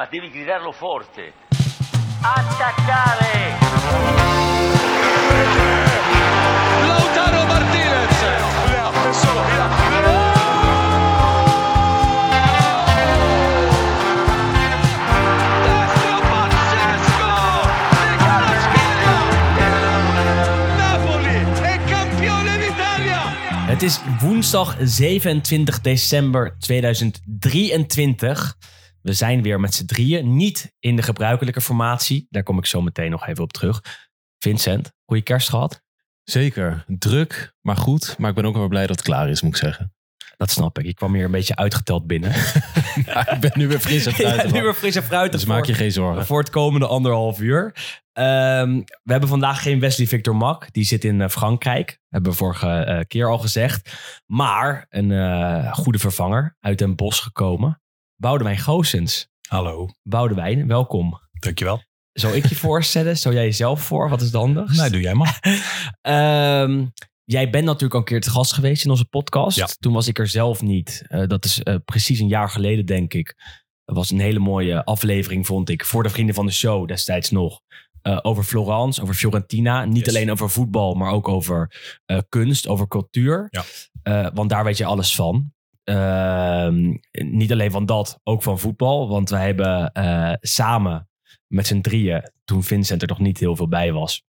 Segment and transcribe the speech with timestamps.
[0.00, 1.34] ma devi gridarlo forte.
[2.22, 3.58] Attaccare!
[6.86, 8.18] Lautaro Martinez.
[23.66, 28.56] Het is woensdag 27 december 2023.
[29.02, 30.36] We zijn weer met z'n drieën.
[30.36, 32.26] Niet in de gebruikelijke formatie.
[32.30, 33.80] Daar kom ik zo meteen nog even op terug.
[34.38, 35.82] Vincent, goede kerst gehad?
[36.24, 36.84] Zeker.
[36.86, 38.14] Druk, maar goed.
[38.18, 39.94] Maar ik ben ook wel blij dat het klaar is, moet ik zeggen.
[40.36, 40.84] Dat snap ik.
[40.84, 42.32] Ik kwam hier een beetje uitgeteld binnen.
[43.06, 44.44] Ja, ik ben nu weer fris en fruitig.
[44.50, 46.26] Ja, nu weer fris en fruitig Dus maak je geen zorgen.
[46.26, 47.74] voor het komende anderhalf uur.
[48.12, 50.72] Ehm, we hebben vandaag geen Wesley Victor Mak.
[50.72, 51.98] Die zit in eh, Frankrijk.
[52.08, 53.92] Hebben we vorige eh, keer al gezegd.
[54.26, 57.79] Maar een eh, goede vervanger uit Den Bosch gekomen.
[58.20, 59.28] Boudewijn Goossens.
[59.48, 61.20] Hallo, Boudewijn, welkom.
[61.32, 61.82] dankjewel.
[62.12, 63.16] Zal ik je voorstellen?
[63.16, 64.08] Stel jij jezelf voor?
[64.08, 64.76] Wat is het anders?
[64.78, 65.38] Nee, doe jij maar.
[66.00, 66.86] Ehm,
[67.24, 69.56] jij bent natuurlijk al een keer te gast geweest in onze podcast.
[69.56, 69.66] Ja.
[69.78, 71.04] Toen was ik er zelf niet.
[71.08, 73.34] Eh, dat is eh, precies een jaar geleden, denk ik.
[73.84, 75.84] Dat was een hele mooie aflevering, vond ik.
[75.84, 77.60] Voor de vrienden van de show destijds nog.
[78.02, 79.84] Eh, over Florence, over Fiorentina.
[79.84, 80.14] Niet Yes.
[80.14, 81.72] alleen over voetbal, maar ook over
[82.28, 83.48] kunst, over cultuur.
[83.50, 84.30] Ja.
[84.34, 85.52] Want daar weet je alles van.
[85.84, 89.08] Ehm, niet alleen van dat, ook van voetbal.
[89.08, 91.08] Want wij hebben eh, samen
[91.46, 94.22] met z'n drieën, toen Vincent er nog niet heel veel bij was,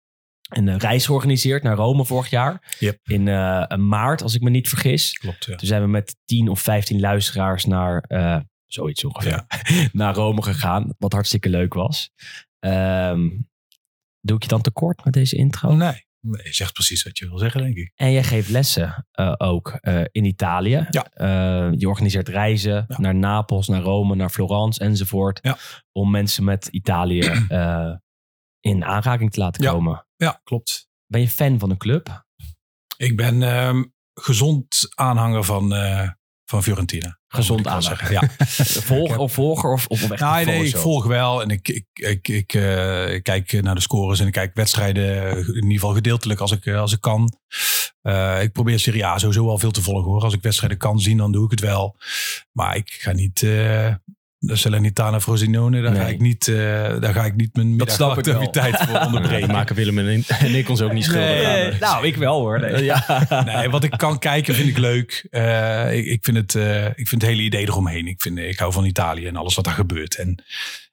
[0.49, 2.75] een eh, reis georganiseerd naar Rome vorig jaar.
[2.79, 2.99] Yep.
[3.03, 5.13] In eh, maart, als ik me niet vergis.
[5.17, 5.55] Klopt, ja.
[5.55, 9.45] Toen zijn we met 10 of 15 luisteraars naar uh, zoiets ongeveer.
[9.91, 10.93] naar Rome gegaan.
[10.97, 12.11] Wat hartstikke leuk was.
[12.59, 13.49] Um,
[14.21, 15.75] doe ik je dan tekort met deze intro?
[15.75, 17.91] Nee, je zegt precies wat je wil zeggen, denk ik.
[17.95, 20.87] En je geeft lessen uh, ook uh, in Italië.
[20.89, 21.07] Ja.
[21.15, 22.99] Uh, je organiseert reizen Ja.
[22.99, 25.39] naar Napels, naar Rome, naar Florence enzovoort.
[25.41, 25.57] Ja.
[25.91, 27.19] Om mensen met Italië
[28.71, 30.05] in aanraking te laten komen.
[30.15, 30.87] Ja, klopt.
[31.05, 32.25] Ben je fan van de club?
[32.97, 33.83] Ik ben ehm,
[34.13, 36.09] gezond aanhanger van, eh,
[36.49, 37.19] van Fiorentina.
[37.27, 37.97] Gezond moet ik wel aanhanger.
[37.97, 38.29] zeggen.
[38.77, 38.81] Ja.
[38.95, 42.53] Volg, of volger of, of echt Nee, ik volg wel en ik, ik, ik, ik,
[42.53, 46.51] eh, ik kijk naar de scores en ik kijk wedstrijden in ieder geval gedeeltelijk als
[46.51, 47.33] ik, eh, als ik kan.
[48.01, 50.21] Eh, ik probeer Serie A sowieso wel veel te volgen hoor.
[50.21, 51.95] Als ik wedstrijden kan zien, dan doe ik het wel.
[52.51, 53.45] Maar ik ga niet...
[54.39, 56.01] de Salernitana Frosinone, daar, Nee.
[56.01, 56.55] ga ik niet, eh,
[56.99, 59.51] daar ga ik niet mijn middagactiviteit voor onderbreken.
[59.51, 61.65] Maken Willem en en ik ons ook niet schuldig Nee.
[61.65, 61.73] aan.
[61.79, 62.59] Nou, ik wel hoor.
[62.59, 62.83] Nee.
[62.89, 63.25] Ja.
[63.45, 65.27] Nee, wat ik kan kijken vind ik leuk.
[65.29, 68.07] Eh, ik, ik, vind het, eh, ik vind het hele idee eromheen.
[68.07, 70.15] Ik, vind, ik hou van Italië en alles wat daar gebeurt.
[70.15, 70.43] En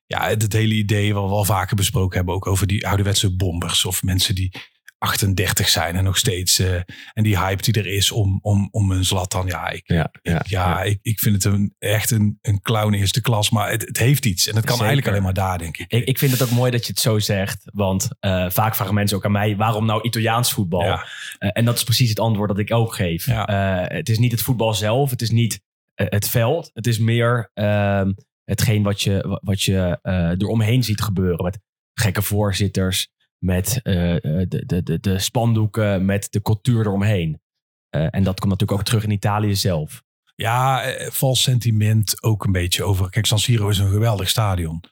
[0.07, 3.37] ja, het, het hele idee wat we al vaker besproken hebben, ook over die ouderwetse
[3.37, 4.53] bombers of mensen die
[4.99, 6.59] 38 zijn en nog steeds.
[6.59, 6.75] eh,
[7.13, 9.47] en die hype die er is om, om, om een Zlatan.
[9.47, 13.21] Ja, ik, Ja, ja, ja, Ik, ik vind het een, echt een, een clown eerste
[13.21, 13.51] klas.
[13.51, 14.49] Maar het, het heeft iets.
[14.49, 14.87] En het kan Zeker.
[14.87, 15.93] eigenlijk alleen maar daar, denk ik.
[15.93, 17.63] Ik, ik vind het ook mooi dat je het zo zegt.
[17.65, 20.85] Want eh, vaak vragen mensen ook aan mij: waarom nou Italiaans voetbal?
[20.85, 21.07] Ja.
[21.39, 23.25] Eh, en dat is precies het antwoord dat ik ook geef.
[23.25, 25.61] Het is niet het voetbal zelf, het is niet
[25.95, 26.71] het veld.
[26.73, 28.13] Het is meer ehm,
[28.45, 29.99] hetgeen wat je, wat je
[30.39, 31.45] eromheen ziet gebeuren.
[31.45, 31.59] Met
[31.95, 33.09] gekke voorzitters,
[33.39, 37.41] met eh, eh, de, de, de, de spandoeken, met de cultuur eromheen.
[37.89, 40.05] Eh, en dat komt natuurlijk ook terug in Italië zelf.
[40.35, 43.11] Ja, vals sentiment ook een beetje over.
[43.11, 44.83] Kijk, San Siro is een geweldig stadion.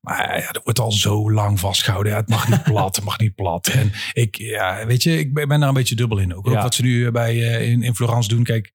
[0.00, 2.12] Maar ja, er wordt al zo lang vastgehouden.
[2.12, 3.66] Ja, het mag niet plat, het mag niet plat.
[3.66, 6.46] En ik, ja, weet je, ik ben daar een beetje dubbel in ook.
[6.46, 6.62] Ook Ja.
[6.62, 7.36] wat ze nu bij,
[7.70, 8.44] in, in Florence doen.
[8.44, 8.72] Kijk,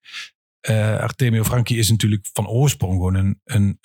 [1.00, 3.80] Artemio Franchi is natuurlijk van oorsprong gewoon een, een,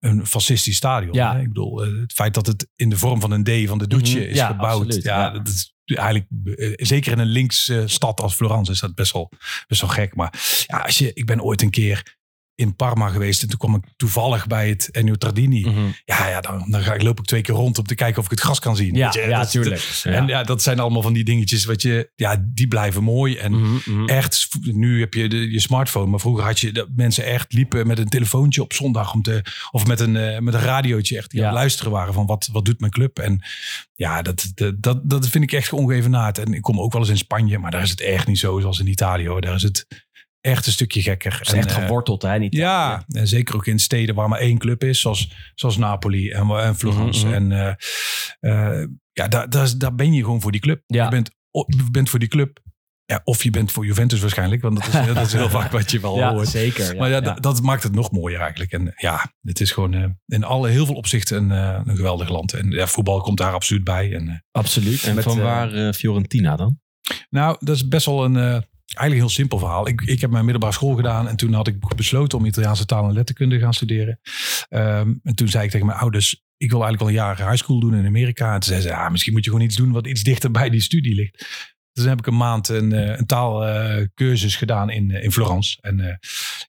[0.00, 1.12] een fascistisch stadion.
[1.14, 1.32] Ja.
[1.34, 1.40] hè.
[1.40, 3.86] Ik bedoel, eh, het feit dat het in de vorm van een D van de
[3.86, 4.28] Doetje Mhm.
[4.28, 4.82] is Ja, gebouwd.
[4.84, 5.30] absoluut, ja, ja.
[5.30, 9.12] dat is eigenlijk, eh, zeker in een links eh, stad als Florence is dat best
[9.12, 9.32] wel,
[9.68, 10.14] best wel gek.
[10.14, 12.18] Maar ja, als je, ik ben ooit een keer
[12.60, 15.60] in Parma geweest en toen kwam ik toevallig bij het Ennio Tardini.
[15.68, 15.80] Mhm.
[16.04, 18.24] Ja, ja dan, dan ga ik, loop ik twee keer rond om te kijken of
[18.24, 18.94] ik het gras kan zien.
[18.94, 20.02] Ja, Weet je, ja, dat.
[20.02, 23.36] En ja, dat zijn allemaal van die dingetjes wat je, ja, die blijven mooi.
[23.36, 24.08] En Mhm, mhm.
[24.08, 27.86] echt, nu heb je de, je smartphone, maar vroeger had je dat mensen echt liepen
[27.86, 31.30] met een telefoontje op zondag om te, of met een, eh, met een radiootje echt
[31.30, 31.46] die Ja.
[31.46, 33.18] aan het luisteren waren van wat, wat doet mijn club.
[33.18, 33.42] En
[33.94, 36.38] ja, dat, dat, dat, dat vind ik echt ongeëvenaard.
[36.38, 38.60] En ik kom ook wel eens in Spanje, maar daar is het echt niet zo
[38.60, 39.40] zoals in Italië hoor.
[39.40, 39.86] Daar is het
[40.40, 41.32] echt een stukje gekker.
[41.38, 42.38] Het is echt En, eh, geworteld, hè?
[42.38, 46.30] Niet ja, en zeker ook in steden waar maar één club is, zoals, zoals Napoli
[46.30, 47.26] en, en Florence.
[47.26, 47.52] Mhm, En
[48.40, 50.82] eh, eh, ja, daar, daar, ben je gewoon voor die club.
[50.86, 51.04] Ja.
[51.04, 52.58] Je, bent, je bent voor die club.
[53.04, 55.90] Ja, of je bent voor Juventus waarschijnlijk, want dat is, dat is heel vaak wat
[55.90, 56.48] je wel Ja, hoort.
[56.48, 56.96] zeker.
[56.96, 57.20] maar ja, ja.
[57.20, 58.72] Dat, dat maakt het nog mooier eigenlijk.
[58.72, 62.52] En ja, het is gewoon eh, in alle, heel veel opzichten een, een geweldig land.
[62.52, 64.14] En ja, voetbal komt daar absoluut bij.
[64.14, 65.02] En, eh, Absoluut.
[65.02, 66.80] En Met, van waar Fiorentina dan?
[67.30, 68.58] nou, dat is best wel een, eh,
[68.94, 69.88] eigenlijk een heel simpel verhaal.
[69.88, 73.08] Ik, ik heb mijn middelbare school gedaan en toen had ik besloten om Italiaanse taal
[73.08, 74.20] en letterkunde te gaan studeren.
[74.68, 77.62] Ehm, en toen zei ik tegen mijn ouders, ik wil eigenlijk al een jaar high
[77.62, 78.54] school doen in Amerika.
[78.54, 80.70] En toen zei ze, ja, misschien moet je gewoon iets doen wat iets dichter bij
[80.70, 81.46] die studie ligt.
[81.92, 85.78] Dus toen heb ik een maand een, eh, een taalcursus gedaan in, eh, in Florence.
[85.80, 86.14] En eh,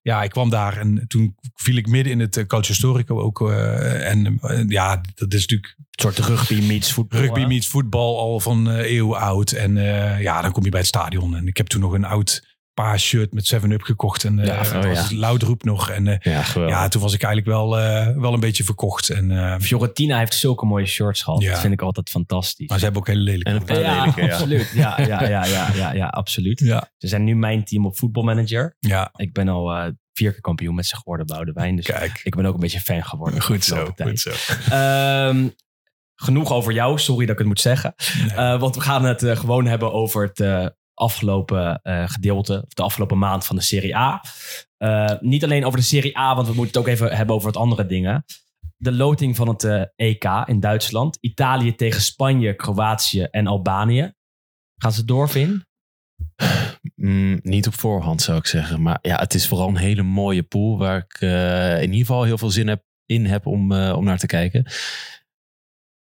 [0.01, 3.51] ja, ik kwam daar en toen viel ik midden in het eh, Calcio Storico ook.
[3.51, 7.19] en ja, dat is natuurlijk Een soort rugby meets voetbal.
[7.19, 9.51] rugby meets voetbal al van eh eeuwen oud.
[9.51, 9.75] En
[10.19, 11.35] ja, dan kom je bij het stadion.
[11.35, 14.23] En ik heb toen nog een oud paars shirt met 7-Up gekocht.
[14.23, 15.17] En Ja, ja, oh dat was ja.
[15.17, 15.89] Loudroep nog.
[15.89, 19.09] En eh, Ja, toen was ik eigenlijk wel, eh, wel een beetje verkocht.
[19.09, 21.41] En, eh, Fiorentina heeft zulke mooie shirts gehad.
[21.41, 21.51] Ja.
[21.51, 22.67] Dat vind ik altijd fantastisch.
[22.67, 23.49] maar ze hebben ook hele lelijke.
[23.49, 24.33] En een paar ja, lelijke, ja.
[24.33, 24.71] absoluut.
[24.73, 26.59] Ja, ja, ja, ja, ja, ja, absoluut.
[26.59, 28.75] ja, Ze zijn nu mijn team op voetbalmanager.
[28.79, 31.75] ja, Ik ben al eh, vier keer kampioen met ze geworden, Boudewijn.
[31.75, 32.21] Dus kijk.
[32.23, 33.41] ik ben ook een beetje fan geworden.
[33.41, 34.31] Goed zo, goed zo.
[34.69, 35.47] Ehm,
[36.15, 36.99] genoeg over jou.
[36.99, 37.93] Sorry dat ik het moet zeggen.
[38.17, 38.29] Nee.
[38.35, 40.65] Eh, want we gaan het eh, gewoon hebben over het eh,
[41.01, 44.23] afgelopen eh, gedeelte, of de afgelopen maand van de Serie A.
[44.77, 47.51] Eh, niet alleen over de Serie A, want we moeten het ook even hebben over
[47.51, 48.25] wat andere dingen.
[48.77, 51.17] De loting van het eh, EK in Duitsland.
[51.21, 54.13] Italië tegen Spanje, Kroatië en Albanië.
[54.77, 55.65] Gaan ze door, Vin?
[56.95, 58.81] Mm, niet op voorhand zou ik zeggen.
[58.81, 61.21] Maar ja, het is vooral een hele mooie pool waar ik
[61.81, 64.65] in ieder geval heel veel zin heb, in heb om, om naar te kijken.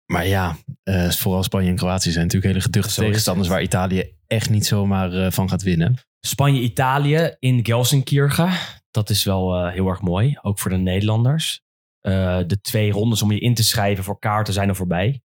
[0.05, 4.49] Maar ja, eh, vooral Spanje en Kroatië zijn natuurlijk hele geduchte tegenstanders waar Italië echt
[4.49, 5.97] niet zomaar eh, van gaat winnen.
[6.19, 8.49] Spanje-Italië in Gelsenkirchen.
[8.91, 11.61] Dat is wel eh, heel erg mooi, ook voor de Nederlanders.
[11.99, 15.21] Eh, de twee rondes om je in te schrijven voor kaarten zijn er voorbij.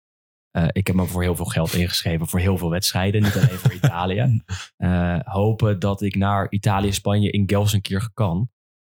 [0.51, 3.57] Eh, ik heb me voor heel veel geld ingeschreven voor heel veel wedstrijden, niet alleen
[3.57, 4.41] voor Italië.
[4.77, 8.49] Eh, hopen dat ik naar Italië-Spanje in Gelsenkirchen kan.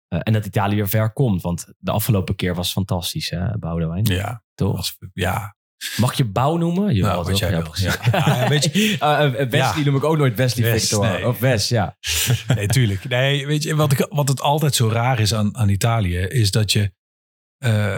[0.09, 4.05] Eh, en dat Italië weer ver komt, want de afgelopen keer was fantastisch, hè, Boudewijn?
[4.05, 4.77] Ja, Toch?
[4.77, 5.57] was, ja.
[5.97, 6.95] Mag je Bouw noemen?
[6.95, 7.97] Jawel, Nou, wat jij precies.
[8.13, 8.43] ja.
[8.43, 8.71] Ja, weet
[9.01, 9.85] Eh, Wesley Ja.
[9.85, 11.07] noem ik ook nooit Wesley Wes, Victor.
[11.07, 11.27] nee.
[11.29, 11.97] Of Wes, ja.
[12.55, 13.09] Nee, tuurlijk.
[13.09, 16.51] Nee, weet je, wat, ik, wat het altijd zo raar is aan, aan Italië, is
[16.51, 16.93] dat je,
[17.59, 17.97] eh,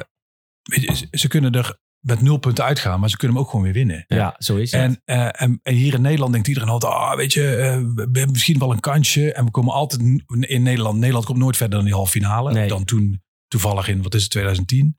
[0.62, 3.65] weet je, ze- kunnen er met nul punten uitgaan, maar ze kunnen hem ook gewoon
[3.65, 4.05] weer winnen.
[4.06, 4.81] Ja, zo is het.
[4.81, 8.00] En, eh, en, en hier in Nederland denkt iedereen altijd, ah, weet je, eh, we
[8.03, 9.33] hebben misschien wel een kansje.
[9.33, 10.00] En we komen altijd
[10.41, 10.99] in Nederland.
[10.99, 12.53] Nederland komt nooit verder dan die halve finale.
[12.53, 12.69] Nee.
[12.69, 14.99] Dan toen toevallig in, wat is het, 2010.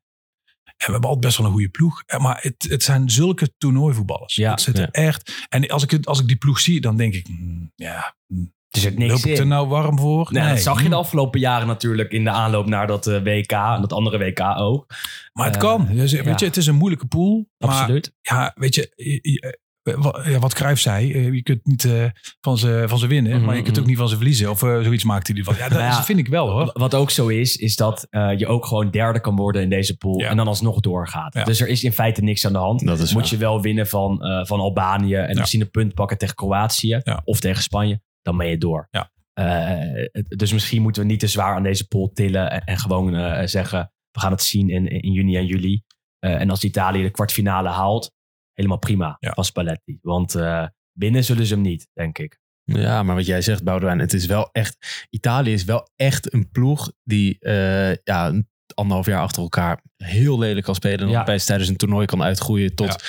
[0.82, 2.04] En we hebben altijd best wel een goede ploeg.
[2.06, 4.36] Eh, Maar het, het zijn zulke toernooivoetballers.
[4.36, 4.90] Ja, het zit er ja.
[4.92, 5.46] echt.
[5.50, 8.54] En als ik, het- als ik die ploeg zie, dan denk ik, hmm, ja, hmm,
[8.70, 10.28] er zit niks loop ik er nou warm voor?
[10.32, 13.52] Nou, dat zag je de afgelopen jaren natuurlijk in de aanloop naar dat eh, WK
[13.52, 14.86] en dat andere WK ook.
[15.34, 15.88] Maar het Eh, kan.
[15.92, 16.36] Dus, weet ja.
[16.38, 17.50] je, het is een moeilijke pool.
[17.58, 18.14] Maar Absoluut.
[18.22, 22.06] ja, weet je, ja, wat Cruijff zei, eh, je kunt niet eh,
[22.42, 23.82] van ze van ze winnen, Mhm, maar je kunt mhm.
[23.84, 24.50] ook niet van ze verliezen.
[24.50, 25.54] Of eh, zoiets maakt hij van.
[25.56, 26.70] Ja, dat Nou ja, is- vind ik wel hoor.
[26.74, 29.98] Wat ook zo is, is dat eh, je ook gewoon derde kan worden in deze
[29.98, 30.30] pool Ja.
[30.30, 31.34] en dan alsnog doorgaat.
[31.34, 31.44] Ja.
[31.44, 32.86] Dus er is in feite niks aan de hand.
[32.86, 33.32] Dat is Moet waar.
[33.32, 35.40] je wel winnen van, eh, van Albanië en Ja.
[35.40, 37.22] misschien een punt pakken tegen Kroatië Ja.
[37.24, 38.88] of tegen Spanje, dan ben je door.
[39.34, 39.80] Eh,
[40.28, 43.48] dus misschien moeten we niet te zwaar aan deze pool tillen en, en gewoon eh,
[43.48, 45.84] zeggen, we gaan het zien in, in juni en juli.
[46.20, 48.12] Eh, en als Italië de kwartfinale haalt,
[48.54, 49.32] helemaal prima Ja.
[49.34, 49.98] van Spalletti.
[50.02, 52.40] Want eh winnen zullen ze hem niet, denk ik.
[52.64, 55.06] Ja, maar wat jij zegt, Boudewijn, het is wel echt.
[55.10, 58.42] Italië is wel echt een ploeg die eh, ja,
[58.74, 61.00] anderhalf jaar achter elkaar heel lelijk kan spelen.
[61.00, 61.22] En Ja.
[61.22, 63.04] opeens tijdens een toernooi kan uitgroeien tot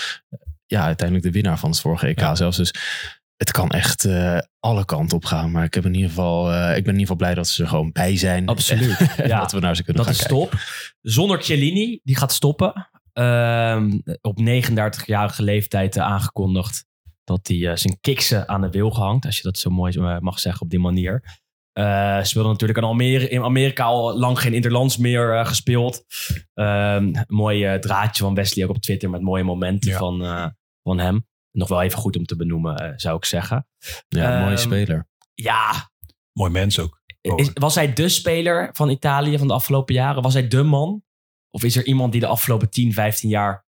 [0.66, 0.84] ja.
[0.84, 2.34] uiteindelijk de winnaar van het vorige EK Ja.
[2.34, 2.56] zelfs.
[2.56, 2.74] Dus
[3.36, 5.50] het kan echt eh, alle kanten op gaan.
[5.50, 7.62] Maar ik, heb in ieder geval, eh, ik ben in ieder geval blij dat ze
[7.62, 8.46] er gewoon bij zijn.
[8.46, 8.98] Absoluut.
[9.16, 9.40] En Ja.
[9.40, 10.50] dat we naar ze kunnen Dat gaan is kijken.
[10.50, 10.60] top.
[11.00, 12.88] Zonder Chiellini, die gaat stoppen.
[13.12, 16.84] Ehm, op 39-jarige leeftijd eh, aangekondigd
[17.24, 19.24] dat hij eh, zijn kiksen aan de wil gehangt.
[19.26, 21.40] Als je dat zo mooi eh, mag zeggen op die manier.
[21.72, 26.04] Eh speelde natuurlijk in, Almere, in Amerika al lang geen interlands meer gespeeld.
[26.54, 29.98] Ehm, mooi draadje van Wesley ook op Twitter met mooie momenten Ja.
[29.98, 30.18] van,
[30.82, 31.26] van hem.
[31.50, 33.66] Nog wel even goed om te benoemen, zou ik zeggen.
[34.08, 35.08] Ja, mooie Ehm, speler.
[35.34, 35.90] Ja,
[36.32, 37.02] Mooi mens ook.
[37.20, 40.22] is, was hij de speler van Italië van de afgelopen jaren?
[40.22, 41.02] Was hij de man?
[41.54, 43.64] Of is er iemand die de afgelopen 10, 15 jaar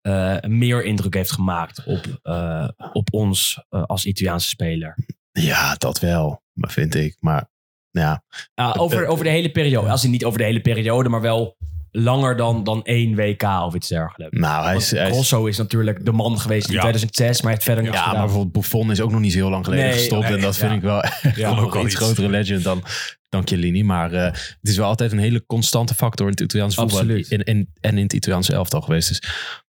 [0.00, 4.96] eh, meer indruk heeft gemaakt op, eh, op ons eh, als Italiaanse speler?
[5.32, 7.16] Ja, dat wel, maar vind ik.
[7.20, 7.50] Maar
[7.90, 8.22] ja,
[8.54, 9.88] Ah, over, over de hele periode.
[9.90, 11.56] Als hij niet over de hele periode, maar wel
[11.90, 14.38] langer dan, dan één WK of iets dergelijks.
[14.38, 16.80] nou, hij is, Want hij is- Grosso is natuurlijk de man geweest in Ja.
[16.80, 19.50] 2006, maar heeft verder niks Ja, maar bijvoorbeeld Buffon is ook nog niet zo heel
[19.50, 20.22] lang geleden Nee, gestopt.
[20.22, 20.76] nee, en dat vind ja.
[20.76, 21.02] ik wel
[21.34, 21.94] Ja, nog ook iets.
[21.94, 22.82] grotere legend dan,
[23.28, 23.82] dan Chiellini.
[23.82, 26.98] Maar eh, het is wel altijd een hele constante factor in het Italiaanse voetbal.
[26.98, 27.28] Absoluut.
[27.28, 29.08] En, en, en in het Italiaanse elftal geweest.
[29.08, 29.22] Dus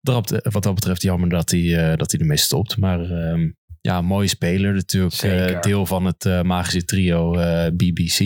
[0.01, 2.77] daarop, wat dat betreft jammer dat hij, eh, dat hij ermee stopt.
[2.77, 3.49] Maar ehm,
[3.81, 4.75] ja, mooie speler.
[4.75, 8.19] Natuurlijk eh, deel van het eh, magische trio eh, BBC.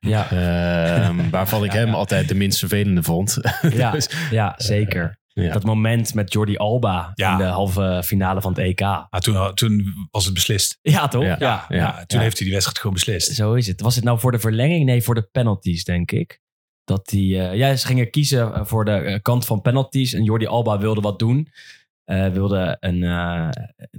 [0.00, 1.92] Ja, Ehm, waarvan ik Ja, hem ja.
[1.94, 3.38] altijd de minst vervelende vond.
[3.72, 5.18] ja, Dus, ja, zeker.
[5.32, 5.52] Ja.
[5.52, 7.32] Dat moment met Jordi Alba Ja.
[7.32, 8.80] in de halve finale van het EK.
[8.80, 10.78] Ah, toen, toen was het beslist.
[10.82, 11.22] Ja, toch?
[11.22, 11.36] Ja.
[11.38, 11.64] ja.
[11.68, 12.24] Ja, toen Ja.
[12.24, 13.34] heeft hij die wedstrijd gewoon beslist.
[13.34, 13.80] Zo is het.
[13.80, 14.84] Was het nou voor de verlenging?
[14.84, 16.40] Nee, voor de penalties, denk ik.
[16.84, 20.12] Dat die, eh, ja, ze gingen kiezen eh, voor de eh, kant van penalties.
[20.12, 21.48] En Jordi Alba wilde wat doen.
[22.04, 23.48] Eh, wilde een, eh,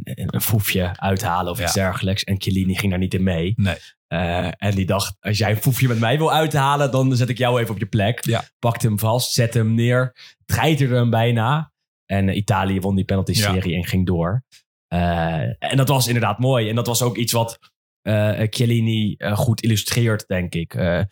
[0.04, 2.24] een, een foefje uithalen of iets dergelijks.
[2.24, 3.54] En Chiellini ging daar niet in mee.
[3.56, 3.76] Nee.
[4.12, 7.38] Eh, en die dacht, als jij een foefje met mij wil uithalen, dan zet ik
[7.38, 8.26] jou even op je plek.
[8.26, 8.44] Ja.
[8.60, 10.16] Pakte hem vast, zette hem neer,
[10.46, 11.72] treiterde hem bijna.
[12.06, 14.44] En eh, Italië won die penalty-serie en ging door.
[14.88, 16.70] Eh, en dat was inderdaad mooi.
[16.70, 17.60] En dat was ook iets wat
[18.50, 20.74] Chiellini goed illustreert, denk ik.
[20.74, 21.08] Een,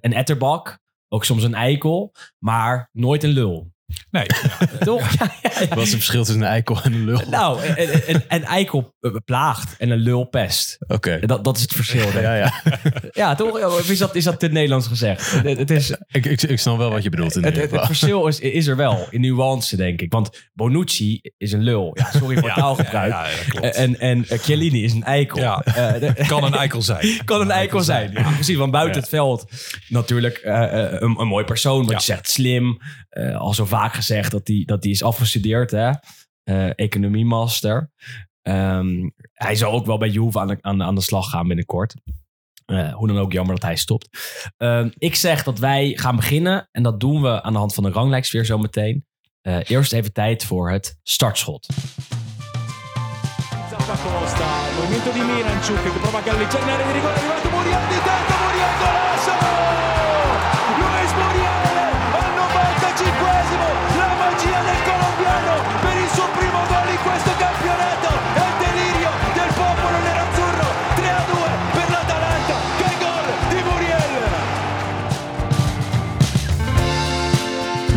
[0.00, 3.72] een etterbak, ook soms een eikel, maar nooit een lul.
[4.10, 4.26] Nee,
[4.84, 5.10] Toch?
[5.18, 5.66] Ja, ja, ja.
[5.68, 7.20] Wat is het verschil tussen een eikel en een lul?
[7.30, 10.76] Nou, een, een, een eikel eh, plaagt en een lul pest.
[10.86, 11.18] Oké.
[11.26, 12.02] Dat, dat is het verschil.
[12.04, 12.22] denk ik.
[12.22, 12.52] Ja, ja.
[13.12, 13.64] Ja, toch?
[13.64, 15.30] Of is dat, is dat te Nederlands gezegd?
[15.32, 17.36] Het, het is, Ik, ik, ik snap wel wat je bedoelt.
[17.36, 20.12] In het, het, het verschil is, is er wel, in nuance, denk ik.
[20.12, 21.90] Want Bonucci is een lul.
[21.94, 23.12] Ja, sorry voor Ja, taalgebruik.
[23.12, 23.74] ja, ja, klopt.
[23.74, 25.38] En, en eh, Chiellini is een eikel.
[25.38, 25.60] Ja.
[25.64, 27.24] Eh, de- kan een eikel zijn.
[27.24, 28.12] kan een eikel zijn.
[28.12, 29.00] Ja, precies, want buiten Ja.
[29.00, 29.44] het veld
[29.88, 31.80] natuurlijk een, een mooi persoon.
[31.80, 31.96] Wat Ja.
[31.96, 32.78] je zegt, slim.
[33.08, 35.70] Eh, al zo vaak gezegd dat hij dat die is afgestudeerd.
[35.70, 35.90] Hè?
[36.42, 37.90] Eh, economiemaster.
[38.42, 41.94] Ehm, hij zal ook wel bij Juve aan de, aan, aan de slag gaan binnenkort.
[42.66, 44.08] Eh, hoe dan ook, jammer dat hij stopt.
[44.56, 46.68] Ehm, ik zeg dat wij gaan beginnen.
[46.72, 49.06] En dat doen we aan de hand van de ranglijst weer zo meteen.
[49.40, 51.66] Eh, eerst even tijd voor het startschot.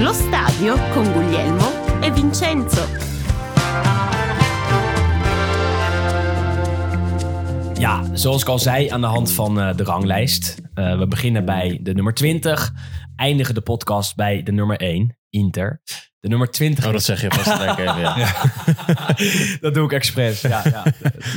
[0.10, 1.70] Lo stadio con Guglielmo
[2.01, 2.86] e Vincenzo.
[7.74, 10.62] Ja, zoals ik al zei, aan de hand van eh, de ranglijst.
[10.74, 12.74] Eh, we beginnen bij de nummer 20.
[13.16, 15.82] Eindigen de podcast bij de nummer 1, Inter.
[16.20, 16.86] De nummer 20.
[16.86, 18.16] Oh, dat zeg je vast lekker even, ja.
[19.62, 20.42] dat doe ik expres.
[20.42, 20.84] Ja, ja.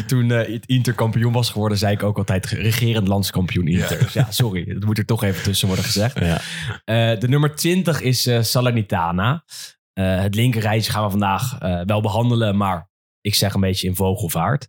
[0.06, 3.98] Toen eh, het Inter kampioen was geworden, zei ik ook altijd regerend landskampioen Inter.
[3.98, 6.18] Dus ja, sorry, dat moet er toch even tussen worden gezegd.
[6.18, 6.40] Ja.
[6.84, 9.44] Eh, de nummer 20 is eh, Salernitana.
[9.92, 13.94] Eh, het linkerrijtje gaan we vandaag eh, wel behandelen, maar ik zeg een beetje in
[13.96, 14.68] vogelvaart.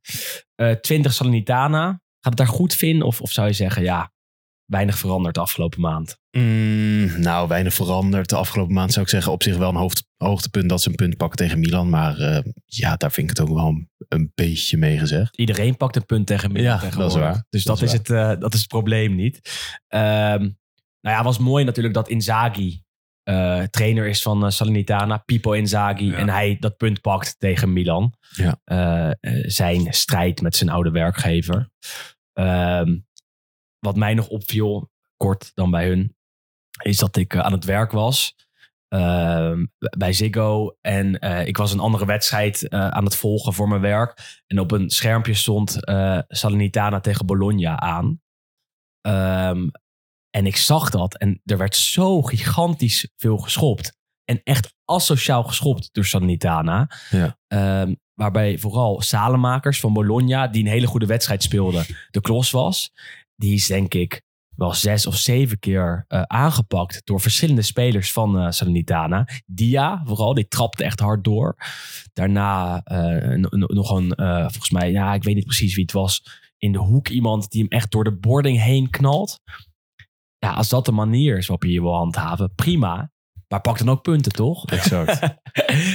[0.56, 1.86] Eh 20 Salernitana.
[2.20, 3.08] Gaat het daar goed vinden?
[3.08, 4.12] Of, of zou je zeggen, ja,
[4.66, 6.22] weinig veranderd de afgelopen maand?
[6.38, 8.30] Mm, nou, weinig veranderd.
[8.30, 10.96] De afgelopen maand zou ik zeggen op zich wel een hoofd, hoogtepunt dat ze een
[10.96, 11.90] punt pakken tegen Milan.
[11.90, 15.38] Maar eh, ja, daar vind ik het ook wel een, een beetje mee gezegd.
[15.38, 17.30] Iedereen pakt een punt tegen Milan Ja, dat is tegenwoordig.
[17.30, 17.46] waar.
[17.50, 19.40] Dus dat, Dat is het, eh, dat is het probleem niet.
[19.88, 20.40] Ehm,
[21.02, 22.82] nou ja, was mooi natuurlijk dat Inzaghi
[23.24, 25.18] eh, trainer is van Salernitana.
[25.18, 26.06] Pipo Inzaghi.
[26.06, 26.18] Ja.
[26.18, 28.14] En hij dat punt pakt tegen Milan.
[28.30, 28.60] Ja.
[29.46, 31.70] Zijn strijd met zijn oude werkgever.
[32.34, 32.98] Ehm,
[33.80, 36.16] wat mij nog opviel, kort dan bij hun,
[36.84, 38.36] is dat ik eh, aan het werk was.
[38.88, 39.66] ehm,
[39.98, 40.78] bij Ziggo.
[40.82, 44.42] En eh, ik was een andere wedstrijd eh, aan het volgen voor mijn werk.
[44.48, 45.78] En op een schermpje stond
[46.28, 48.22] Salernitana tegen Bologna aan.
[49.02, 49.68] Ehm,
[50.30, 51.18] en ik zag dat.
[51.18, 53.98] En er werd zo gigantisch veel geschopt.
[54.26, 56.90] En echt asociaal geschopt door Salernitana.
[57.10, 57.38] Ja.
[57.48, 62.92] Ehm, waarbij vooral Salemakers van Bologna, die een hele goede wedstrijd speelde, de klos was.
[63.36, 64.22] Die is denk ik
[64.56, 69.28] wel zes of zeven keer eh, aangepakt door verschillende spelers van eh Salernitana.
[69.46, 71.56] Dia vooral, die trapte echt hard door.
[72.14, 75.94] Daarna eh, no- no- nog een, volgens mij, ja, ik weet niet precies wie het
[75.94, 76.24] was,
[76.58, 79.40] in de hoek iemand die hem echt door de boarding heen knalt.
[80.38, 83.12] Ja, als dat de manier is waarop je je wil handhaven, prima.
[83.48, 84.66] Maar pak dan ook punten, toch?
[84.66, 85.20] Exact.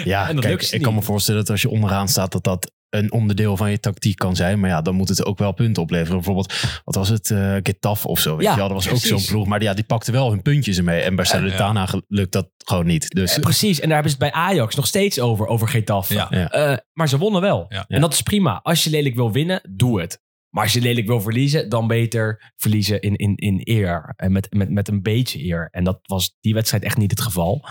[0.04, 3.56] Ja, kijk, ik kan me voorstellen dat als je onderaan staat, dat dat een onderdeel
[3.56, 4.60] van je tactiek kan zijn.
[4.60, 6.14] Maar ja, dan moet het ook wel punten opleveren.
[6.14, 6.54] Bijvoorbeeld,
[6.84, 7.30] wat was het?
[7.30, 8.36] eh Getafe of zo.
[8.36, 8.68] Weet Ja, je wel?
[8.68, 9.46] Dat was ook zo'n ploeg.
[9.46, 11.00] Maar ja, die pakte wel hun puntjes ermee.
[11.00, 13.10] En bij Salernitana lukt dat gewoon niet.
[13.10, 16.14] Dus Eh, precies, en daar hebben ze het bij Ajax nog steeds over, over Getafe.
[16.14, 16.26] Ja.
[16.30, 16.50] Ja.
[16.50, 17.66] Eh, maar ze wonnen wel.
[17.68, 17.84] Ja.
[17.88, 18.60] En dat is prima.
[18.62, 20.20] Als je lelijk wil winnen, doe het.
[20.48, 24.12] Maar als je lelijk wil verliezen, dan beter verliezen in, in, in eer.
[24.16, 25.68] En met, met, met een beetje eer.
[25.70, 27.64] En dat was die wedstrijd echt niet het geval.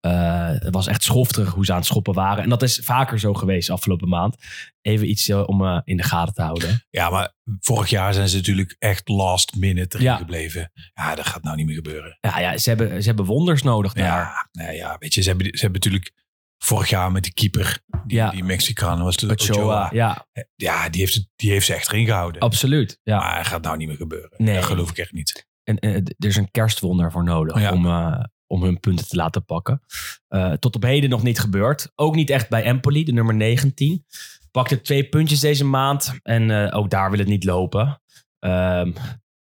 [0.00, 2.42] Eh, het was echt schofterig hoe ze aan het schoppen waren.
[2.42, 4.36] En dat is vaker zo geweest afgelopen maand.
[4.80, 6.84] Even iets eh, om eh, in de gaten te houden.
[6.90, 10.16] Ja, maar vorig jaar zijn ze natuurlijk echt last minute erin Ja.
[10.16, 10.70] gebleven.
[10.94, 12.18] Ja, dat gaat nou niet meer gebeuren.
[12.20, 14.48] Ja, ja ze, hebben, ze hebben wonders nodig daar.
[14.52, 16.12] Ja, ja, weet je, ze hebben, ze hebben natuurlijk
[16.58, 18.30] vorig jaar met die keeper, die, Ja.
[18.30, 19.88] die Mexicaan was de Ochoa, Ochoa.
[19.92, 20.26] ja,
[20.56, 22.40] Ja, die heeft, het- die heeft ze echt erin gehouden.
[22.40, 23.00] absoluut.
[23.02, 23.18] Ja.
[23.18, 24.30] Maar dat gaat nou niet meer gebeuren.
[24.36, 24.54] Nee.
[24.54, 25.46] Dat geloof ik echt niet.
[25.64, 27.72] En, er is een kerstwonder voor nodig Ja.
[27.72, 27.86] om,
[28.46, 29.82] om hun punten te laten pakken.
[30.28, 31.92] Eh, tot op heden nog niet gebeurd.
[31.94, 34.04] Ook niet echt bij Empoli, de nummer 19.
[34.50, 38.00] Pakte twee puntjes deze maand en eh, ook daar wil het niet lopen.
[38.38, 38.92] Ehm,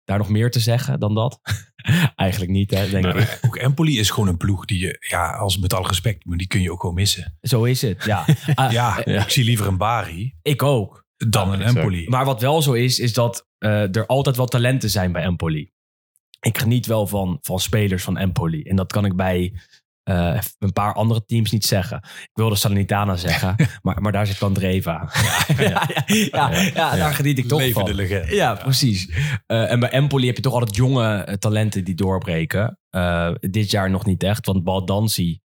[0.04, 1.40] daar nog meer te zeggen dan dat?
[2.16, 3.38] Eigenlijk niet, hè, denk ik.
[3.46, 6.46] Ook Empoli is gewoon een ploeg die je, ja, als met alle respect, maar die
[6.46, 7.38] kun je ook gewoon missen.
[7.40, 8.24] Zo is het, ja.
[8.54, 11.04] Ah, Ja, ik zie liever een Bari Ik ook.
[11.16, 11.62] dan een.
[11.62, 12.08] Empoli.
[12.08, 15.72] Maar wat wel zo is, is dat eh, er altijd wel talenten zijn bij Empoli.
[16.40, 18.62] Ik geniet wel van, van spelers van Empoli.
[18.62, 19.52] En dat kan ik bij
[20.02, 21.96] eh, een paar andere teams niet zeggen.
[22.22, 25.08] Ik wilde Salernitana zeggen, maar, maar daar zit Candreva.
[25.58, 27.94] Ja, ja, ja, ja, daar geniet ik toch van.
[27.94, 28.34] legende.
[28.34, 29.10] Ja, precies.
[29.46, 32.78] Eh, en bij Empoli heb je toch altijd jonge eh, talenten die doorbreken.
[33.40, 35.40] Dit jaar nog niet echt, want Baldanzi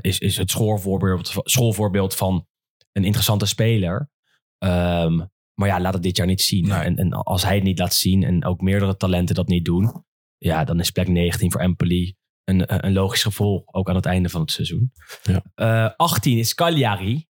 [0.00, 2.46] is, is het schoolvoorbeeld, schoolvoorbeeld van
[2.92, 4.10] een interessante speler.
[4.58, 5.20] Ehm,
[5.54, 6.68] maar ja, laat het dit jaar niet zien.
[6.68, 6.78] Nee.
[6.78, 10.04] En, en als hij het niet laat zien en ook meerdere talenten dat niet doen,
[10.40, 14.28] ja, dan is plek 19 voor Empoli een, een logisch gevolg, ook aan het einde
[14.28, 14.92] van het seizoen.
[15.22, 15.42] Ja.
[15.54, 17.26] Eh, 18 is Cagliari.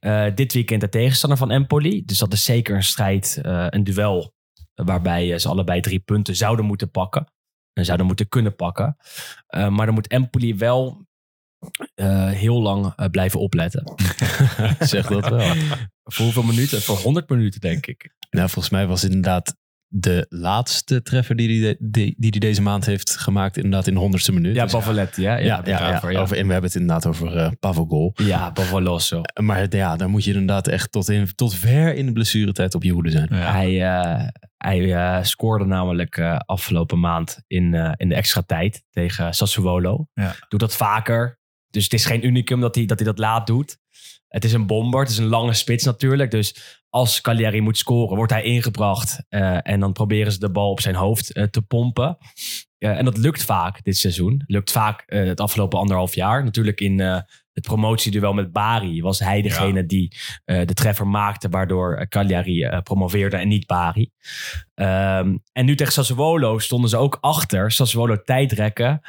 [0.00, 2.04] Eh, dit weekend de tegenstander van Empoli.
[2.04, 4.34] Dus dat is zeker een strijd, eh, een duel,
[4.74, 7.32] waarbij eh, ze allebei drie punten zouden moeten pakken.
[7.72, 8.96] En zouden moeten kunnen pakken.
[9.46, 11.06] Eh, maar dan moet Empoli wel
[11.94, 13.94] eh, heel lang eh, blijven opletten.
[14.78, 15.54] Zeg dat wel.
[16.02, 16.82] Voor hoeveel minuten?
[16.82, 18.14] Voor 100 minuten, denk ik.
[18.30, 19.56] Nou, volgens mij was het inderdaad
[19.94, 23.56] de laatste treffer die hij die, die die deze maand heeft gemaakt.
[23.56, 24.54] Inderdaad in de honderdste minuut.
[24.54, 26.20] Ja, Dus Pavoletti, ja, ja, ja, ja.
[26.20, 28.12] Over, en we hebben het inderdaad over eh Pavogol.
[28.14, 29.20] Ja, Pavoloso.
[29.40, 32.74] Maar het- ja, dan moet je inderdaad echt tot, in, tot ver in de blessuretijd
[32.74, 33.28] op je hoede zijn.
[33.30, 33.52] Ja.
[33.52, 38.82] Hij, eh, hij eh, scoorde namelijk eh, afgelopen maand in, eh, in de extra tijd
[38.90, 40.06] tegen Sassuolo.
[40.14, 40.34] Ja.
[40.48, 41.38] Doet dat vaker.
[41.70, 43.78] Dus het is geen unicum dat hij, dat hij dat laat doet.
[44.28, 45.00] Het is een bomber.
[45.00, 46.30] Het is een lange spits natuurlijk.
[46.30, 49.24] Dus als Cagliari moet scoren, wordt hij ingebracht.
[49.28, 52.18] eh, en dan proberen ze de bal op zijn hoofd eh, te pompen.
[52.78, 54.42] Eh, en dat lukt vaak dit seizoen.
[54.46, 56.44] Lukt vaak het afgelopen anderhalf jaar.
[56.44, 56.96] Natuurlijk in
[57.52, 62.62] het promotieduel met Bari was hij degene die eh, de treffer maakte, waardoor eh, Cagliari
[62.62, 64.10] eh, promoveerde en niet Bari.
[64.74, 67.72] Ehm, en nu tegen Sassuolo stonden ze ook achter.
[67.72, 69.00] Sassuolo tijdrekken.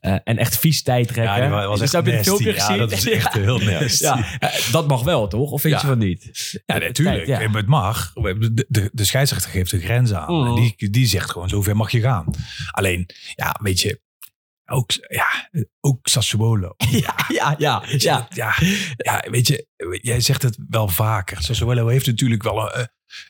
[0.00, 1.42] en echt vies tijdrekken.
[1.42, 4.04] Ja, was Dus echt heb je het Ja, dat is echt heel nasty.
[4.04, 4.24] Ja,
[4.72, 5.50] dat mag wel, toch?
[5.50, 5.80] Of vind Ja.
[5.80, 6.60] je van niet?
[6.66, 7.26] Ja, natuurlijk.
[7.26, 8.12] Het mag.
[8.12, 10.34] De, de, de scheidsrechter geeft een grens aan.
[10.34, 10.46] Mhm.
[10.46, 12.24] En die, die zegt gewoon, zover mag je gaan.
[12.70, 14.00] Alleen, ja, weet je,
[14.70, 16.74] ook, ja, ook Sassuolo.
[16.90, 17.82] Ja, ja, ja.
[17.96, 18.26] Ja.
[18.30, 18.54] ja,
[18.96, 19.66] ja, weet je,
[20.02, 21.42] jij zegt het wel vaker.
[21.42, 22.84] Sassuolo heeft natuurlijk wel een, eh,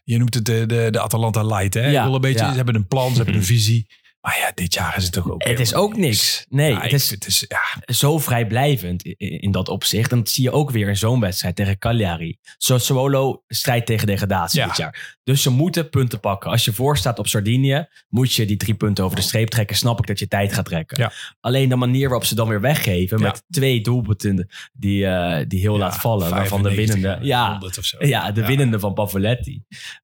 [0.05, 1.91] je noemt het de, de, de Atalanta Light, hè?
[1.91, 2.51] Ja, een beetje, ja.
[2.51, 3.87] Ze hebben een plan, ze hebben een visie.
[4.21, 6.47] Maar ja, dit jaar is het toch ook Het is ook niks.
[6.49, 10.13] Nee, Ja, het is het is, ja, zo vrijblijvend in, in dat opzicht.
[10.13, 12.39] En dat zie je ook weer in zo'n wedstrijd tegen Cagliari.
[12.59, 14.67] Sassuolo strijdt tegen degradatie Ja.
[14.67, 15.19] dit jaar.
[15.25, 16.51] Dus ze moeten punten pakken.
[16.51, 19.77] Als je voorstaat op Sardinië, moet je die drie punten over de streep trekken.
[19.77, 21.13] Snap ik dat je tijd gaat trekken.
[21.41, 25.79] Alleen de manier waarop ze dan weer weggeven met twee doelpunten die, eh, die heel
[25.79, 26.31] laat vallen.
[26.31, 27.09] Waarvan de 95 winnende...
[27.21, 28.07] en Ja, 100 of zo.
[28.07, 29.63] ja, de winnende van Pavoletti.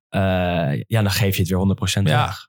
[0.08, 0.20] Eh,
[0.86, 2.26] ja, dan geef je het weer 100% Ja.
[2.26, 2.48] weg.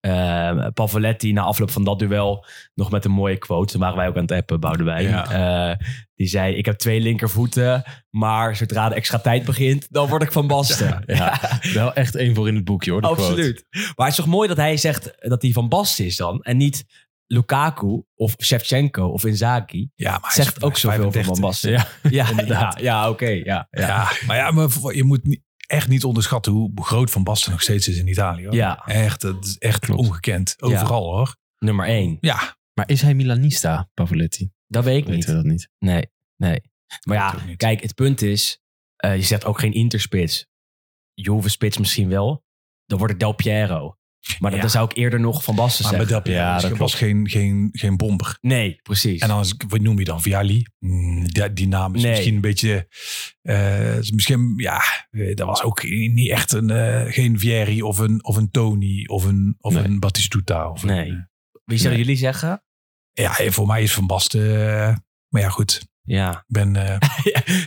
[0.00, 3.72] Eh, Pavoletti na afloop van dat duel nog met een mooie quote.
[3.72, 5.08] Toen waren wij ook aan het appen, Boudewijn.
[5.08, 5.70] Ja.
[5.70, 10.22] Eh, die zei, ik heb twee linkervoeten, maar zodra de extra tijd begint, dan word
[10.22, 11.02] ik van Basten.
[11.06, 11.40] Ja,
[11.72, 13.00] wel echt één voor in het boekje hoor.
[13.00, 13.22] quote.
[13.22, 13.66] Absoluut.
[13.70, 16.42] Maar het is toch mooi dat hij zegt dat hij van Basten is dan.
[16.42, 16.84] En niet
[17.26, 19.88] Lukaku of Shevchenko of Inzaghi.
[19.94, 21.32] Ja, maar hij Zegt is ook zoveel van 35.
[21.34, 21.70] Van Basten.
[21.70, 22.26] Ja.
[22.46, 23.28] Ja, ja oké.
[23.28, 23.86] ja, ja.
[23.86, 27.62] Ja, maar ja, maar je moet niet, echt niet onderschatten hoe groot Van Basten nog
[27.62, 28.44] steeds is in Italië.
[28.44, 28.54] Hoor.
[28.54, 28.86] Ja.
[28.86, 30.00] Echt, dat is echt Klopt.
[30.00, 30.54] ongekend.
[30.62, 31.36] Overal hoor.
[31.58, 32.16] Nummer één.
[32.20, 34.50] Ja, Maar is hij Milanista, Pavoletti?
[34.66, 35.24] Dat weet ik niet.
[35.24, 35.68] we dat niet.
[35.78, 36.60] Nee, nee.
[37.06, 38.60] Maar ja, kijk, het punt is,
[38.96, 40.46] eh, je zegt ook geen interspits.
[41.14, 42.44] Juve spits misschien wel.
[42.84, 43.96] Dan wordt het Del Piero.
[44.38, 44.60] Maar dan, Ja.
[44.60, 46.14] dan zou ik eerder nog Van Basten maar zeggen.
[46.16, 48.38] met dat, Ja, dat was geen, geen, geen bomber.
[48.40, 49.20] Nee, precies.
[49.20, 50.22] En dan, is- wat noem je dan?
[50.22, 50.66] Viali?
[50.78, 52.10] Mm, die, die naam is Nee.
[52.10, 52.88] misschien een beetje...
[53.42, 56.70] eh, is misschien, ja, eh, dat was ook niet echt een...
[56.70, 59.84] eh, geen Vieri of een, of een Tony of een, of Nee.
[59.84, 60.70] een Battistuta.
[60.70, 61.08] Of Nee.
[61.10, 61.28] Een,
[61.64, 62.06] Wie zouden Nee.
[62.08, 62.62] jullie zeggen?
[63.12, 65.04] ja, voor mij is Van Basten...
[65.28, 65.86] maar ja, goed.
[66.06, 66.44] Ja.
[66.46, 66.76] Ben...
[66.76, 66.96] eh,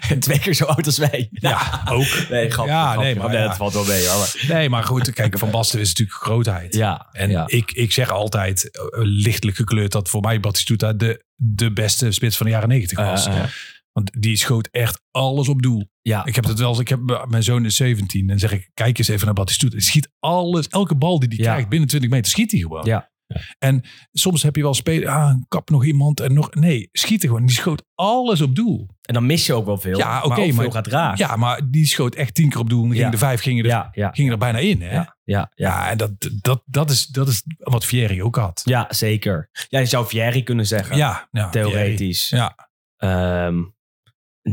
[0.19, 1.28] Twee keer zo oud als wij.
[1.49, 2.28] ja, ook.
[2.30, 2.71] Nee, grapje.
[2.71, 3.56] Ja, nee, maar nee, ja.
[3.56, 4.36] valt wel mee hoor.
[4.47, 5.13] Nee, maar goed.
[5.13, 6.75] Kijk, Van Basten is natuurlijk grootheid.
[6.75, 7.43] Ja, En ja.
[7.47, 12.38] ik, ik zeg altijd, eh, lichtelijk gekleurd, dat voor mij Batistuta de, de beste spits
[12.38, 13.25] van de jaren negentig was.
[13.25, 13.43] Eh.
[13.91, 15.89] Want die schoot echt alles op doel.
[16.02, 16.25] ja.
[16.25, 18.97] Ik heb het wel eens, ik heb, mijn zoon is 17 en zeg ik, kijk
[18.97, 19.75] eens even naar Batistuta.
[19.75, 21.52] Hij schiet alles, elke bal die hij Ja.
[21.52, 22.86] krijgt binnen 20 meter, schiet hij gewoon.
[22.86, 23.10] Ja.
[23.59, 26.53] En soms heb je wel spelen, ah, kap nog iemand en nog.
[26.53, 27.45] Nee, schieten gewoon.
[27.45, 28.87] Die schoot alles op doel.
[29.01, 29.97] En dan mis je ook wel veel.
[29.97, 31.17] Ja, oké, maar maar- veel gaat raken.
[31.27, 32.83] Ja, maar die schoot echt tien keer op doel.
[32.89, 33.09] En Ja.
[33.09, 34.81] de vijf gingen er, ja, gingen er bijna in.
[34.81, 34.93] Hè?
[34.93, 35.89] ja, ja, ja.
[35.89, 36.11] En dat,
[36.41, 38.61] dat, dat, is, dat is wat Fieri ook had.
[38.63, 39.49] Ja, zeker.
[39.67, 40.97] Ja, je zou Vieri kunnen zeggen.
[40.97, 42.27] Ja, theoretisch.
[42.27, 42.43] Fieri.
[42.43, 43.63] Ja, Ehm,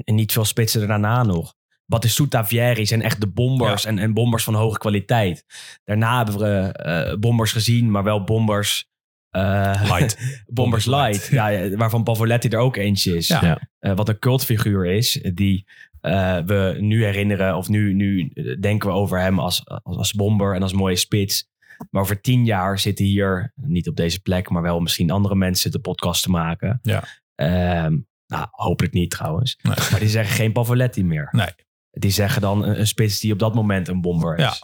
[0.05, 1.55] en- niet veel spitsen er daarna nog.
[1.87, 5.45] Batistuta, Vieri zijn echt de bombers en, en bombers van hoge kwaliteit.
[5.85, 8.89] Daarna hebben we eh, bombers gezien, maar wel bombers...
[9.31, 10.19] eh, Light.
[10.47, 11.27] bombers light.
[11.31, 13.29] Ja, waarvan Pavoletti er ook eentje is.
[13.29, 13.41] Ja.
[13.43, 13.69] Ja.
[13.79, 15.67] Eh, wat een cultfiguur is, die
[16.01, 18.29] eh, we nu herinneren, of nu, nu
[18.61, 21.49] denken we over hem als, als, als bomber en als mooie spits.
[21.91, 25.71] Maar over tien jaar zitten hier, niet op deze plek, maar wel misschien andere mensen
[25.71, 26.79] de podcast te maken.
[26.83, 27.05] Ja.
[27.35, 27.97] Ehm,
[28.27, 29.59] nou, hopelijk niet trouwens.
[29.63, 29.75] Nee.
[29.91, 31.29] Maar die zeggen geen Pavoletti meer.
[31.31, 31.49] Nee.
[31.99, 34.43] Die zeggen dan een, een spits die op dat moment een bomber is.
[34.43, 34.57] Ja.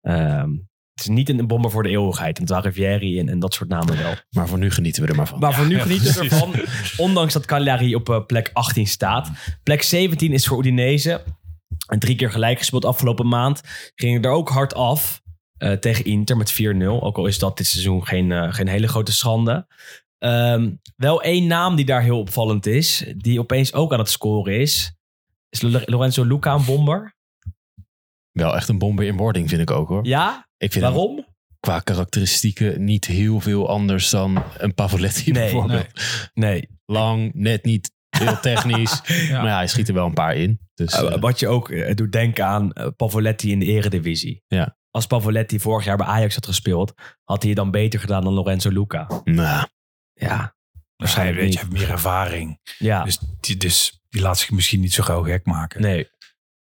[0.00, 0.50] Ehm,
[1.00, 2.38] het is niet een, bomber voor de eeuwigheid.
[2.38, 4.14] En Vieri en, en dat soort namen wel.
[4.30, 5.38] Maar voor nu genieten we er maar van.
[5.38, 6.54] Maar voor nu ja, genieten we ervan.
[7.06, 9.30] Ondanks dat Cagliari op eh, plek 18 staat.
[9.62, 11.22] Plek 17 is voor Udinese.
[11.86, 13.60] En drie keer gelijk gespeeld afgelopen maand.
[13.94, 15.22] Gingen er ook hard af
[15.56, 16.86] eh, tegen Inter met 4-0.
[16.86, 19.66] Ook al is dat dit seizoen geen, eh, geen hele grote schande.
[20.18, 23.04] Ehm, wel één naam die daar heel opvallend is.
[23.16, 24.94] Die opeens ook aan het scoren is.
[25.50, 27.14] Is Lo- Lorenzo Luca een bomber?
[28.30, 30.06] Wel echt een bomber in wording vind ik ook hoor.
[30.06, 30.48] Ja?
[30.56, 31.26] Ik vind hem Waarom?
[31.60, 35.86] qua karakteristieken niet heel veel anders dan een Pavoletti Nee, bijvoorbeeld.
[36.34, 36.68] Nee.
[36.86, 39.00] Lang, net niet heel technisch.
[39.30, 40.60] Maar ja, hij schiet er wel een paar in.
[40.74, 44.42] Dus, Uh, eh, wat je ook eh, doet denken aan eh, Pavoletti in de eredivisie.
[44.46, 44.76] Ja.
[44.90, 46.92] Als Pavoletti vorig jaar bij Ajax had gespeeld,
[47.24, 49.20] had hij het dan beter gedaan dan Lorenzo Luca.
[49.24, 49.66] nou,
[50.12, 50.54] Ja,
[50.96, 52.58] Waarschijnlijk weet je, heeft meer ervaring.
[52.78, 55.82] Ja, Dus, die, dus die laat zich misschien niet zo gauw gek maken.
[55.82, 56.08] nee.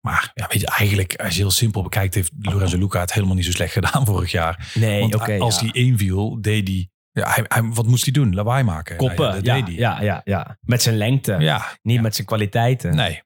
[0.01, 3.35] Maar ja, weet je, eigenlijk, als je heel simpel bekijkt, heeft Lorenzo Luca het helemaal
[3.35, 4.71] niet zo slecht gedaan vorig jaar.
[4.73, 5.37] Nee, oké.
[5.39, 5.65] als ja.
[5.65, 8.33] hij inviel, deed hij, ja, hij, hij- Wat moest hij doen?
[8.35, 8.97] Lawaai maken.
[8.97, 9.73] Koppen, ja, ja, dat deed hij.
[9.75, 10.57] ja, ja, ja.
[10.61, 12.95] Met zijn lengte, Ja, niet met zijn kwaliteiten.
[12.95, 13.21] Nee,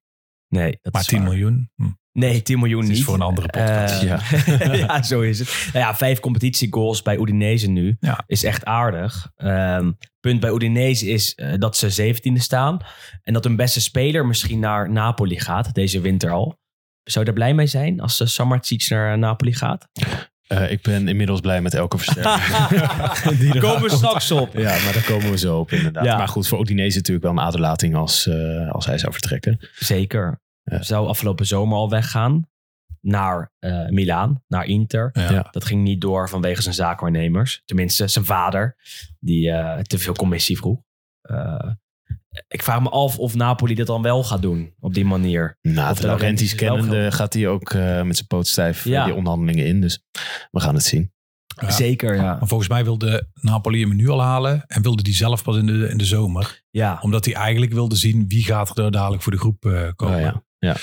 [0.47, 1.27] nee dat maar is 10 waar.
[1.29, 1.71] miljoen.
[1.75, 1.89] Hm.
[2.11, 3.05] Nee, 10 miljoen Het is niet.
[3.05, 4.01] voor een andere podcast.
[4.03, 4.73] Eh, Ja.
[4.85, 5.69] ja, zo is het.
[5.73, 7.97] Nou ja, vijf competitiegoals bij Udinese nu.
[7.99, 8.23] Ja.
[8.27, 9.31] Is echt aardig.
[9.35, 12.79] Ehm, punt bij Udinese is eh, dat ze zeventiende staan.
[13.23, 16.59] En dat hun beste speler misschien naar Napoli gaat, deze winter al.
[17.03, 19.87] Zou je daar blij mee zijn als uh, Samardzic naar Napoli gaat?
[20.47, 22.57] Eh, ik ben inmiddels blij met elke versterking.
[23.39, 24.53] Die er Komen we straks op.
[24.53, 26.05] Ja, maar daar komen we zo op inderdaad.
[26.05, 26.17] Ja.
[26.17, 29.59] Maar goed, voor Udinese natuurlijk wel een aderlating als, eh, als hij zou vertrekken.
[29.75, 30.41] Zeker.
[30.63, 30.81] Ja.
[30.81, 32.47] Zou afgelopen zomer al weggaan
[33.01, 35.09] naar eh Milaan, naar Inter.
[35.13, 35.31] Ja.
[35.31, 35.47] Ja.
[35.51, 37.61] Dat ging niet door vanwege zijn zaakwaarnemers.
[37.65, 38.75] Tenminste, zijn vader,
[39.19, 40.79] die eh, te veel commissie vroeg.
[42.47, 45.57] Ik vraag me af of Napoli dat dan wel gaat doen op die manier.
[45.61, 47.11] Nou, de Laurentiis kennende gaan.
[47.13, 49.05] gaat hij ook eh, met zijn poot stijf eh, Ja.
[49.05, 49.81] die onderhandelingen in.
[49.81, 50.03] Dus
[50.51, 51.13] we gaan het zien.
[51.61, 51.69] Ja.
[51.71, 52.21] Zeker, ja.
[52.39, 54.63] Maar volgens mij wilde Napoli hem nu al halen.
[54.67, 56.61] En wilde die zelf pas in de, in de zomer.
[56.69, 60.19] Ja, Omdat hij eigenlijk wilde zien wie gaat er dadelijk voor de groep eh, komen.
[60.19, 60.43] Ja.
[60.59, 60.75] Ja.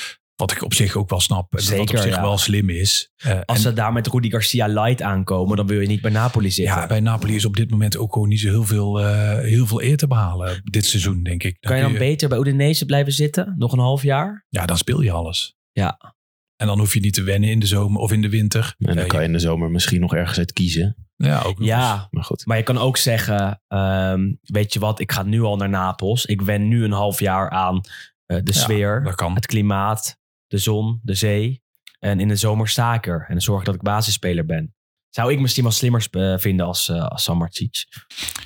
[0.43, 1.41] Wat ik op zich ook wel snap.
[1.53, 2.21] En dat Zeker, op zich ja.
[2.21, 3.11] wel slim is.
[3.17, 6.11] Eh, als en- ze daar met Rudy Garcia light aankomen, dan wil je niet bij
[6.11, 6.75] Napoli zitten.
[6.75, 9.67] ja, bij Napoli is op dit moment ook gewoon niet zo heel veel, eh, heel
[9.67, 10.61] veel eer te behalen.
[10.65, 11.57] Dit seizoen, denk ik.
[11.61, 13.55] kan je dan beter bij Udinese blijven zitten?
[13.59, 14.47] Nog een half jaar?
[14.49, 15.55] Ja, dan speel je alles.
[15.73, 16.15] Ja.
[16.57, 18.75] En dan hoef je niet te wennen in de zomer of in de winter.
[18.79, 20.97] En dan kan je in de zomer misschien nog ergens uit kiezen.
[21.17, 21.67] Ja, ook nog eens.
[21.67, 22.47] Ja, Maar goed.
[22.47, 26.25] maar je kan ook zeggen, ehm, weet je wat, ik ga nu al naar Napels.
[26.27, 27.81] Ik wen nu een half jaar aan
[28.27, 29.35] eh, de Ja, sfeer, dat kan.
[29.35, 30.17] het klimaat,
[30.53, 31.63] de zon, de zee.
[31.99, 33.21] En in de zomer sta ik er.
[33.21, 34.75] En dan zorg dat ik basisspeler ben.
[35.11, 37.85] Zou ik misschien wel slimmer eh, vinden als, uh, als Samardzic.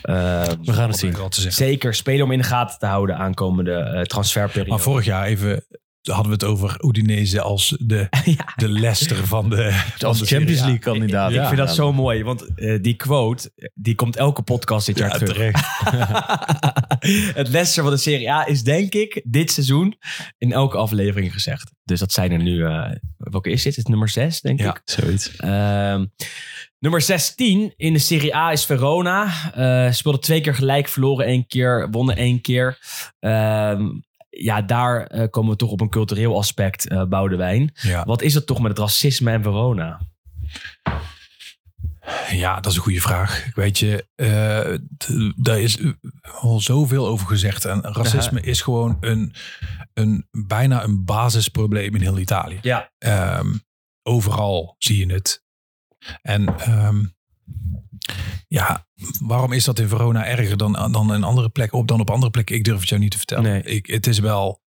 [0.02, 1.52] Ehm, We gaan het zien.
[1.52, 4.70] zeker, speler om in de gaten te houden aankomende eh transferperiode.
[4.70, 5.66] Maar vorig jaar even
[6.06, 10.26] hadden we het over Udinese als de, ja, de Leicester van de, van Als de
[10.26, 10.60] Champions.
[10.60, 11.32] League kandidaat.
[11.32, 15.20] ik vind dat zo mooi, want eh, die quote, die komt elke podcast dit jaar
[15.20, 15.54] Ja, terug.
[17.34, 19.96] het Leicester van de Serie A is denk ik dit seizoen
[20.38, 21.72] in elke aflevering gezegd.
[21.84, 23.76] Dus dat zijn er nu, eh, welke is dit?
[23.76, 24.70] Het is nummer 6 denk Ja.
[24.70, 24.80] ik.
[24.84, 25.36] Zoiets.
[25.36, 26.04] Ehm,
[26.78, 29.32] nummer 16 in de Serie A is Verona.
[29.54, 32.78] Eh speelde twee keer gelijk, verloren één keer, wonnen één keer.
[33.18, 33.86] Ehm,
[34.38, 37.70] ja, daar eh, komen we toch op een cultureel aspect, eh Boudewijn.
[37.74, 38.04] Ja.
[38.04, 40.00] Wat is het toch met het racisme en Verona?
[42.30, 43.54] Ja, dat is een goede vraag.
[43.54, 44.78] Weet je, eh,
[45.36, 45.78] daar is
[46.22, 47.64] al zoveel over gezegd.
[47.64, 49.34] En racisme is gewoon een,
[49.94, 52.58] een, bijna een basisprobleem in heel Italië.
[52.62, 52.92] Ja.
[52.98, 53.54] Ehm,
[54.02, 55.44] overal zie je het.
[56.22, 57.04] En ehm,
[58.48, 58.85] ja,
[59.20, 61.78] waarom is dat in Verona erger dan, dan in andere plekken?
[61.78, 62.56] Op dan op andere plekken?
[62.56, 63.50] Ik durf het jou niet te vertellen.
[63.50, 63.62] Nee.
[63.62, 64.64] Ik, het is wel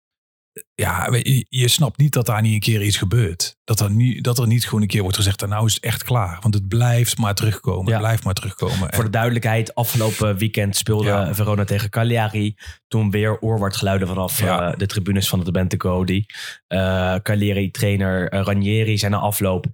[0.75, 3.57] ja, je, je snapt niet dat daar niet een keer iets gebeurt.
[3.65, 5.83] Dat er, niet, dat er niet gewoon een keer wordt gezegd, "En nou is het
[5.83, 6.39] echt klaar.
[6.41, 7.85] Want het blijft maar terugkomen.
[7.87, 7.91] Ja.
[7.91, 8.95] Het blijft maar terugkomen.
[8.95, 11.35] Voor de duidelijkheid, afgelopen weekend speelde Ja.
[11.35, 12.55] Verona tegen Cagliari.
[12.89, 14.71] Toen weer oorwaardgeluiden vanaf Ja.
[14.73, 16.25] eh, de tribunes van de Bente Cody.
[16.67, 19.67] Eh Cagliari-trainer eh, Ranieri zei na afloop...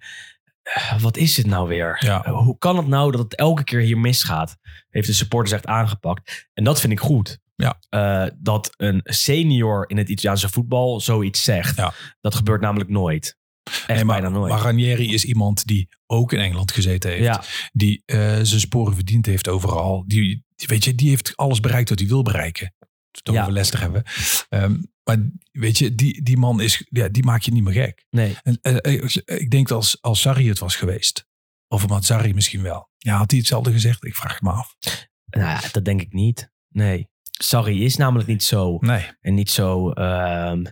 [0.63, 1.97] "Eh, wat is het nou weer?
[2.05, 2.25] Ja.
[2.25, 4.57] Eh, hoe kan het nou dat het elke keer hier misgaat?
[4.89, 6.49] Heeft de supporters echt aangepakt.
[6.55, 7.39] En dat vind ik goed.
[7.57, 7.79] Ja.
[7.89, 11.77] Eh, dat een senior in het Italiaanse voetbal zoiets zegt.
[11.77, 11.93] Ja.
[12.21, 13.37] Dat gebeurt namelijk nooit.
[13.63, 14.53] Echt Nee, maar, bijna nooit.
[14.53, 17.23] maar Ranieri is iemand die ook in Engeland gezeten heeft.
[17.25, 20.05] ja, Die eh, zijn sporen verdiend heeft overal.
[20.07, 22.75] Die, die, weet je, die heeft alles bereikt wat hij wil bereiken.
[23.23, 23.41] Dat Ja.
[23.41, 24.03] over Leicester hebben.
[24.49, 25.19] Ehm, maar
[25.53, 28.05] weet je, die, die man is, ja, die maak je niet meer gek.
[28.11, 28.37] nee.
[28.43, 31.27] En, eh, eh, ik denk dat als, als Sarri het was geweest.
[31.69, 32.91] Of Mazzari misschien wel.
[32.97, 34.05] Ja, had hij hetzelfde gezegd?
[34.05, 34.77] Ik vraag het me af.
[35.25, 36.51] Nou, ja, dat denk ik niet.
[36.69, 37.09] Nee.
[37.31, 39.11] Sarri is namelijk niet zo Nee.
[39.21, 40.65] en niet zo ehm,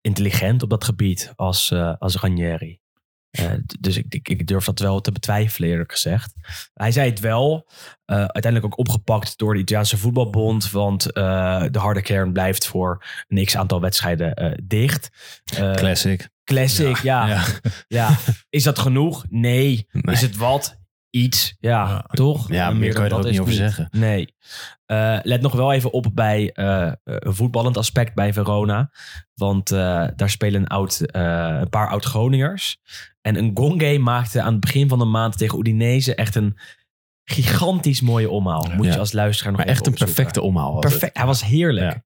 [0.00, 2.80] intelligent op dat gebied als, eh, als Ranieri.
[3.34, 6.34] Eh, dus ik, ik, ik durf dat wel te betwijfelen, eerlijk gezegd.
[6.74, 7.68] Hij zei het wel.
[8.04, 10.70] eh, uiteindelijk ook opgepakt door de Italiaanse voetbalbond.
[10.70, 15.10] Want eh, de harde kern blijft voor een x aantal wedstrijden dicht.
[15.74, 16.28] Classic.
[16.44, 17.26] classic, ja.
[17.26, 17.44] ja.
[17.88, 18.18] Ja.
[18.50, 19.24] Is dat genoeg?
[19.28, 19.88] Nee.
[19.92, 20.14] Nee.
[20.14, 20.82] Is het wat?
[21.14, 22.04] Iets, ja, Ja.
[22.12, 22.48] toch?
[22.52, 23.88] Ja, meer kan je er ook niet over zeggen.
[23.90, 24.34] Nee.
[24.86, 28.90] Eh, let nog wel even op bij eh, een voetballend aspect bij Verona.
[29.34, 32.78] Want eh, daar spelen een, oud, een paar oud-Groningers.
[33.20, 36.58] En een Gonge maakte aan het begin van de maand tegen Udinese echt een
[37.24, 38.68] gigantisch mooie omhaal.
[38.76, 38.92] Moet Ja.
[38.92, 40.14] je als luisteraar nog Maar echt een opzoeken.
[40.14, 40.78] perfecte omhaal.
[40.78, 41.16] Perfect.
[41.16, 42.00] Hij was heerlijk.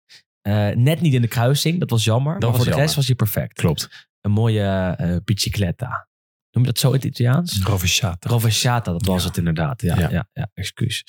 [0.75, 2.33] Net niet in de kruising, dat was jammer.
[2.33, 3.53] maar was voor de rest was hij perfect.
[3.53, 4.09] Klopt.
[4.21, 6.08] Een mooie eh bicicletta.
[6.59, 7.61] Noem je dat zo in het Italiaans?
[7.65, 8.29] Rovesciata.
[8.29, 9.29] Rovesciata, dat was Ja.
[9.29, 9.83] het inderdaad.
[9.83, 10.11] Ja, ja.
[10.11, 10.29] Ja.
[10.33, 11.05] ja, excuus.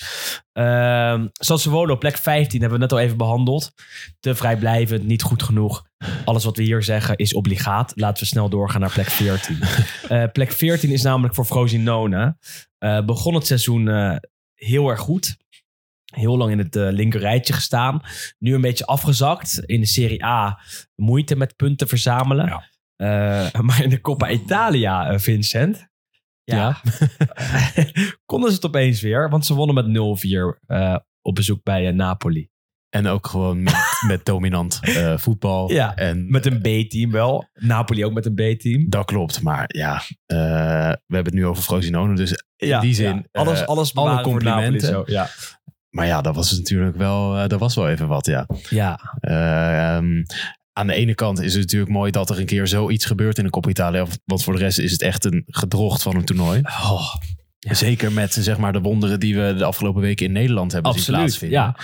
[1.34, 3.72] Sassuolo, plek 15, hebben we net al even behandeld.
[4.20, 5.86] Te vrijblijvend, niet goed genoeg.
[6.26, 7.92] Alles wat we hier zeggen is obligaat.
[7.96, 9.60] Laten we snel doorgaan naar plek 14.
[10.10, 12.38] Eh, plek 14 is namelijk voor Frosinone.
[12.78, 14.16] Eh begon het seizoen eh,
[14.56, 15.38] heel erg goed.
[16.06, 18.02] Heel lang in het eh, linker rijtje gestaan.
[18.40, 19.60] Nu een beetje afgezakt.
[19.66, 20.60] In de Serie A
[20.96, 22.46] moeite met punten verzamelen.
[22.46, 22.70] Ja.
[23.02, 25.88] Eh, maar in de Coppa Italia, eh, Vincent.
[26.44, 26.82] Ja.
[28.26, 29.30] konden ze het opeens weer.
[29.30, 32.50] Want ze wonnen met 0-4 eh, op bezoek bij Napoli.
[32.90, 33.76] En ook gewoon met,
[34.08, 34.80] met dominant
[35.16, 35.72] voetbal.
[35.72, 37.50] Ja, en, Met een B-team wel.
[37.54, 38.90] Napoli ook met een B-team.
[38.90, 40.36] Dat klopt, maar ja, we
[41.08, 43.42] hebben het nu over Frosinone, dus in die zin, ja.
[43.42, 44.88] Alles, alles alle complimenten.
[44.88, 45.04] Zo.
[45.06, 45.28] Ja.
[45.90, 48.48] Maar ja, dat was natuurlijk wel, dat was wel even wat, ja.
[48.70, 50.24] ja, Eh, ehm,
[50.80, 53.44] aan de ene kant is het natuurlijk mooi dat er een keer zoiets gebeurt in
[53.44, 54.06] de Coppa Italia.
[54.26, 56.60] Want voor de rest is het echt een gedrocht van een toernooi.
[56.64, 57.14] Oh,
[57.60, 57.74] Ja.
[57.74, 61.02] Zeker met zeg maar, de wonderen die we de afgelopen weken in Nederland hebben zien
[61.16, 61.20] absoluut.
[61.20, 61.76] plaatsvinden.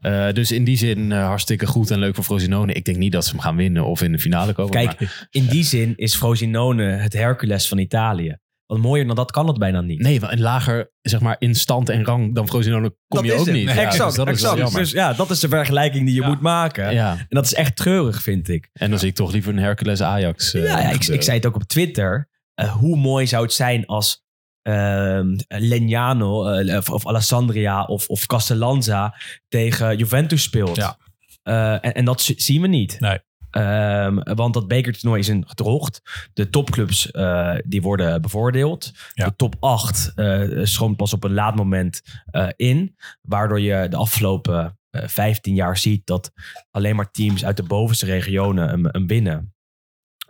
[0.00, 0.26] Ja.
[0.28, 2.72] Eh, dus in die zin eh, hartstikke goed en leuk voor Frosinone.
[2.72, 4.70] Ik denk niet dat ze hem gaan winnen of in de finale komen.
[4.72, 8.36] Kijk, maar- in die zin is Frosinone het Hercules van Italië.
[8.70, 10.00] Want mooier dan dat kan het bijna niet.
[10.00, 13.32] nee, want een lager zeg maar, in stand en rang dan Frosinone kom dat je
[13.32, 13.54] is ook het.
[13.54, 13.64] niet.
[13.64, 14.58] Ja, exact, dus dat is wel exact.
[14.58, 14.80] jammer.
[14.80, 16.26] Dus ja, dat is de vergelijking die je Ja.
[16.28, 16.92] moet maken.
[16.94, 17.10] ja.
[17.18, 18.68] En dat is echt treurig, vind ik.
[18.72, 20.54] En dan zie ik toch liever een Hercules Ajax.
[20.54, 22.28] eh, ja, ja ik, ik zei het ook op Twitter.
[22.54, 24.22] Eh, hoe mooi zou het zijn als
[24.62, 29.14] ehm Legnano eh, of, of Alessandria of, of Castellanza
[29.48, 30.76] tegen Juventus speelt.
[30.76, 30.98] Ja.
[31.42, 33.00] Eh, en, en dat zi- zien we niet.
[33.00, 33.18] Nee.
[33.50, 36.28] Ehm, want dat bekertoernooi is een gedrocht.
[36.32, 38.92] De topclubs eh, die worden bevoordeeld.
[39.12, 39.26] Ja.
[39.26, 42.96] De top 8 eh schoont pas op een laat moment eh, in.
[43.22, 46.32] Waardoor je de afgelopen eh 15 jaar ziet dat
[46.70, 49.54] alleen maar teams uit de bovenste regionen hem, hem winnen.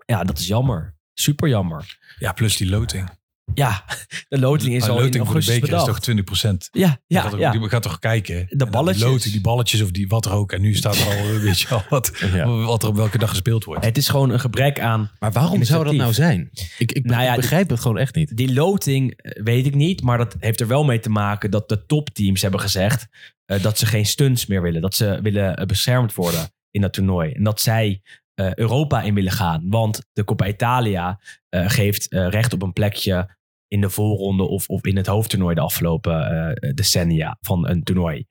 [0.06, 0.96] Ja, dat is jammer.
[1.14, 1.98] Super jammer.
[2.18, 3.19] Ja, plus die loting.
[3.54, 3.84] Ja,
[4.28, 6.68] de loting is al in loting voor de augustus beker is toch 20 procent?
[6.72, 7.50] Ja, ja, gaat, ja.
[7.50, 8.46] Die gaat toch kijken.
[8.48, 9.02] En dan balletjes.
[9.04, 10.52] Die, loting, die balletjes of die wat er ook.
[10.52, 12.46] En nu staat er al, weet je al, wat, Ja.
[12.48, 13.84] wat er op welke dag gespeeld wordt.
[13.84, 16.50] Het is gewoon een gebrek aan Maar waarom zou dat nou zijn?
[16.78, 18.36] Ik, ik, Nou ja, ik begrijp het gewoon echt niet.
[18.36, 21.68] Die loting eh, weet ik niet, maar dat heeft er wel mee te maken dat
[21.68, 23.06] de topteams hebben gezegd
[23.44, 24.80] eh, dat ze geen stunts meer willen.
[24.80, 27.32] Dat ze willen eh, beschermd worden in dat toernooi.
[27.32, 28.02] En dat zij
[28.40, 29.62] eh, Europa in willen gaan.
[29.68, 33.36] Want de Coppa Italia eh, geeft eh, recht op een plekje
[33.70, 38.26] in de voorronde of, of in het hoofdtoernooi de afgelopen eh, decennia van een toernooi.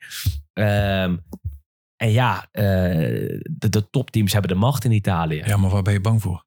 [0.54, 1.18] Ehm,
[1.96, 2.64] en ja, eh,
[3.44, 5.44] de, de topteams hebben de macht in Italië.
[5.46, 6.46] Ja, maar waar ben je bang voor?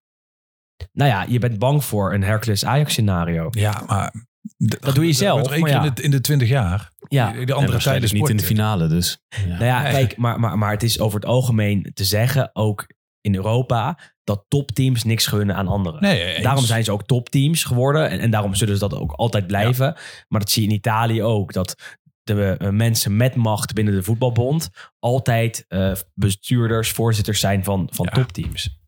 [0.92, 3.48] Nou ja, je bent bang voor een Hercules-Ajax scenario.
[3.50, 4.14] Ja, maar...
[4.57, 5.85] Dat doe je zelf, Dat één ja.
[5.85, 6.92] in, de, in de 20 jaar.
[7.09, 9.18] Ja, De andere tijden waarschijnlijk niet in de finale, dus.
[9.28, 9.46] Ja.
[9.46, 12.87] Nou ja, kijk, maar, maar, maar het is over het algemeen te zeggen, ook
[13.22, 16.02] in Europa, dat topteams niks gunnen aan anderen.
[16.02, 16.42] Nee, eens.
[16.42, 19.94] Daarom zijn ze ook topteams geworden en, en daarom zullen ze dat ook altijd blijven.
[20.28, 24.02] Maar dat zie je in Italië ook, dat de eh, mensen met macht binnen de
[24.02, 28.16] voetbalbond altijd eh, bestuurders, voorzitters zijn van, van Ja.
[28.22, 28.80] topteams.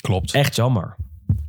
[0.00, 0.32] Klopt.
[0.34, 0.96] Echt jammer.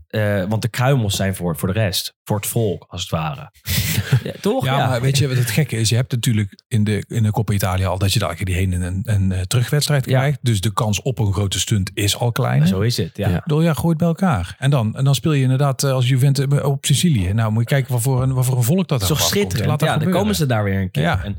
[0.10, 2.14] Eh, want de kruimels zijn voor, voor de rest.
[2.24, 3.52] Voor het volk, als het ware.
[4.24, 4.66] ja, toch?
[4.66, 5.90] Ja, maar weet je wat het gekke is?
[5.90, 8.74] Je hebt natuurlijk in de, in de Coppa Italia al dat je daar die heen
[8.74, 10.18] en een, een eh, terugwedstrijd Ja.
[10.20, 10.40] krijgt.
[10.42, 12.68] Dus de kans op een grote stunt is al klein.
[12.68, 13.42] Zo is het, ja.
[13.44, 14.56] Bedoel, ja, gooi het bij elkaar.
[14.60, 17.34] En dan, en dan speel je inderdaad eh, als Juventus op Sicilië.
[17.34, 19.32] Nou, moet je kijken wat voor een, wat voor een volk dat Zo daar afkomt.
[19.32, 19.68] schitterend.
[19.70, 21.04] Laat dat Ja, dan komen ze daar weer een keer.
[21.04, 21.24] Ja.
[21.24, 21.38] En,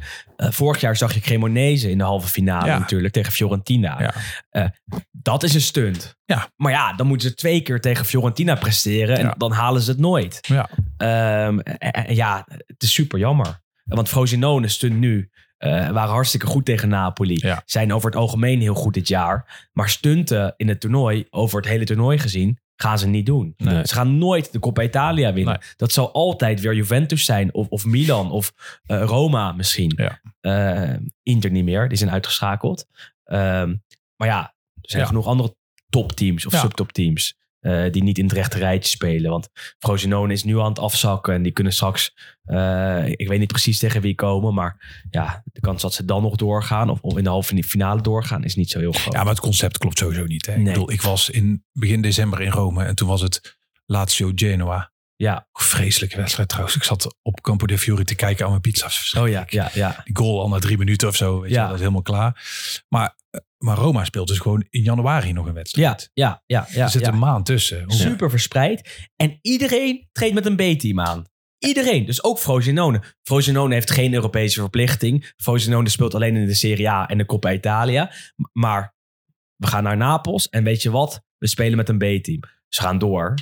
[0.53, 2.79] vorig jaar zag je Cremonese in de halve finale Ja.
[2.79, 4.01] natuurlijk tegen Fiorentina.
[4.01, 4.15] Ja.
[4.51, 4.65] Eh,
[5.11, 6.19] dat is een stunt.
[6.31, 6.49] Ja.
[6.57, 9.35] Maar ja, dan moeten ze twee keer tegen Fiorentina presteren en Ja.
[9.39, 10.39] dan halen ze het nooit.
[10.43, 10.69] Ja.
[10.97, 13.61] Ehm, en- en ja, het is super jammer.
[13.85, 15.31] Want Frosinone stunt nu.
[15.61, 17.39] eh, waren hartstikke goed tegen Napoli.
[17.43, 17.63] Ja.
[17.65, 19.69] Zijn over het algemeen heel goed dit jaar.
[19.73, 23.55] Maar stunten in het toernooi, over het hele toernooi gezien, gaan ze niet doen.
[23.57, 23.87] Nee.
[23.87, 25.59] Ze gaan nooit de Coppa Italia winnen.
[25.61, 25.71] Nee.
[25.77, 27.55] Dat zal altijd weer Juventus zijn.
[27.55, 28.31] Of, of Milan.
[28.31, 28.53] Of
[28.87, 29.93] eh, Roma misschien.
[29.97, 30.21] Ja.
[30.41, 31.89] Eh, Inter niet meer.
[31.89, 32.87] Die zijn uitgeschakeld.
[33.25, 33.75] Ehm,
[34.17, 34.41] maar ja,
[34.75, 35.09] er zijn Ja.
[35.09, 35.55] genoeg andere
[35.91, 36.61] topteams of Ja.
[36.61, 37.39] subtopteams.
[37.61, 39.31] eh, die niet in het rechte rijtje spelen.
[39.31, 39.49] Want
[39.79, 41.35] Frosinone is nu aan het afzakken.
[41.35, 44.55] En die kunnen straks, eh, ik weet niet precies tegen wie komen.
[44.55, 46.91] Maar ja, de kans dat ze dan nog doorgaan.
[46.91, 49.13] Of, of in de halve finale doorgaan is niet zo heel groot.
[49.15, 50.47] Ja, maar het concept klopt sowieso niet.
[50.47, 50.53] Hè?
[50.53, 50.73] Ik Nee.
[50.73, 54.93] bedoel, ik was in begin december in Rome en toen was het Lazio Genoa.
[55.17, 55.49] ja.
[55.53, 56.77] Vreselijke wedstrijd trouwens.
[56.77, 59.15] Ik zat op Campo de Fiori te kijken aan mijn pizza's.
[59.19, 60.01] Oh ja, ja, ja.
[60.05, 61.41] Die goal al na drie minuten of zo.
[61.41, 61.61] Weet je, Ja.
[61.61, 62.43] wel, dat is helemaal klaar.
[62.89, 63.17] Maar,
[63.65, 66.11] maar Roma speelt dus gewoon in januari nog een Ja, wedstrijd.
[66.15, 66.67] ja, ja.
[66.71, 67.09] ja, er zit ja.
[67.09, 67.83] een maand tussen.
[67.83, 69.09] Hoe- super verspreid.
[69.17, 71.25] En iedereen treedt met een B-team aan.
[71.59, 73.03] Iedereen, dus ook Frosinone.
[73.23, 75.33] Frosinone heeft geen Europese verplichting.
[75.37, 78.13] Frosinone speelt alleen in de Serie A en de Coppa Italia.
[78.53, 78.95] Maar
[79.57, 81.23] we gaan naar Napels en weet je wat?
[81.39, 82.41] We spelen met een B-team.
[82.69, 83.35] Ze gaan door,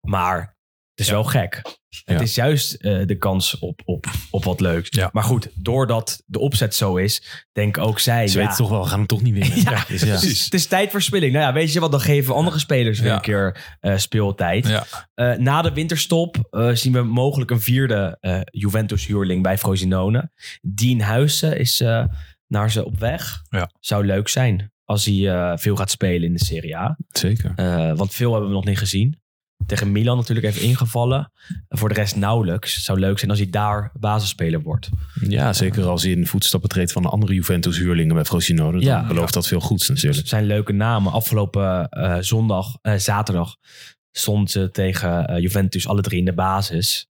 [0.00, 0.56] maar
[1.00, 1.62] is wel gek.
[2.04, 4.88] Het is juist eh, de kans op, op, op wat leuks.
[4.90, 5.10] Ja.
[5.12, 8.28] Maar goed, doordat de opzet zo is, denken ook zij...
[8.28, 9.58] Ze ja, weten toch wel, we gaan hem toch niet winnen.
[9.70, 11.32] Ja, Dus het is tijdverspilling.
[11.32, 14.82] Nou ja, weet je wat, dan geven andere spelers weer een keer eh, speeltijd.
[15.14, 16.36] Eh, na de winterstop
[16.72, 18.18] zien we mogelijk een vierde
[18.50, 20.30] Juventus-huurling bij Frosinone.
[20.60, 21.82] Dien Huizen is
[22.46, 23.42] naar ze op weg.
[23.48, 23.70] Ja.
[23.80, 26.98] Zou leuk zijn als hij veel gaat spelen in de Serie A.
[27.08, 27.52] Zeker.
[27.96, 29.20] Want veel hebben we nog niet gezien.
[29.66, 31.32] Tegen Milan natuurlijk even ingevallen.
[31.68, 32.74] Voor de rest nauwelijks.
[32.74, 34.88] Het zou leuk zijn als hij daar basisspeler wordt.
[35.20, 38.72] Ja, zeker als hij in de voetstappen treedt van de andere Juventus-huurlingen bij Frosinone.
[38.72, 39.06] Dan Ja.
[39.06, 40.16] belooft dat veel goeds natuurlijk.
[40.18, 41.12] Het zijn leuke namen.
[41.12, 43.56] Afgelopen eh, zondag, eh, zaterdag,
[44.12, 47.08] stond ze tegen eh, Juventus alle drie in de basis.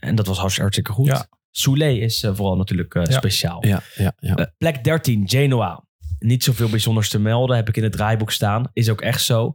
[0.00, 1.06] En dat was hartst- hartstikke goed.
[1.06, 1.26] Ja.
[1.50, 3.66] Soule is vooral natuurlijk speciaal.
[3.66, 4.52] Ja, ja, ja.
[4.58, 5.84] Plek 13, Genoa.
[6.18, 8.70] Niet zoveel bijzonders te melden, heb ik in het draaiboek staan.
[8.72, 9.54] Is ook echt zo.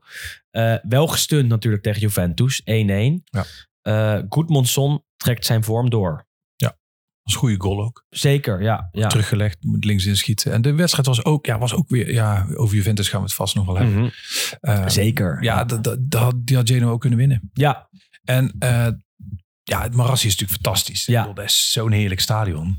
[0.52, 3.24] Eh, wel gestund natuurlijk tegen Juventus, 1-1.
[3.24, 3.46] Ja.
[3.82, 6.28] Eh, Goedmondson trekt zijn vorm door.
[6.58, 6.74] Dat
[7.24, 8.06] is een goede goal ook.
[8.10, 8.90] Zeker, ja.
[8.92, 9.08] ja.
[9.08, 10.52] Teruggelegd, moet links inschieten.
[10.54, 13.36] En de wedstrijd was ook, ja, was ook weer, ja, over Juventus gaan we het
[13.36, 13.96] vast nog wel hebben.
[13.96, 14.10] Mhm.
[14.60, 15.44] Eh, Zeker.
[15.44, 17.50] Ja, dat, had- die had Genoa ook kunnen winnen.
[17.54, 17.90] Ja,
[18.24, 18.88] En eh,
[19.64, 21.06] ja, het Marassi is natuurlijk fantastisch.
[21.06, 21.20] Ja.
[21.20, 22.78] Bedoel, dat is zo'n heerlijk stadion.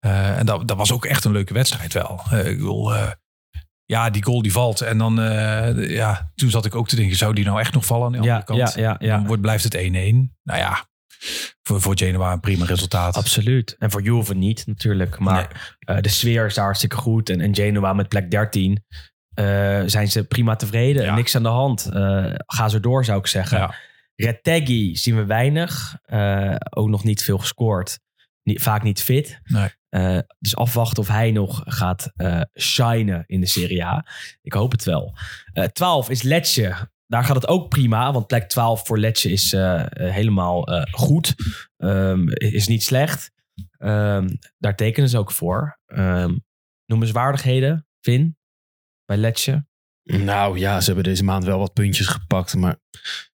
[0.00, 2.20] En dat, dat was ook echt een leuke wedstrijd wel.
[2.30, 2.92] Eh, ik bedoel,
[3.92, 4.80] ja, die goal die valt.
[4.80, 7.84] En dan, eh, ja, toen zat ik ook te denken, zou die nou echt nog
[7.84, 8.74] vallen aan de ja, andere kant?
[8.74, 9.16] ja, ja, ja.
[9.16, 9.80] Dan wordt, blijft het 1-1.
[10.42, 10.86] Nou ja,
[11.62, 13.16] voor, voor Genoa een prima resultaat.
[13.16, 13.76] Absoluut.
[13.78, 15.18] En voor Juve niet natuurlijk.
[15.18, 17.30] Maar eh, de sfeer is daar hartstikke goed.
[17.30, 18.84] En, en Genoa met plek 13
[19.34, 21.04] eh, zijn ze prima tevreden.
[21.04, 21.14] Ja.
[21.14, 21.88] Niks aan de hand.
[22.46, 23.58] Ga zo door zou ik zeggen.
[23.58, 23.74] Ja.
[24.14, 25.96] Retegui zien we weinig.
[26.70, 27.98] Ook nog niet veel gescoord.
[28.42, 29.40] Niet, vaak niet fit.
[29.44, 29.68] Nee.
[29.88, 34.06] Eh, dus afwachten of hij nog gaat eh shinen in de Serie A.
[34.42, 35.16] Ik hoop het wel.
[35.52, 36.90] Eh 12 is Letje.
[37.06, 38.12] Daar gaat het ook prima.
[38.12, 39.50] Want plek 12 voor Letje is
[39.92, 41.34] helemaal eh, goed.
[41.76, 43.32] Ehm, is niet slecht.
[43.78, 44.28] Ehm,
[44.58, 45.78] daar tekenen ze ook voor.
[45.86, 46.34] Ehm
[46.92, 48.36] noemenswaardigheden, Vin,
[49.04, 49.66] bij Letje.
[50.02, 53.31] Nou ja, ze hebben deze maand wel wat puntjes gepakt, maar ik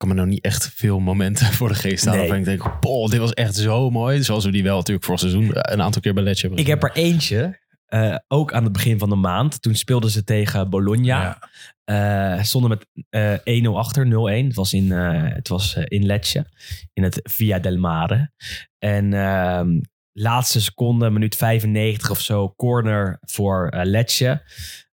[0.00, 2.20] kan me nou niet echt veel momenten voor de geest halen.
[2.20, 2.28] Nee.
[2.28, 4.22] waarvan ik denk, boh, dit was echt zo mooi.
[4.22, 6.66] Zoals we die wel natuurlijk voor het seizoen een aantal keer bij Letje hebben Ik
[6.66, 9.62] heb er eentje, eh, ook aan het begin van de maand.
[9.62, 11.04] Toen speelden ze tegen Bologna.
[11.04, 11.48] Ja.
[11.84, 14.46] Eh, stonden met eh 1-0 achter, 0-1.
[14.46, 16.46] Het was in, eh, het was eh, in Lecce,
[16.92, 18.32] in het Via del Mare.
[18.78, 19.80] En ehm,
[20.12, 24.42] laatste seconde, minuut 95 of zo, corner voor eh Lecce.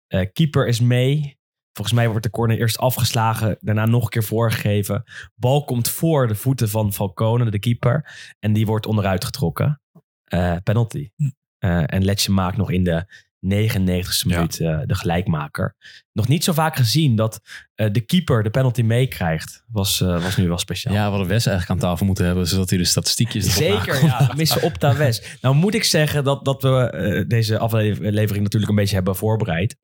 [0.08, 1.37] Eh, keeper is mee.
[1.78, 5.04] Volgens mij wordt de corner eerst afgeslagen, daarna nog een keer voorgegeven.
[5.36, 8.10] Bal komt voor de voeten van Falcone, de keeper.
[8.40, 9.82] En die wordt onderuit getrokken.
[10.24, 11.10] Eh, penalty.
[11.16, 11.30] Hm.
[11.58, 13.06] Eh, en Letje maakt nog in de
[13.40, 14.36] 99ste Ja.
[14.36, 15.76] minuut eh, de gelijkmaker.
[16.13, 17.42] Nog niet zo vaak gezien dat
[17.76, 19.63] de keeper de penalty meekrijgt.
[19.68, 20.94] Was, was nu wel speciaal.
[20.94, 24.32] Ja, we hadden Wes eigenlijk aan tafel moeten hebben, zodat hij de statistiekjes Zeker, ja.
[24.36, 25.38] Missen Opta West.
[25.42, 29.78] Nou moet ik zeggen dat, dat we deze aflevering natuurlijk een beetje hebben voorbereid.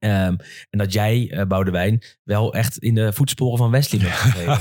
[0.00, 0.34] Ehm,
[0.70, 4.58] en dat jij, eh Boudewijn, wel echt in de voetsporen van Wesley bent gegeven.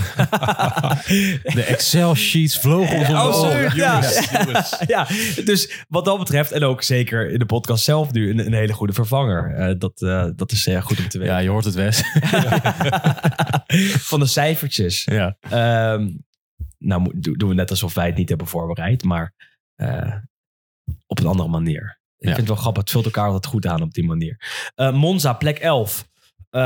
[1.56, 3.76] De Excel-sheets vlogen ons om de oren.
[3.76, 4.02] ja.
[4.88, 5.08] Ja,
[5.46, 8.74] dus wat dat betreft, en ook zeker in de podcast zelf nu, een, een hele
[8.74, 9.56] goede vervanger.
[9.56, 11.34] Eh, dat, eh, dat is goed om te weten.
[11.34, 12.02] Ja, je hoort het Wes.
[14.12, 15.04] Van de cijfertjes.
[15.04, 15.38] ja.
[15.40, 16.10] Ehm,
[16.78, 19.34] nou, doen we net alsof wij het niet hebben voorbereid, maar
[21.08, 21.99] op een andere manier.
[22.20, 24.38] Ik vind het wel grappig, het vult elkaar altijd goed aan op die manier.
[24.76, 26.08] Eh, Monza, plek 11.
[26.50, 26.62] Eh,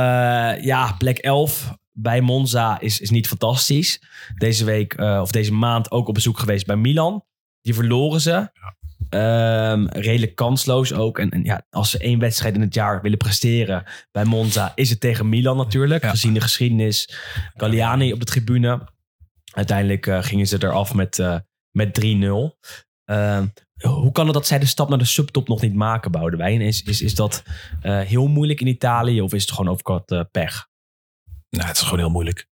[0.63, 4.01] ja, plek 11 bij Monza is, is niet fantastisch.
[4.37, 7.25] Deze week, eh, of deze maand ook op bezoek geweest bij Milan.
[7.61, 8.51] Die verloren ze.
[9.09, 11.19] Ehm, redelijk kansloos ook.
[11.19, 14.89] En, en ja, als ze één wedstrijd in het jaar willen presteren bij Monza, is
[14.89, 16.03] het tegen Milan natuurlijk.
[16.03, 16.09] Ja.
[16.09, 17.13] Gezien de geschiedenis.
[17.55, 18.87] Galliani op de tribune.
[19.53, 21.41] Uiteindelijk gingen ze eraf met,
[21.71, 22.57] met 3-0.
[23.05, 23.45] Ehm,
[23.89, 26.61] hoe kan het dat zij de stap naar de subtop nog niet maken, Boudewijn?
[26.61, 27.43] Is, is, is dat
[27.81, 30.67] eh, heel moeilijk in Italië of is het gewoon overkant eh, pech?
[31.49, 32.47] Nou, het is gewoon heel moeilijk.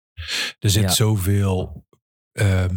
[0.60, 0.90] Er zit Ja.
[0.90, 1.86] zoveel,
[2.32, 2.76] ehm,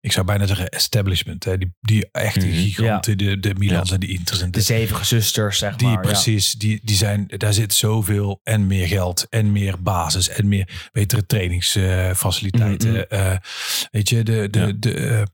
[0.00, 1.44] ik zou bijna zeggen establishment.
[1.44, 1.58] Hè?
[1.58, 2.60] Die, die echt die Mhm.
[2.60, 4.40] giganten, de, de Milans en die Inters.
[4.40, 5.96] En De de, zeven zusters, zeg die maar.
[6.04, 6.10] ja.
[6.10, 10.88] precies, die, die zijn, daar zit zoveel en meer geld en meer basis en meer
[10.92, 12.90] betere trainingsfaciliteiten.
[12.92, 13.00] Mhm.
[13.08, 13.36] Eh,
[13.90, 14.72] weet je, de, de, Ja.
[14.78, 15.26] de,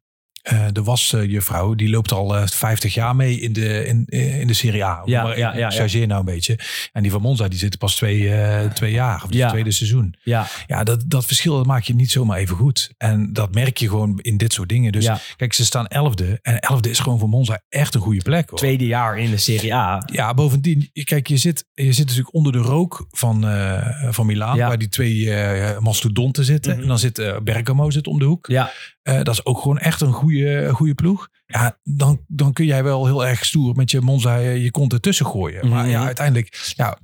[0.43, 4.41] eh, eh, de wasjuffrouw, die loopt al eh, 50 jaar mee in de, in, eh,
[4.41, 5.03] in de Serie A.
[5.05, 5.71] Ja, maar, ja.
[5.71, 6.59] Chargeer nou een beetje.
[6.93, 9.49] En die van Monza, die zit pas twee, eh, twee jaar, of het Ja.
[9.49, 10.15] tweede seizoen.
[10.23, 12.93] Ja, Ja, dat, dat verschil dat maak je niet zomaar even goed.
[12.99, 14.93] En dat merk je gewoon in dit soort dingen.
[14.93, 16.39] Dus kijk, ze staan elfde.
[16.43, 18.49] En elfde is gewoon voor Monza echt een goede plek.
[18.51, 18.59] Hoor.
[18.59, 20.03] tweede jaar in de Serie A.
[20.13, 24.59] Ja, bovendien, kijk, je zit, je zit natuurlijk onder de rook van, eh van Milaan.
[24.59, 26.73] Waar die twee eh mastodonten zitten.
[26.73, 26.83] Mhm.
[26.83, 28.47] En dan zit eh, Bergamo zit om de hoek.
[28.47, 28.71] Ja,
[29.03, 31.29] Eh, dat is ook gewoon echt een goede, goede ploeg.
[31.47, 34.93] Ja, dan, dan kun jij wel heel erg stoer met je Monza je, je kont
[34.93, 35.69] ertussen gooien.
[35.69, 35.91] Maar Mhm.
[35.93, 36.99] ja, uiteindelijk, ja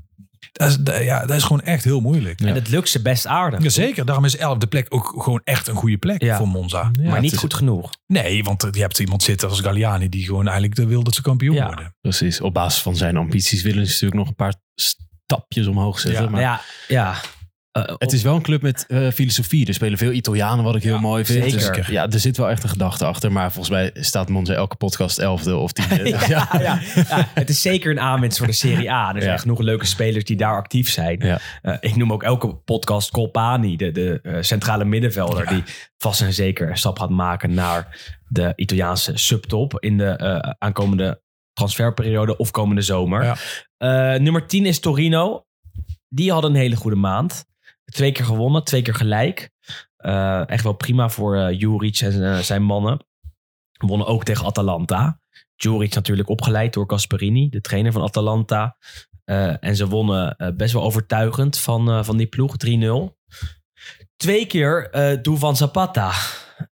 [0.53, 2.41] dat, is, ja, dat is gewoon echt heel moeilijk.
[2.41, 3.63] en het lukt ze best aardig.
[3.63, 6.37] Jazeker, daarom is elfde plek ook gewoon echt een goede plek Ja.
[6.37, 6.91] voor Monza.
[7.01, 7.91] Ja, maar niet is- goed genoeg.
[8.07, 11.55] Nee, want je hebt iemand zitten als Galliani die gewoon eigenlijk wil dat ze kampioen
[11.55, 11.67] Ja.
[11.67, 11.95] worden.
[12.01, 12.41] Precies.
[12.41, 16.23] Op basis van zijn ambities willen ze natuurlijk nog een paar stapjes omhoog zetten.
[16.23, 17.15] Ja, maar Maar ja, ja.
[17.87, 19.67] Eh, het is wel een club met eh, filosofie.
[19.67, 21.51] Er spelen veel Italianen, wat ik heel Ja, mooi vind.
[21.53, 21.77] zeker.
[21.77, 23.33] Dus, ja, er zit wel echt een gedachte achter.
[23.33, 26.09] Maar volgens mij staat Monza elke podcast elfde of tiende.
[26.09, 26.49] ja, ja.
[26.61, 26.81] Ja,
[27.35, 29.15] het is zeker een aanwinst voor de Serie A.
[29.15, 29.39] Er zijn Ja.
[29.41, 31.19] genoeg leuke spelers die daar actief zijn.
[31.21, 31.39] Ja.
[31.63, 35.63] Eh, ik noem ook elke podcast Colpani, de, de eh, centrale middenvelder, die
[35.97, 37.99] vast en zeker een stap gaat maken naar
[38.29, 41.23] de Italiaanse subtop in de eh, aankomende
[41.53, 43.25] transferperiode of komende zomer.
[43.25, 43.37] Ja.
[43.77, 45.47] Eh, nummer 10 is Torino.
[46.09, 47.45] Die hadden een hele goede maand.
[47.91, 49.51] Twee keer gewonnen, twee keer gelijk.
[49.97, 53.07] Eh, echt wel prima voor eh Juric en eh, zijn mannen.
[53.79, 55.21] Wonnen ook tegen Atalanta.
[55.57, 58.77] Juric natuurlijk opgeleid door Gasperini, de trainer van Atalanta.
[59.25, 63.17] Eh, en ze wonnen eh, best wel overtuigend van, eh, van die ploeg, 3-0.
[64.17, 66.13] Twee keer eh Duvan Zapata.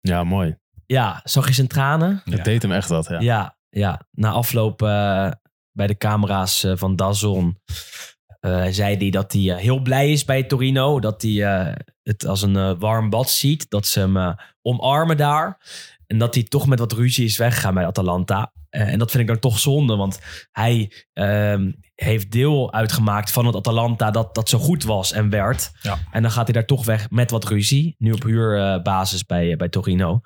[0.00, 0.56] ja, mooi.
[0.86, 2.22] Ja, zag je zijn tranen?
[2.24, 2.32] Ja.
[2.32, 3.08] Het deed hem echt wat.
[3.08, 3.20] Ja.
[3.20, 4.00] Ja, ja.
[4.10, 4.78] Na afloop
[5.72, 7.60] bij de camera's van Dazon
[8.45, 11.01] eh, zei hij dat hij eh, heel blij is bij Torino.
[11.01, 13.70] Dat hij eh, het als een warm bad ziet.
[13.70, 15.59] Dat ze hem omarmen daar.
[16.07, 18.53] En dat hij toch met wat ruzie is weggegaan bij Atalanta.
[18.70, 19.97] En dat vind ik dan toch zonde.
[19.97, 20.20] Want
[20.53, 25.70] hij ehm, heeft deel uitgemaakt van het Atalanta dat, dat zo goed was en werd.
[25.80, 25.99] Ja.
[26.11, 27.95] En dan gaat hij daar toch weg met wat ruzie.
[27.99, 30.20] Nu op huurbasis bij, bij Torino.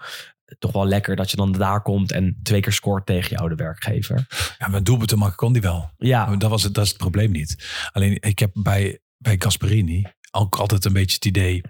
[0.58, 3.54] Toch wel lekker dat je dan daar komt en twee keer scoort tegen je oude
[3.54, 4.26] werkgever.
[4.58, 5.90] Ja, maar doelpunten maken kon die wel.
[5.96, 7.66] Ja, Dat, was het, dat is het probleem niet.
[7.92, 11.62] Alleen ik heb bij, bij Gasperini ook altijd een beetje het idee.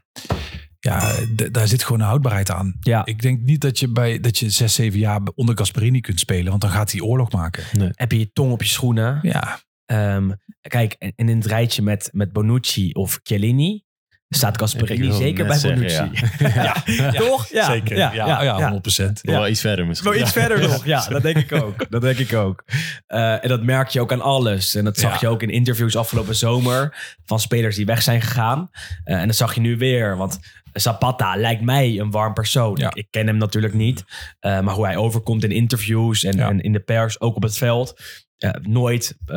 [0.81, 1.15] Ja,
[1.51, 2.77] daar zit gewoon een houdbaarheid aan.
[2.81, 3.05] ja.
[3.07, 6.49] Ik denk niet dat je, bij, dat je zes, zeven jaar onder Gasperini kunt spelen.
[6.51, 7.93] Want dan gaat hij oorlog maken.
[7.95, 9.19] heb je je tong op je schoenen.
[9.23, 13.83] Ja, Ehm, kijk, en en in het rijtje met, met Bonucci of Chiellini
[14.29, 16.27] staat wilde zeker bij zeggen, Bonucci.
[16.55, 17.13] Ja.
[17.13, 17.49] Toch?
[17.49, 17.97] Ja, zeker.
[17.97, 19.23] Ja, Ja, ja, ja, 100%.
[19.23, 20.11] Nog Wel iets verder misschien.
[20.11, 20.41] Wel iets Ja.
[20.41, 20.85] verder nog.
[20.85, 21.91] Ja, dat denk ik ook.
[21.91, 22.65] Dat denk ik ook.
[23.07, 24.75] Eh, en dat merk je ook aan alles.
[24.75, 25.19] En dat zag Ja.
[25.21, 28.71] je ook in interviews afgelopen zomer van spelers die weg zijn gegaan.
[29.05, 30.17] Eh, en dat zag je nu weer.
[30.17, 30.39] Want
[30.73, 32.77] Zapata lijkt mij een warm persoon.
[32.77, 32.91] Ja.
[32.95, 34.05] Ik ken hem natuurlijk niet.
[34.41, 36.49] eh, maar hoe hij overkomt in interviews en, Ja.
[36.49, 38.01] en in de pers, ook op het veld.
[38.39, 39.37] eh, nooit eh,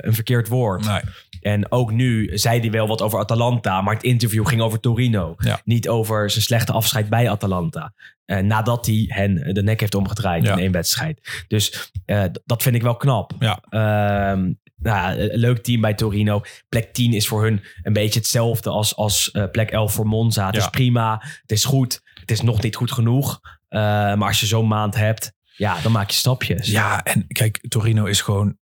[0.00, 0.86] een verkeerd woord.
[0.86, 1.00] Nee.
[1.44, 5.34] En ook nu zei hij wel wat over Atalanta, maar het interview ging over Torino.
[5.38, 5.60] Ja.
[5.64, 7.92] Niet over zijn slechte afscheid bij Atalanta.
[8.24, 10.52] Eh, nadat hij hen de nek heeft omgedraaid Ja.
[10.52, 11.44] in één wedstrijd.
[11.48, 13.32] Dus eh, dat vind ik wel knap.
[13.38, 13.58] Ja.
[13.68, 16.40] Ehm, nou, leuk team bij Torino.
[16.68, 20.46] Plek 10 is voor hun een beetje hetzelfde als, als eh, plek 11 voor Monza.
[20.46, 20.60] Het Ja.
[20.60, 22.00] is prima, het is goed.
[22.20, 23.40] Het is nog niet goed genoeg.
[23.68, 26.70] Maar als je zo'n maand hebt, ja, dan maak je stapjes.
[26.70, 28.56] Ja, en kijk, Torino is gewoon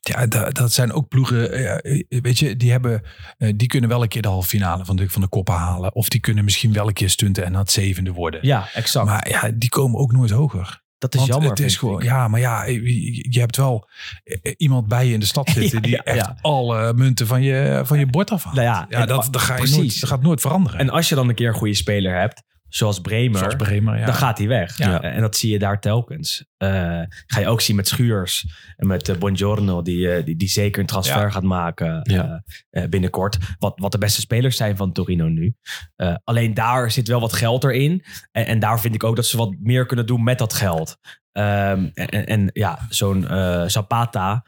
[0.00, 3.02] Ja, da- dat zijn ook ploegen, eh, eh, weet je, die, hebben,
[3.38, 5.94] eh, die kunnen wel een keer de halve finale van de, van de koppen halen.
[5.94, 8.40] Of die kunnen misschien wel een keer stunten en het zevende worden.
[8.46, 9.06] Ja, exact.
[9.06, 10.82] Maar ja, die komen ook nooit hoger.
[10.98, 11.50] dat is Want jammer.
[11.50, 12.04] het is gewoon, ik.
[12.04, 13.88] ja, maar ja, je, hebt wel
[14.56, 16.36] iemand bij je in de stad zitten Ja, die ja, echt ja.
[16.40, 18.56] alle munten van je, van je bord afhaalt.
[18.56, 19.76] Nou ja, dat, dat, ga je precies.
[19.76, 20.78] nooit, dat gaat nooit veranderen.
[20.78, 24.04] En als je dan een keer een goede speler hebt, zoals Bremer, Zoals Bremer, ja.
[24.04, 24.78] dan gaat hij weg.
[24.78, 25.00] Ja.
[25.02, 26.44] En dat zie je daar telkens.
[26.56, 28.46] Eh, ga je ook zien met Schuurs
[28.76, 31.30] en met eh, Buongiorno, die, eh, die, die zeker een transfer Ja.
[31.30, 32.32] gaat maken eh,
[32.70, 33.38] eh, binnenkort.
[33.58, 35.54] Wat, wat de beste spelers zijn van Torino nu.
[35.96, 38.04] Eh, alleen daar zit wel wat geld erin.
[38.32, 40.96] En, en daar vind ik ook dat ze wat meer kunnen doen met dat geld.
[41.32, 44.44] Ehm, en, en, ja, zo'n eh, Zapata,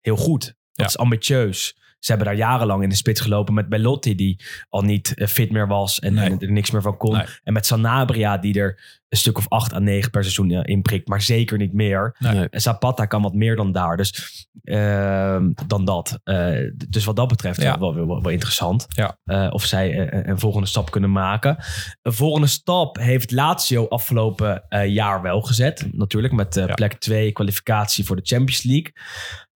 [0.00, 0.54] heel goed.
[0.72, 1.79] Dat is ambitieus.
[2.00, 5.50] Ze hebben daar jarenlang in de spits gelopen met Bellotti, die al niet eh, fit
[5.52, 6.30] meer was en, Nee.
[6.30, 7.12] en er niks meer van kon.
[7.16, 7.24] Nee.
[7.42, 11.08] En met Sanabria, die er een stuk of acht à negen per seizoen eh, inprikt,
[11.08, 12.16] maar zeker niet meer.
[12.18, 12.48] Nee.
[12.48, 13.96] En Zapata kan wat meer dan daar.
[13.96, 16.20] Dus ehm, dan dat.
[16.24, 16.56] Eh,
[16.88, 17.78] dus wat dat betreft Ja.
[17.78, 18.86] wel, wel, wel, wel interessant.
[18.88, 19.18] Ja.
[19.24, 21.56] Eh, of zij een, een volgende stap kunnen maken.
[22.02, 25.88] Een volgende stap heeft Lazio afgelopen eh, jaar wel gezet.
[25.92, 26.74] Natuurlijk met eh, Ja.
[26.74, 28.92] plek 2 kwalificatie voor de Champions League.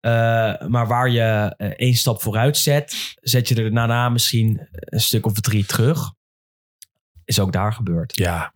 [0.01, 0.11] Eh,
[0.69, 5.27] maar waar je eh, één stap vooruit zet, zet je er daarna misschien een stuk
[5.27, 6.13] of drie terug.
[7.25, 8.17] Is ook daar gebeurd.
[8.17, 8.55] Ja,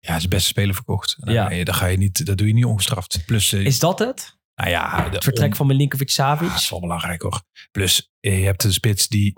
[0.00, 1.16] ja, hij is de beste speler verkocht.
[1.18, 1.64] Ja.
[1.64, 3.22] dan ga je niet, dat doe je niet ongestraft.
[3.26, 4.34] Plus, eh, Is dat het?
[4.54, 6.46] nou ja, de Het vertrek on- van Milinkovic Savic?
[6.46, 7.42] Ja, dat is wel belangrijk hoor.
[7.70, 9.32] Plus, je hebt een spits die,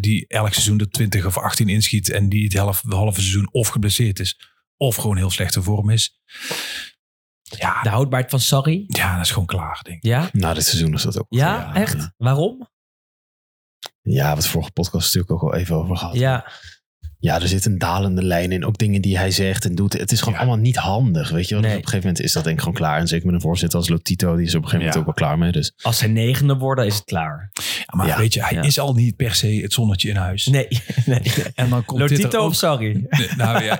[0.00, 2.10] die elk seizoen er 20 of 18 inschiet.
[2.10, 4.40] En die het halve, halve seizoen of geblesseerd is.
[4.76, 6.20] Of gewoon heel slechte vorm is.
[7.48, 8.84] Ja, De houdbaarheid van Sarri?
[8.86, 10.02] ja, dat is gewoon klaar, denk ik.
[10.04, 10.28] Ja?
[10.32, 11.26] Na dit seizoen is dat ook.
[11.28, 11.96] Ja, echt?
[11.96, 12.68] Ja, Waarom?
[14.02, 16.14] ja wat vorige podcast natuurlijk ook al even over gehad.
[16.14, 16.50] Ja,
[17.20, 18.64] Ja, er zit een dalende lijn in.
[18.64, 19.92] Ook dingen die hij zegt en doet.
[19.92, 20.40] Het is gewoon Ja.
[20.40, 21.62] allemaal niet handig, weet je wel.
[21.62, 22.98] Dus op een gegeven moment is dat denk ik gewoon klaar.
[22.98, 25.00] En zeker met een voorzitter als Lotito, die is op een gegeven moment Ja.
[25.00, 25.52] ook wel klaar mee.
[25.52, 27.50] Dus als zij negende worden, is het klaar.
[27.54, 28.62] Ja, maar Ja, weet je, hij ja.
[28.62, 30.46] is al niet per se het zonnetje in huis.
[30.46, 30.68] Nee,
[31.06, 31.22] nee.
[31.54, 33.06] En dan komt dit Lotito ook- of Sarri?
[33.08, 33.78] Nee, nou ja,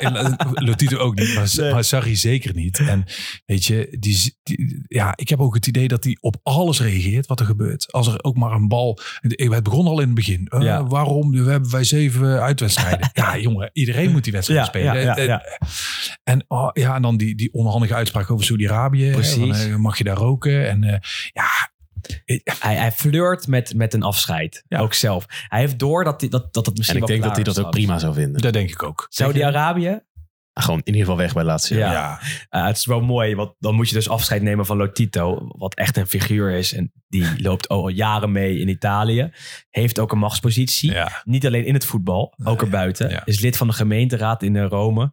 [0.53, 1.73] Lotito ook niet, maar, Nee.
[1.73, 2.79] maar Sarri zeker niet.
[2.79, 3.05] En
[3.47, 7.27] weet je, die, die- ja, ik heb ook het idee dat hij op alles reageert
[7.27, 7.93] wat er gebeurt.
[7.93, 8.99] Als er ook maar een bal...
[9.21, 10.47] Het begon al in het begin.
[10.49, 10.85] Eh, Ja.
[10.87, 11.31] Waarom?
[11.31, 13.11] We hebben wij zeven uitwedstrijden.
[13.15, 14.95] ja, jongen, iedereen moet die wedstrijd Ja, spelen.
[14.95, 15.43] ja, ja, En- ja.
[16.25, 19.05] En, oh, ja, en dan die, die onhandige uitspraak over Saudi-Arabië.
[19.05, 19.37] hè, Precies.
[19.63, 20.69] van, eh, mag je daar roken?
[20.69, 20.99] En eh,
[21.33, 21.47] ja,
[22.59, 24.65] Hij, hij flirt met, met een afscheid.
[24.69, 24.79] Ja.
[24.79, 25.25] Ook zelf.
[25.29, 27.45] Hij heeft door dat hij, dat, dat het en misschien ik wel denk dat hij
[27.55, 28.41] dat ook prima zou vinden.
[28.43, 29.07] dat denk ik ook.
[29.09, 30.01] Saudi-Arabië?
[30.61, 31.79] Gewoon in ieder geval weg bij Lazio.
[31.79, 31.93] Ja.
[31.93, 35.49] Ja, Uh, het is wel mooi, want dan moet je dus afscheid nemen van Lotito,
[35.59, 36.73] wat echt een figuur is.
[36.75, 39.31] En die loopt al jaren mee in Italië.
[39.71, 40.93] Heeft ook een machtspositie.
[40.93, 41.23] ja.
[41.25, 43.23] Niet alleen in het voetbal, ook erbuiten.
[43.25, 45.13] Is lid van de gemeenteraad in eh, Rome.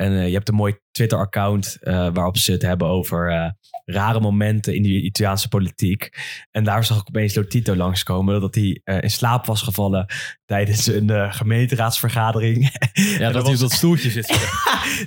[0.00, 3.50] En eh, je hebt een mooi Twitter-account eh, waarop ze het hebben over eh,
[3.84, 6.08] rare momenten in de Italiaanse politiek.
[6.50, 8.40] En daar zag ik opeens Lotito langskomen.
[8.40, 10.06] Dat hij in slaap was gevallen
[10.44, 12.68] tijdens een gemeenteraadsvergadering.
[13.18, 14.26] Ja, dat hij was- op dat stoeltje zit.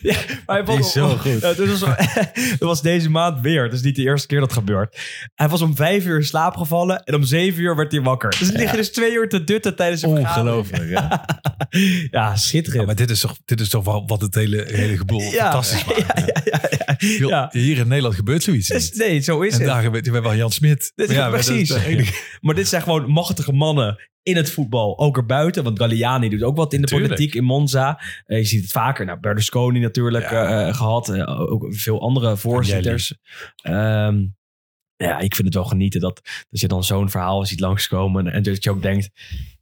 [0.01, 0.15] ja,
[0.45, 1.41] maar hij Die is zo goed.
[1.41, 1.79] Ja, dit was,
[2.59, 3.71] dat was deze maand weer.
[3.73, 4.99] Is niet de eerste keer dat gebeurt.
[5.35, 8.29] Hij was om vijf uur in slaap gevallen en om zeven uur werd hij wakker.
[8.29, 10.57] Dus hij liggen dus twee uur te dutten tijdens een vergadering.
[10.57, 11.17] Ongelooflijk, hè?
[12.17, 12.81] ja, schitterend.
[12.81, 15.83] Ja, maar dit is toch, dit is toch wel wat het hele, hele geboel fantastisch.
[15.85, 16.95] Ja, ja, ja, ja.
[16.97, 17.49] Heel- Ja.
[17.51, 18.99] Hier in Nederland gebeurt zoiets Dus, niet.
[18.99, 19.67] nee, zo is En het.
[19.67, 20.91] daar gebeurt, we wel Jan Smit.
[20.95, 21.69] Dit Maar dat precies.
[21.69, 25.63] enige- Maar dit zijn gewoon machtige mannen in het voetbal, ook erbuiten.
[25.63, 27.09] Want Galliani doet ook wat in de Tuurlijk.
[27.09, 28.01] politiek in Monza.
[28.25, 29.05] Eh, je ziet het vaker.
[29.05, 30.67] Nou, Berlusconi natuurlijk Ja.
[30.67, 31.09] eh, gehad.
[31.09, 33.13] Eh, ook veel andere voorzitters.
[35.03, 38.27] Ehm, ja, ik vind het wel genieten dat, dat je dan zo'n verhaal ziet langskomen.
[38.27, 39.09] En dat je ook denkt,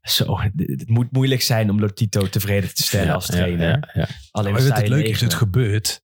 [0.02, 3.68] zo, het moet moeilijk zijn om Lotito tevreden te stellen Ja, als trainer.
[3.68, 4.08] ja, ja.
[4.32, 6.02] Alleen Maar het leuke is, het gebeurt.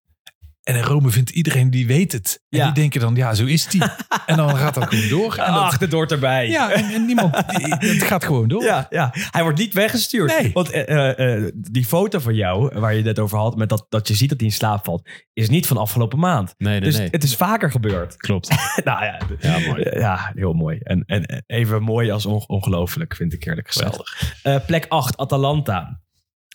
[0.68, 2.41] En in Rome vindt iedereen die weet het.
[2.49, 2.65] En Ja.
[2.65, 3.84] die denken dan, ja, zo is die.
[4.26, 5.36] en dan gaat dat gewoon door.
[5.36, 6.49] En dat, Ach, erbij.
[6.49, 7.36] ja, en, en niemand,
[7.80, 8.63] het gaat gewoon door.
[8.63, 10.39] Ja, ja, hij wordt niet weggestuurd.
[10.41, 10.51] Nee.
[10.53, 13.70] Want eh, eh, eh, die foto van jou, waar je het net over had, met
[13.70, 16.53] dat, dat je ziet dat hij in slaap valt, is niet van afgelopen maand.
[16.57, 17.07] Nee, nee, dus nee.
[17.11, 18.18] het is vaker gebeurd.
[18.18, 18.49] Klopt.
[18.84, 19.89] nou ja, Ja, mooi.
[19.99, 20.78] ja, heel mooi.
[20.84, 24.01] En, en even mooi als on- ongelooflijk, vind ik eerlijk gezegd.
[24.43, 26.01] Eh, plek 8, Atalanta.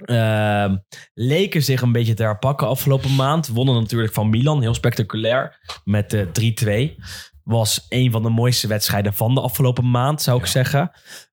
[0.04, 0.76] Ehm,
[1.14, 3.48] leken zich een beetje te herpakken afgelopen maand.
[3.48, 6.96] Wonnen natuurlijk van Milan, heel spectaculair, met eh 3-2.
[7.42, 10.50] Was een van de mooiste wedstrijden van de afgelopen maand, zou ik Ja.
[10.50, 10.90] zeggen.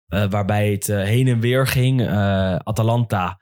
[0.07, 2.09] Eh, waarbij het eh, heen en weer ging.
[2.63, 3.39] Atalanta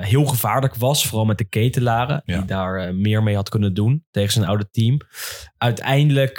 [0.00, 2.22] heel gevaarlijk was, vooral met de ketelaren.
[2.24, 2.36] Ja.
[2.36, 5.00] Die daar meer mee had kunnen doen tegen zijn oude team.
[5.58, 6.38] Uiteindelijk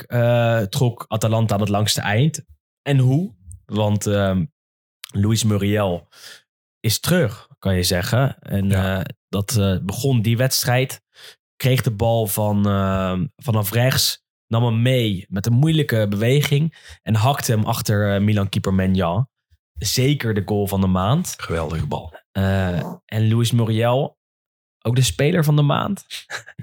[0.69, 2.43] trok Atalanta aan het langste eind.
[2.81, 3.35] En hoe?
[3.65, 4.45] Want ehm
[5.11, 6.07] Luis Muriel
[6.79, 8.37] is terug, kan je zeggen.
[8.39, 8.97] En Ja.
[8.99, 11.01] eh, dat eh, begon die wedstrijd.
[11.55, 14.27] Kreeg de bal van, eh, vanaf rechts.
[14.47, 19.29] nam hem mee met een moeilijke beweging en hakte hem achter Milan-keeper Menjan.
[19.73, 21.33] Zeker de goal van de maand.
[21.37, 22.13] Geweldige bal.
[23.05, 24.17] En Luis Muriel,
[24.81, 26.05] ook de speler van de maand.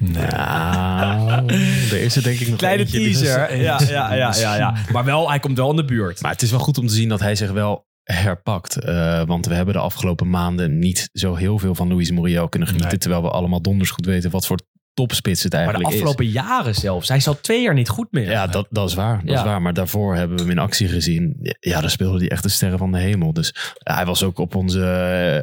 [0.00, 1.46] Nou,
[1.90, 3.56] er is er denk ik nog Kleine eentje die- teaser.
[3.56, 4.74] Ja, ja, ja, ja, ja.
[4.92, 6.20] Maar wel, hij komt wel in de buurt.
[6.20, 8.76] Maar het is wel goed om te zien dat hij zich wel herpakt.
[8.84, 12.68] Eh, want we hebben de afgelopen maanden niet zo heel veel van Luis Muriel kunnen
[12.68, 12.90] genieten.
[12.92, 13.00] Nee.
[13.00, 14.58] Terwijl we allemaal donders goed weten wat voor
[14.94, 17.08] topspits het Maar de eigenlijk afgelopen jaren zelfs.
[17.08, 18.22] Hij is al twee jaar niet goed meer.
[18.24, 18.30] is.
[18.30, 19.20] Ja, dat, dat is waar.
[19.20, 19.38] Dat Ja.
[19.38, 19.62] is waar.
[19.62, 21.36] Maar daarvoor hebben we hem in actie gezien.
[21.60, 23.32] Ja, daar speelde hij echt de sterren van de hemel.
[23.32, 24.84] Dus ja, hij was ook op onze,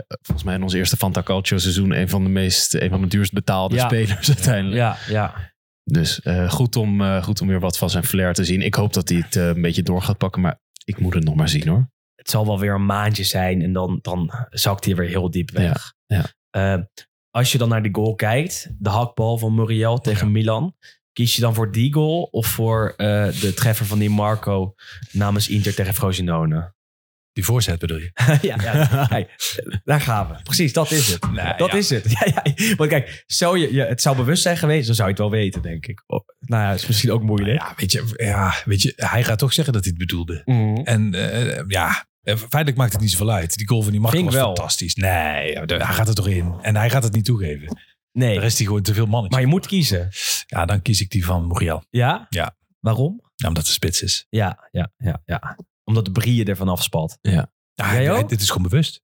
[0.07, 3.01] eh, volgens mij in ons eerste Fanta Calcio seizoen, een van de meest, een van
[3.01, 3.85] de duurst betaalde Ja.
[3.85, 4.75] spelers uiteindelijk.
[4.77, 5.51] ja, ja.
[5.83, 8.61] Dus eh, goed, om, goed om weer wat van zijn flair te zien.
[8.61, 11.35] Ik hoop dat hij het een beetje door gaat pakken, maar ik moet het nog
[11.35, 11.89] maar zien hoor.
[12.23, 15.51] Het zal wel weer een maandje zijn en dan, dan zakt hij weer heel diep
[15.51, 15.93] weg.
[16.05, 16.81] Ja, Eh,
[17.29, 20.75] als je dan naar die goal kijkt, de hakbal van Muriel tegen Milan,
[21.13, 24.73] kies je dan voor die goal of voor eh, de treffer van die Marco
[25.11, 26.73] namens Inter tegen Frosinone?
[27.33, 28.11] Die voorzet bedoel je?
[28.41, 29.07] ja, ja
[29.83, 30.35] daar gaan we.
[30.43, 31.21] Precies, dat is het.
[31.57, 31.77] Dat ja.
[31.77, 32.11] is het.
[32.19, 32.75] Ja, ja.
[32.75, 35.31] Want kijk, zo je, je, het zou bewust zijn geweest, dan zou je het wel
[35.31, 36.03] weten, denk ik.
[36.07, 37.61] Oh, nou ja, is misschien ook moeilijk.
[37.61, 40.41] Ja, weet je, ja, weet je, hij gaat toch zeggen dat hij het bedoelde.
[40.45, 40.75] Mhm.
[40.75, 43.57] En eh, ja, eh, feitelijk maakt het niet zoveel uit.
[43.57, 44.45] Die goal van die Marco was wel.
[44.55, 44.95] fantastisch.
[44.95, 46.53] Nee, hij gaat er toch in.
[46.61, 47.77] En hij gaat het niet toegeven.
[48.11, 49.29] Nee, Daar is hij gewoon te veel mannetje.
[49.37, 50.09] maar je moet kiezen.
[50.45, 51.83] Ja, dan kies ik die van Muriel.
[51.89, 52.25] Ja?
[52.29, 52.55] Ja.
[52.79, 53.21] Waarom?
[53.35, 54.25] Ja, omdat ze spits is.
[54.29, 55.57] Ja, ja, ja, ja.
[55.83, 57.17] Omdat de Brie ervan afspat.
[57.21, 58.17] Ja, hij- ook?
[58.17, 59.01] hij- dit is gewoon bewust.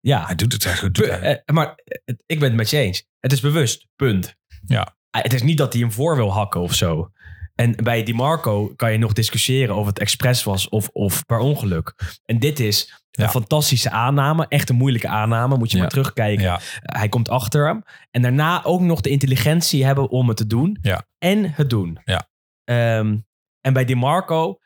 [0.00, 0.96] Ja, Hij doet het eigenlijk.
[0.98, 3.04] Be- eh, maar eh, ik ben het met je eens.
[3.20, 4.34] Het is bewust, punt.
[4.64, 4.96] Ja.
[5.10, 7.10] Eh, Het is niet dat hij hem voor wil hakken of zo.
[7.56, 11.38] En bij Di Marco kan je nog discussiëren of het expres was of, of per
[11.38, 11.94] ongeluk.
[12.24, 13.30] En dit is een Ja.
[13.30, 14.46] fantastische aanname.
[14.48, 15.56] Echt een moeilijke aanname.
[15.56, 15.82] Moet je Ja.
[15.82, 16.44] maar terugkijken.
[16.44, 17.82] Ja, Hij komt achter hem.
[18.10, 20.78] En daarna ook nog de intelligentie hebben om het te doen.
[21.18, 21.98] En het doen.
[22.04, 22.28] Ja.
[22.64, 23.16] Ehm,
[23.60, 24.58] en bij Di Marco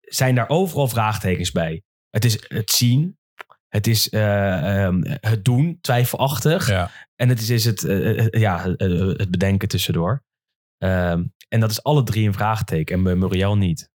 [0.00, 1.82] zijn daar overal vraagtekens bij.
[2.10, 3.18] Het is het zien.
[3.68, 6.68] Het is eh, ehm, het doen, twijfelachtig.
[7.16, 8.62] En het is, is het, eh, eh, ja,
[9.16, 10.22] het bedenken tussendoor.
[10.78, 12.96] Ehm, en dat is alle drie een vraagteken.
[12.96, 13.90] En bij Muriel niet.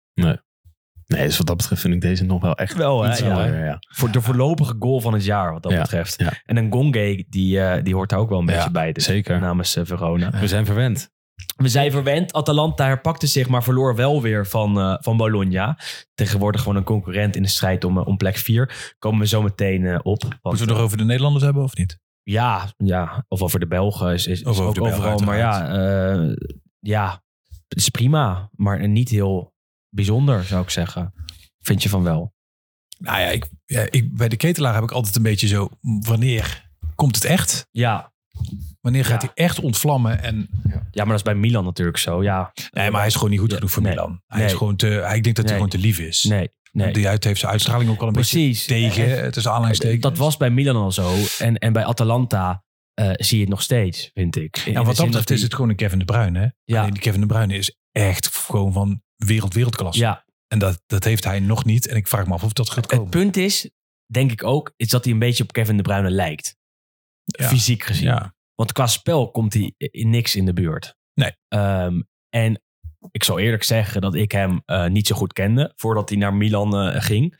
[1.07, 3.65] Nee, dus wat dat betreft vind ik deze nog wel echt Wel, hè?
[3.65, 3.77] Ja.
[3.95, 6.13] Voor de voorlopige goal van het jaar, wat dat Ja, betreft.
[6.17, 6.33] ja.
[6.45, 8.91] En een Gonge, die, eh, die hoort daar ook wel een Ja, beetje bij.
[8.91, 9.39] Dus, zeker.
[9.39, 10.29] Namens eh, Verona.
[10.39, 11.13] We zijn verwend.
[11.55, 12.33] We zijn verwend.
[12.33, 15.77] Atalanta herpakte zich, maar verloor wel weer van, eh, van Bologna.
[16.13, 18.93] Tegenwoordig gewoon een concurrent in de strijd om, om plek 4.
[18.99, 20.21] Komen we zo meteen eh, op.
[20.21, 21.99] Want, Moeten we het nog over de Nederlanders hebben of niet?
[22.23, 25.19] ja, ja, of over de Belgen is, is, is Of over ook de Belgen, overal.
[25.25, 26.33] Maar ja, eh,
[26.87, 27.23] ja,
[27.67, 28.49] het is prima.
[28.51, 29.53] Maar niet heel
[29.89, 31.13] bijzonder, zou ik zeggen.
[31.59, 32.33] Vind je van wel?
[32.97, 35.69] Nou ja, ik, ja ik, bij de ketelaar heb ik altijd een beetje zo...
[35.81, 37.67] Wanneer komt het echt?
[37.71, 38.13] Ja,
[38.81, 39.31] Wanneer gaat Ja.
[39.33, 40.23] hij echt ontvlammen?
[40.23, 42.23] En, ja maar dat is bij Milan natuurlijk zo.
[42.23, 42.51] Ja.
[42.71, 43.91] nee, maar hij is gewoon niet goed genoeg voor nee.
[43.91, 44.21] Milan.
[44.27, 44.47] Hij Nee.
[44.47, 45.63] is gewoon te, hij, ik denk dat hij Nee.
[45.63, 46.23] gewoon te lief is.
[46.23, 46.93] Nee, nee.
[46.93, 48.65] Die uit heeft zijn uitstraling ook al een Precies.
[48.65, 49.17] beetje tegen.
[49.17, 50.01] En- Het is aanleidingstekens.
[50.01, 51.15] Dat was bij Milan al zo.
[51.39, 52.63] En, en bij Atalanta
[52.95, 54.57] eh, zie je het nog steeds, vind ik.
[54.57, 56.39] Ja, de wat dat betreft is het gewoon een Kevin de Bruyne.
[56.39, 56.47] Hè?
[56.63, 56.79] Ja.
[56.79, 60.01] Alleen die Kevin de Bruyne is echt gewoon van wereld, wereldklasse.
[60.01, 61.87] Ja, En dat, dat heeft hij nog niet.
[61.87, 63.09] En ik vraag me af of dat gaat het komen.
[63.09, 63.69] punt is,
[64.05, 66.57] denk ik ook, is dat hij een beetje op Kevin de Bruyne lijkt.
[67.23, 67.47] Ja.
[67.47, 68.07] Fysiek gezien.
[68.07, 68.35] Ja.
[68.55, 70.95] Want qua spel komt hij in niks in de buurt.
[71.13, 71.31] Nee.
[71.47, 72.61] Ehm, en
[73.11, 76.33] ik zal eerlijk zeggen dat ik hem eh, niet zo goed kende voordat hij naar
[76.33, 77.37] Milan eh, ging.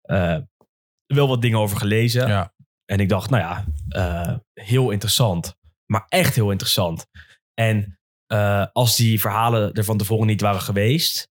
[0.00, 0.38] Eh,
[1.06, 2.28] wel wat dingen over gelezen.
[2.28, 2.54] Ja.
[2.86, 5.54] En ik dacht, nou ja, eh, heel interessant.
[5.86, 7.06] Maar echt heel interessant.
[7.54, 11.28] En eh, als die verhalen er van tevoren niet waren geweest,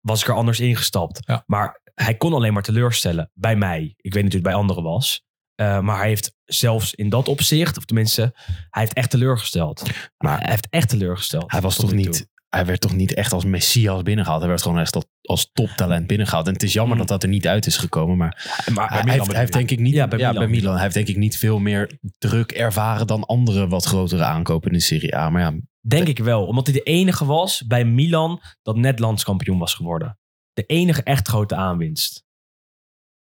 [0.00, 1.20] was ik er anders ingestapt.
[1.26, 1.42] Ja.
[1.46, 3.30] Maar hij kon alleen maar teleurstellen.
[3.34, 3.94] Bij mij.
[3.96, 5.22] Ik weet natuurlijk bij anderen was.
[5.54, 8.34] Eh, maar hij heeft zelfs in dat opzicht, of tenminste,
[8.70, 9.82] hij heeft echt teleurgesteld.
[10.18, 11.52] Maar hij heeft echt teleurgesteld.
[11.52, 12.12] hij was toch niet...
[12.12, 12.26] toe.
[12.48, 14.40] Hij werd toch niet echt als messias binnengehaald.
[14.40, 16.46] Hij werd gewoon echt als, als toptalent binnengehaald.
[16.46, 16.98] En het is jammer Mm.
[16.98, 18.16] dat dat er niet uit is gekomen.
[18.16, 19.94] Maar Maar hij, heeft, hij heeft denk ik niet...
[19.94, 20.50] Ja, bij Milan.
[20.50, 20.72] Milan.
[20.72, 24.76] Hij heeft denk ik niet veel meer druk ervaren dan andere wat grotere aankopen in
[24.76, 25.30] de Serie A.
[25.30, 26.46] Maar ja, Denk ik wel.
[26.46, 30.18] Omdat hij de enige was bij Milan dat net landskampioen was geworden.
[30.52, 32.24] De enige echt grote aanwinst.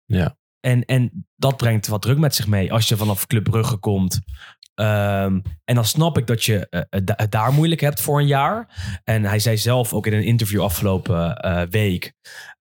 [0.05, 0.39] Ja.
[0.61, 2.73] En, en dat brengt wat druk met zich mee.
[2.73, 4.21] Als je vanaf Club Brugge komt.
[4.81, 8.20] Ehm, en dan snap ik dat je eh, het da- het daar moeilijk hebt voor
[8.20, 8.68] een jaar.
[9.05, 12.12] En hij zei zelf ook in een interview afgelopen eh, week...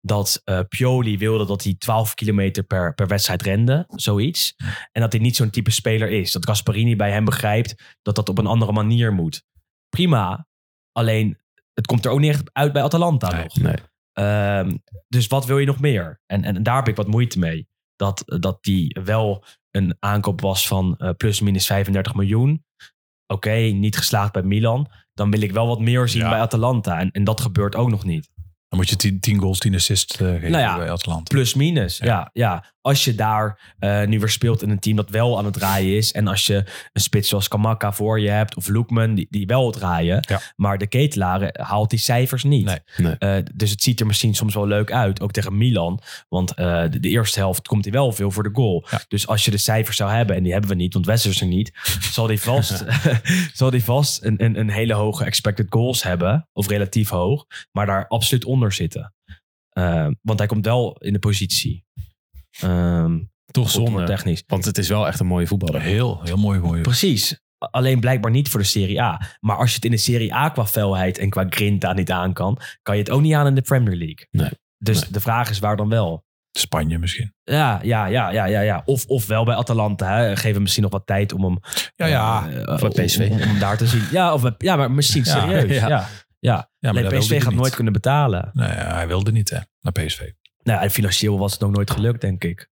[0.01, 3.85] dat eh, Pioli wilde dat hij 12 kilometer per, per wedstrijd rende.
[3.89, 4.55] Zoiets.
[4.93, 6.33] En dat hij niet zo'n type speler is.
[6.33, 9.43] Dat Gasparini bij hem begrijpt dat dat op een andere manier moet.
[9.89, 10.47] Prima.
[10.93, 11.39] Alleen,
[11.73, 13.57] het komt er ook niet echt uit bij Atalanta Nee, nog.
[13.57, 13.77] nee.
[14.13, 14.77] Ehm,
[15.09, 16.21] dus wat wil je nog meer?
[16.27, 17.69] En, en daar heb ik wat moeite mee.
[17.97, 19.45] Dat, dat die wel
[19.77, 22.65] een aankoop was van eh, plus minus 35 miljoen.
[23.27, 24.89] Oké, niet geslaagd bij Milan.
[25.15, 26.29] dan wil ik wel wat meer zien Ja.
[26.29, 26.99] bij Atalanta.
[26.99, 28.29] En, en dat gebeurt ook nog niet.
[28.69, 31.35] Dan moet je 10 10 goals, 10 assists eh, geven Nou ja, bij Atalanta.
[31.35, 32.31] Plus minus, ja.
[32.33, 35.55] ja, Als je daar eh, nu weer speelt in een team dat wel aan het
[35.55, 36.13] draaien is.
[36.13, 38.57] En als je een spits zoals Kamaka voor je hebt.
[38.57, 40.25] Of Loekman, die, die wel het draaien.
[40.29, 40.41] Ja.
[40.57, 42.65] Maar de ketelaren haalt die cijfers niet.
[42.65, 42.79] Nee.
[42.97, 43.17] Nee.
[43.19, 45.21] Eh, dus het ziet er misschien soms wel leuk uit.
[45.21, 46.01] Ook tegen Milan.
[46.29, 48.87] Want eh, de, de eerste helft komt hij wel veel voor de goal.
[48.91, 49.01] Ja.
[49.09, 50.37] Dus als je de cijfers zou hebben.
[50.37, 51.73] En die hebben we niet, want Wessels er niet.
[52.13, 52.85] zal hij vast,
[53.53, 56.49] zal die vast een, een, een hele hoge expected goals hebben.
[56.53, 57.47] Of relatief hoog.
[57.73, 59.15] Maar daar absoluut onder zitten.
[59.75, 61.85] Eh, want hij komt wel in de positie.
[62.61, 63.19] Ehm
[63.51, 63.91] Toch zonde.
[63.91, 64.43] voetbaltechnisch.
[64.47, 65.81] Want het is wel echt een mooie voetballer.
[65.81, 66.59] Heel, heel mooi.
[66.61, 66.81] mooi.
[66.81, 67.41] Precies.
[67.59, 69.21] Alleen blijkbaar niet voor de Serie A.
[69.41, 72.33] Maar als je het in de Serie A qua felheid en qua grinta niet aan
[72.33, 74.27] kan, kan je het ook niet aan in de Premier League.
[74.31, 74.51] Nee.
[74.79, 75.11] Dus Nee.
[75.13, 76.25] de vraag is waar dan wel?
[76.59, 77.35] Spanje misschien.
[77.43, 78.61] Ja, ja, ja, ja, ja.
[78.61, 78.83] ja.
[78.85, 80.17] Of, of wel bij Atalanta.
[80.17, 80.37] Hè.
[80.37, 81.59] Geef hem misschien nog wat tijd om hem,
[81.97, 82.49] Ja, ja.
[82.51, 83.29] eh, Of bij PSV.
[83.31, 84.03] Om, om hem daar te zien.
[84.11, 85.79] Ja, of, ja maar misschien serieus.
[85.79, 85.89] Ja,
[86.41, 86.69] ja.
[86.79, 86.93] ja.
[86.93, 87.61] maar PSV gaat niet.
[87.61, 88.51] nooit kunnen betalen.
[88.53, 90.21] Nee, hij wilde niet hè, naar PSV.
[90.65, 92.69] Nou, en financieel was het ook nooit gelukt, denk ik.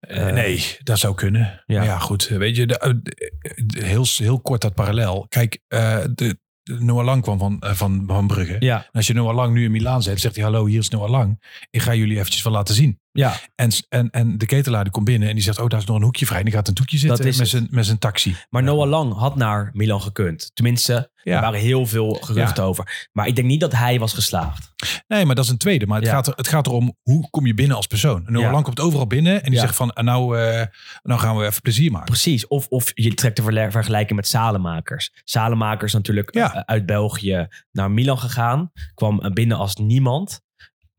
[0.00, 1.62] Eh, Eh, nee, dat zou kunnen.
[1.66, 1.76] ja.
[1.78, 2.28] Maar ja, goed.
[2.28, 5.26] Weet je, de, eh, de- heel, heel kort dat parallel.
[5.28, 6.38] Kijk, eh, de,
[6.78, 8.56] Noah Lang kwam van, eh, van, van Brugge.
[8.58, 10.88] Ja, En Als je Noah Lang nu in Milaan zet, zegt hij: Hallo, hier is
[10.88, 11.58] Noah Lang.
[11.70, 13.00] Ik ga jullie eventjes wel laten zien.
[13.14, 13.36] Ja.
[13.54, 15.96] En, en, en de ketelaar die komt binnen en die zegt: Oh, daar is nog
[15.96, 16.38] een hoekje vrij.
[16.38, 18.36] En die gaat een toekje zitten met, zijn, met zijn taxi.
[18.50, 20.50] Maar Noah Lang had naar Milan gekund.
[20.54, 21.34] Tenminste, Ja.
[21.34, 22.68] er waren heel veel geruchten Ja.
[22.68, 23.08] over.
[23.12, 24.72] Maar ik denk niet dat hij was geslaagd.
[25.08, 25.86] Nee, maar dat is een tweede.
[25.86, 28.26] Maar het, gaat, er, het gaat erom hoe kom je binnen als persoon.
[28.26, 28.52] En Noah.
[28.52, 30.66] Lang komt overal binnen en die zegt van, nou, eh,
[31.02, 32.06] nou gaan we even plezier maken.
[32.06, 32.46] Precies.
[32.46, 35.12] Of, of je trekt de vergelijking met Salemakers.
[35.24, 38.70] Salemakers natuurlijk eh, uit België naar Milan gegaan.
[38.94, 40.42] Kwam eh, binnen als niemand.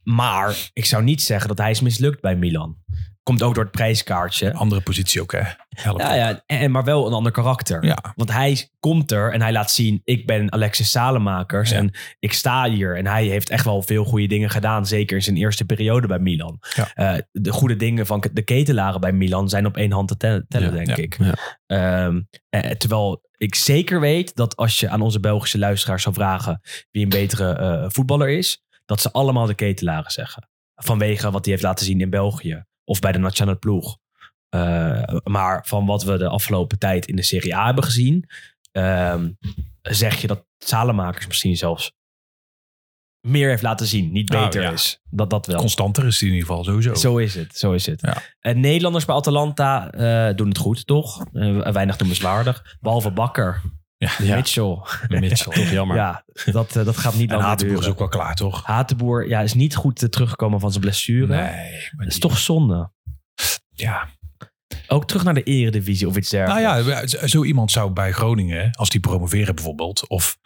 [0.05, 2.77] Maar ik zou niet zeggen dat hij is mislukt bij Milan.
[3.23, 4.53] Komt ook door het prijskaartje.
[4.53, 5.39] Andere positie ook, hè.
[5.97, 7.85] Ja, ja, en, maar wel een ander karakter.
[7.85, 8.13] Ja.
[8.15, 11.77] Want hij komt er en hij laat zien, ik ben Alexis Salemakers Ja.
[11.77, 12.97] en ik sta hier.
[12.97, 16.19] En hij heeft echt wel veel goede dingen gedaan, zeker in zijn eerste periode bij
[16.19, 16.59] Milan.
[16.75, 16.93] Ja.
[16.93, 20.73] Eh, de goede dingen van de ketelaren bij Milan zijn op één hand te tellen,
[20.73, 21.17] denk ik.
[21.65, 26.61] Ehm, eh, terwijl ik zeker weet dat als je aan onze Belgische luisteraars zou vragen
[26.91, 30.49] wie een betere eh, voetballer is, dat ze allemaal de ketelaren zeggen.
[30.75, 33.97] Vanwege wat hij heeft laten zien in België of bij de nationale ploeg.
[34.49, 38.29] Eh, maar van wat we de afgelopen tijd in de Serie A hebben gezien,
[38.71, 39.31] ehm,
[39.81, 41.93] zeg je dat Salemakers misschien zelfs
[43.27, 44.71] meer heeft laten zien, niet Nou, beter ja.
[44.71, 45.01] is.
[45.09, 45.59] Dat dat wel.
[45.59, 46.93] Constanter is hij in ieder geval, sowieso.
[46.93, 48.01] Zo is het, zo is het.
[48.01, 48.21] Ja.
[48.39, 51.25] En Nederlanders bij Atalanta eh, doen het goed, toch?
[51.33, 52.77] Eh, weinig noemenswaardig.
[52.79, 53.61] Behalve Bakker,
[53.97, 54.35] Ja.
[54.35, 54.77] Mitchell.
[55.19, 55.53] Mitchell.
[55.53, 55.95] Toch jammer.
[55.97, 58.63] Ja, dat, eh, dat gaat niet lang Hatenboer is ook wel klaar, toch?
[58.65, 61.27] Hatenboer ja, is niet goed eh, teruggekomen van zijn blessure.
[61.27, 61.89] Nee.
[61.97, 62.91] Dat is toch zonde.
[63.69, 64.07] Ja.
[64.87, 67.11] Ook terug naar de eredivisie of iets Nou dergelijks.
[67.11, 70.37] ja, zo iemand zou bij Groningen, als die promoveren bijvoorbeeld, of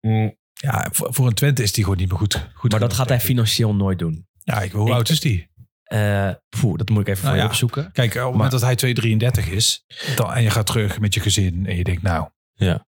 [0.00, 2.48] Mm, ja, voor, voor een Twente is die gewoon niet meer goed.
[2.54, 4.26] goed maar dat gaat hij financieel nooit doen.
[4.38, 5.50] Ja, ik, hoe Ik- oud is die?
[5.82, 6.30] Eh,
[6.60, 7.48] poeh, dat moet ik even voor Nou je ja.
[7.48, 7.92] opzoeken.
[7.92, 9.84] Kijk, op het moment dat hij 2,33 is,
[10.16, 12.28] dan, en je gaat terug met je gezin en je denkt, nou,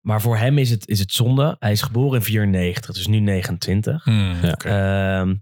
[0.01, 1.55] Maar voor hem is het, is het zonde.
[1.59, 4.03] Hij is geboren in 94, dus nu 29.
[4.03, 4.53] hmm, Ja.
[4.53, 5.35] Ehm,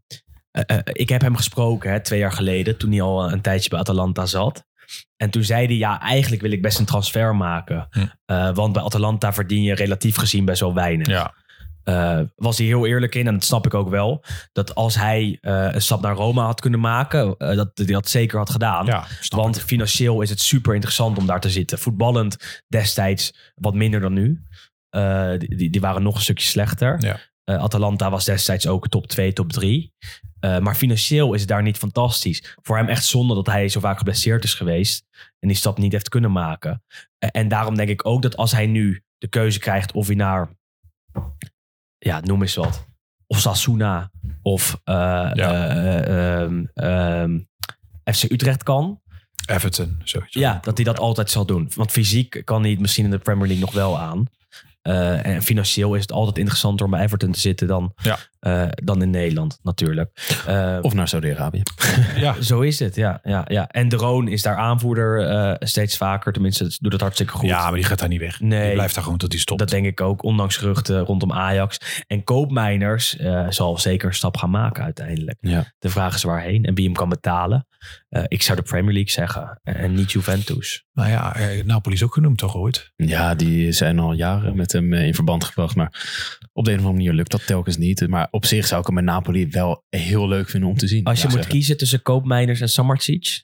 [0.52, 3.42] eh, eh, ik heb hem gesproken hè, twee jaar geleden, toen hij al eh, een
[3.42, 4.66] tijdje bij Atalanta zat.
[5.16, 7.88] En toen zei hij, ja, eigenlijk wil ik best een transfer maken.
[7.90, 8.54] Hm.
[8.54, 11.08] Want bij Atalanta verdien je relatief gezien best wel weinig.
[11.08, 11.34] ja.
[11.88, 14.24] Eh, was hij heel eerlijk in, en dat snap ik ook wel.
[14.52, 18.10] Dat als hij eh, een stap naar Roma had kunnen maken, eh, dat hij dat
[18.10, 18.86] zeker had gedaan.
[18.86, 19.62] ja Want ik.
[19.62, 21.80] financieel is het super interessant om daar te zitten.
[21.80, 24.42] Voetballend destijds wat minder dan nu.
[25.38, 27.02] Die, die- waren nog een stukje slechter.
[27.04, 27.20] Ja.
[27.44, 29.94] Atalanta was destijds ook top 2, top 3.
[30.40, 32.56] Eh, maar financieel is het daar niet fantastisch.
[32.62, 35.06] Voor hem echt zonde dat hij zo vaak geblesseerd is geweest.
[35.40, 36.84] En die stap niet heeft kunnen maken.
[37.18, 40.56] En daarom denk ik ook dat als hij nu de keuze krijgt of hij naar...
[42.00, 42.86] Ja, noem eens wat.
[43.28, 44.12] Of Sasuna.
[44.42, 44.94] Of eh,
[45.34, 45.68] Ja.
[45.68, 47.40] eh, ehm, ehm,
[48.14, 49.02] FC Utrecht kan.
[49.46, 50.34] Everton, zoiets.
[50.34, 51.72] Ja, dat hij dat altijd zal doen.
[51.76, 54.26] Want fysiek kan hij het misschien in de Premier League nog wel aan.
[54.82, 58.18] Eh, en financieel is het altijd interessanter om bij Everton te zitten dan, Ja.
[58.48, 60.40] Eh, dan in Nederland natuurlijk.
[60.48, 61.62] Eh, Of naar Saudi-Arabië.
[62.16, 63.20] Ja, zo is het, ja.
[63.24, 63.68] ja, ja.
[63.68, 66.34] En De Roon is daar aanvoerder eh, steeds vaker.
[66.34, 67.50] Tenminste, doet het hartstikke goed.
[67.50, 68.40] ja, maar die gaat daar niet weg.
[68.40, 68.66] Nee.
[68.66, 69.60] Die blijft daar gewoon tot die stopt.
[69.60, 72.04] Dat denk ik ook, ondanks geruchten rondom Ajax.
[72.08, 75.38] En Koopmeiners eh, zal zeker een stap gaan maken uiteindelijk.
[75.42, 75.74] Ja.
[75.80, 77.68] De vraag is waarheen en wie hem kan betalen.
[78.10, 80.86] Eh, ik zou de Premier League zeggen en niet Juventus.
[80.94, 82.92] Nou ja, eh, Napoli is ook genoemd toch ooit?
[82.96, 85.76] Ja, die zijn al jaren met hem in verband gebracht.
[85.76, 85.92] Maar
[86.54, 88.08] op de een of andere manier lukt dat telkens niet.
[88.08, 91.04] Maar op zich zou ik hem met Napoli wel heel leuk vinden om te zien.
[91.04, 91.54] Als je Ja, moet zeggen.
[91.54, 93.44] kiezen tussen Koopmeiners en Samardzic.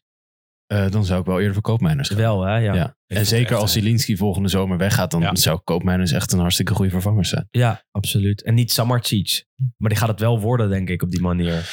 [0.66, 2.18] eh, dan zou ik wel eerder voor Koopmeiners gaan.
[2.18, 2.52] Wel, hè?
[2.58, 2.74] Ja.
[2.74, 2.96] Ja.
[3.08, 3.18] Ja.
[3.20, 5.36] En zeker als eh, Zielinski volgende zomer weggaat, dan Ja.
[5.36, 7.48] zou Koopmeiners echt een hartstikke goede vervanger zijn.
[7.91, 8.44] absoluut.
[8.44, 9.46] En niet Samardzic.
[9.78, 11.70] Maar die gaat het wel worden, denk ik, op die manier.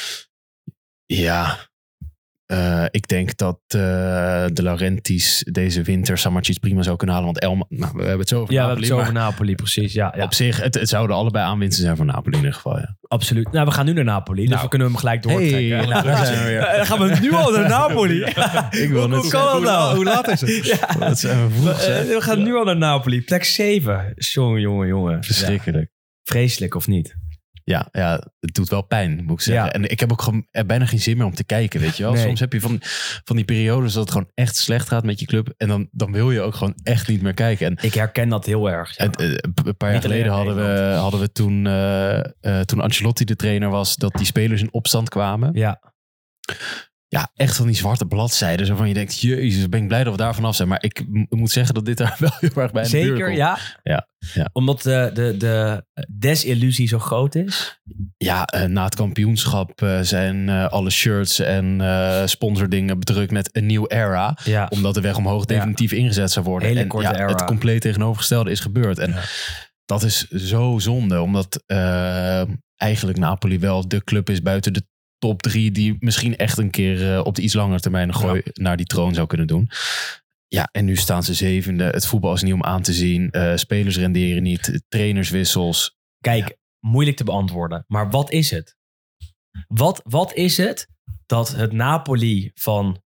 [1.05, 1.69] Ja,
[2.51, 3.79] eh, ik denk dat eh,
[4.53, 7.31] de Laurentis deze winter Samardzic prima zou kunnen halen.
[7.31, 9.29] Want Elma, nou, we hebben het zo over Ja, we hebben Napoli, het zo over
[9.29, 9.93] Napoli, precies.
[9.93, 12.77] Ja, ja Op zich, het, het zouden allebei aanwinsten zijn voor Napoli in ieder geval.
[12.77, 12.97] Ja.
[13.01, 13.51] absoluut.
[13.51, 14.61] Nou, we gaan nu naar Napoli, dus Nou.
[14.61, 15.77] we kunnen hem gelijk doortrekken.
[15.77, 16.59] Hey, Nou, daar zijn we weer.
[16.59, 18.23] eh, dan gaan we nu al naar Napoli.
[18.83, 19.95] Ik wil Hoe kan dat nou?
[19.95, 20.79] Hoe laat is het?
[20.99, 23.21] Dat zijn we vroeg, We, we gaan nu al naar Napoli.
[23.21, 24.13] Plek 7.
[24.15, 25.23] Jongen, jongen, jongen.
[25.23, 25.89] Verschrikkelijk.
[26.23, 27.15] Vreselijk, of niet?
[27.63, 29.65] Ja, ja, het doet wel pijn, moet ik zeggen.
[29.65, 29.71] Ja.
[29.71, 32.03] En ik heb ook gewoon er bijna geen zin meer om te kijken, weet je
[32.03, 32.13] wel.
[32.13, 32.23] Nee.
[32.23, 32.77] Soms heb je van,
[33.23, 35.53] van die periodes dat het gewoon echt slecht gaat met je club.
[35.57, 37.67] En dan, dan wil je ook gewoon echt niet meer kijken.
[37.67, 38.97] En Ik herken dat heel erg.
[38.97, 39.11] Ja.
[39.11, 39.33] eh,
[39.65, 43.69] een paar jaar geleden hadden we, hadden we toen, eh, eh, toen Ancelotti de trainer
[43.69, 45.53] was, dat die spelers in opstand kwamen.
[45.53, 45.79] ja.
[47.11, 48.65] Ja, echt van die zwarte bladzijden.
[48.65, 50.67] Zo van je denkt, jezus, ben ik blij dat we daar vanaf zijn.
[50.67, 53.57] Maar ik moet zeggen dat dit daar wel heel erg bij in de Zeker, ja?
[53.83, 54.49] Ja, ja.
[54.53, 57.81] Omdat de, de, de desillusie zo groot is.
[58.17, 63.49] Ja, eh, na het kampioenschap eh, zijn eh, alle shirts en eh sponsordingen bedrukt met
[63.51, 64.37] een nieuw era.
[64.43, 64.67] Ja.
[64.69, 66.67] Omdat de weg omhoog definitief ingezet zou worden.
[66.67, 67.27] Hele en korte ja, era.
[67.27, 68.99] het compleet tegenovergestelde is gebeurd.
[68.99, 69.15] En
[69.85, 71.21] dat is zo zonde.
[71.21, 72.41] Omdat eh,
[72.75, 74.83] eigenlijk Napoli wel de club is buiten de
[75.21, 75.71] top drie...
[75.71, 78.85] die misschien echt een keer eh, op de iets langere termijn een gooi naar die
[78.85, 79.69] troon zou kunnen doen.
[80.47, 81.83] Ja, en nu staan ze zevende.
[81.83, 83.31] Het voetbal is niet om aan te zien.
[83.31, 84.81] Eh, spelers renderen niet.
[84.87, 85.97] Trainerswissels.
[86.19, 87.83] Kijk, moeilijk te beantwoorden.
[87.87, 88.77] Maar wat is het?
[89.67, 90.87] Wat, wat is het
[91.25, 93.01] dat het Napoli van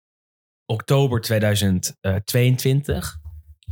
[0.66, 3.22] oktober 2022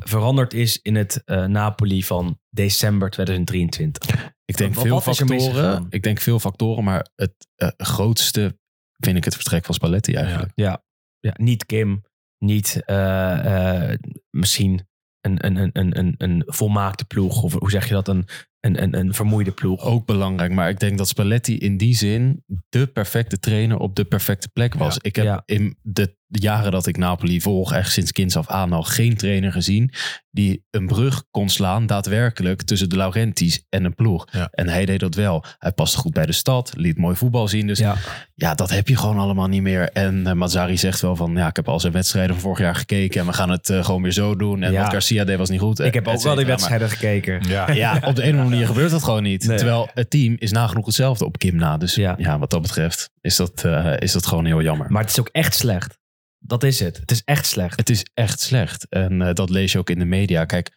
[0.03, 4.33] veranderd is in het eh, Napoli van december 2023?
[4.45, 5.85] Ik denk Wat- veel wat factoren.
[5.89, 8.59] Ik denk veel factoren, maar het eh, grootste
[8.97, 10.51] vind ik het vertrek van Spalletti eigenlijk.
[10.55, 10.83] Ja,
[11.19, 12.03] ja niet Kim,
[12.37, 13.93] niet eh,
[14.29, 14.87] misschien
[15.21, 17.43] een, een, een, een, een, een volmaakte ploeg.
[17.43, 18.07] Of hoe zeg je dat?
[18.07, 18.25] Een,
[18.61, 19.83] een, een, een vermoeide ploeg.
[19.83, 24.03] Ook belangrijk, maar ik denk dat Spalletti in die zin de perfecte trainer op de
[24.03, 24.93] perfecte plek was.
[24.93, 25.43] Ja, ik heb ja.
[25.45, 29.51] in de jaren dat ik Napoli volg, echt sinds kinds af aan al geen trainer
[29.51, 29.91] gezien
[30.33, 34.27] die een brug kon slaan daadwerkelijk tussen de Laurentis en een ploeg.
[34.31, 34.47] Ja.
[34.51, 35.43] En hij deed dat wel.
[35.57, 37.67] Hij paste goed bij de stad, liet mooi voetbal zien.
[37.67, 37.95] Dus Ja.
[38.35, 39.89] ja, dat heb je gewoon allemaal niet meer.
[39.89, 42.75] En eh, Mazzari zegt wel van, ja, ik heb al zijn wedstrijden van vorig jaar
[42.75, 44.63] gekeken en we gaan het eh, gewoon weer zo doen.
[44.63, 44.81] En Ja.
[44.81, 45.79] wat Garcia deed was niet goed.
[45.79, 46.41] Ik heb et ook wel die.
[46.45, 47.41] Maar- wedstrijden gekeken.
[47.47, 47.71] Ja.
[47.71, 49.47] ja, op de andere manier gebeurt dat gewoon niet.
[49.47, 49.57] Nee.
[49.57, 51.77] Terwijl het team is nagenoeg hetzelfde op Kim na.
[51.77, 52.15] Dus Ja.
[52.17, 54.91] ja, wat dat betreft is dat, eh, is dat gewoon heel jammer.
[54.91, 55.99] Maar het is ook echt slecht.
[56.39, 56.97] Dat is het.
[56.97, 57.79] Het is echt slecht.
[57.79, 58.87] het is echt slecht.
[58.89, 60.45] En eh, dat lees je ook in de media.
[60.45, 60.71] Kijk,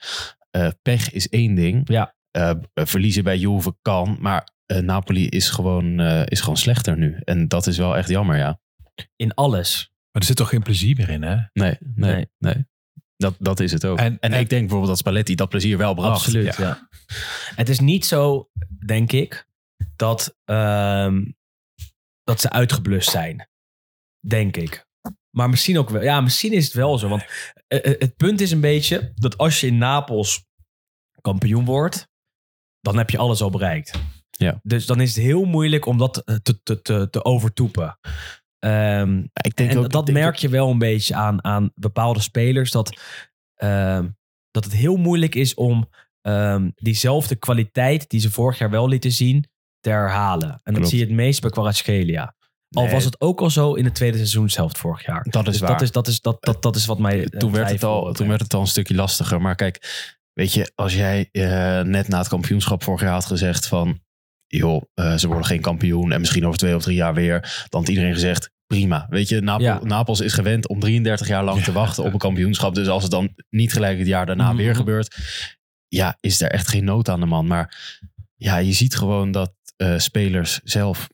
[0.51, 1.89] eh, pech is één ding.
[1.89, 2.15] Ja.
[2.31, 4.17] Eh, verliezen bij Juve kan.
[4.21, 7.17] Maar eh, Napoli is gewoon, eh, is gewoon slechter nu.
[7.25, 8.61] En dat is wel echt jammer, ja.
[9.17, 9.89] In alles.
[10.13, 11.35] Maar er zit toch geen plezier meer in, hè?
[11.53, 12.27] Nee, nee, Nee.
[12.39, 12.67] nee.
[13.25, 13.99] Dat, dat is het ook.
[13.99, 16.11] En- En, en- ik denk bijvoorbeeld dat Spalletti dat plezier wel bracht.
[16.19, 16.89] Absoluut, ja.
[17.55, 18.51] Het is niet zo,
[18.87, 19.47] denk ik,
[19.97, 21.25] dat, ehm,
[22.25, 23.49] dat ze uitgeblust zijn.
[24.27, 24.87] Denk ik.
[25.31, 26.03] Maar misschien ook wel.
[26.03, 27.09] Ja, misschien is het wel zo.
[27.09, 27.25] Want
[27.67, 30.45] eh, eh, het punt is een beetje dat als je in Napels
[31.21, 32.09] kampioen wordt,
[32.81, 33.99] dan heb je alles al bereikt.
[34.31, 34.61] Ja.
[34.63, 37.99] Dus dan is het heel moeilijk om dat eh, te, te, te, te overtoepen.
[38.65, 42.21] Ehm, Ik denk en ook, dat denk merk je wel een beetje aan, aan bepaalde
[42.21, 42.71] spelers.
[42.71, 43.01] Dat,
[43.55, 44.09] ehm,
[44.51, 45.89] dat het heel moeilijk is om
[46.21, 49.49] ehm, diezelfde kwaliteit die ze vorig jaar wel lieten zien,
[49.81, 50.61] te herhalen.
[50.63, 52.35] En dat zie je het meest bij Kvaratskhelia.
[52.71, 55.27] Al was het ook al zo in het tweede seizoen zelf vorig jaar.
[55.31, 55.71] Dat is dus waar.
[55.71, 57.25] dat is, dat, is, dat, dat, dat is wat mij.
[57.25, 59.41] eh, toen, werd het al, toen werd het al een stukje lastiger.
[59.41, 63.67] Maar kijk, weet je, als jij eh, net na het kampioenschap vorig jaar had gezegd
[63.67, 64.01] van...
[64.47, 67.67] joh, eh, ze worden geen kampioen en misschien over twee of drie jaar weer...
[67.69, 69.07] dan had iedereen gezegd, prima.
[69.11, 69.81] Weet je, Napel- Ja.
[69.83, 72.75] Napels is gewend om 33 jaar lang te wachten op een kampioenschap.
[72.75, 74.57] Dus als het dan niet gelijk het jaar daarna Mhm.
[74.57, 75.17] weer gebeurt...
[75.89, 77.47] ja, is er echt geen nood aan de man.
[77.47, 77.97] Maar
[78.37, 81.09] ja, je ziet gewoon dat eh, spelers zelf...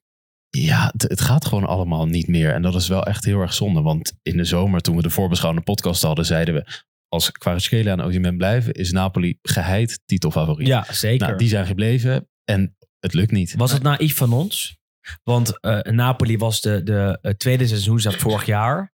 [0.49, 2.53] Ja, het, het gaat gewoon allemaal niet meer.
[2.55, 3.81] En dat is wel echt heel erg zonde.
[3.83, 6.67] Want in de zomer, toen we de voorbeschouwende podcast hadden, zeiden we
[7.09, 10.67] als Kvaratskhelia en Osimhen blijven, is Napoli geheid titelfavoriet.
[10.67, 11.27] Ja, zeker.
[11.27, 13.55] Nou, die zijn gebleven en het lukt niet.
[13.57, 14.79] Was het naïef van ons?
[15.23, 18.93] Want eh, Napoli was de, de eh, tweede seizoenshelft vorig jaar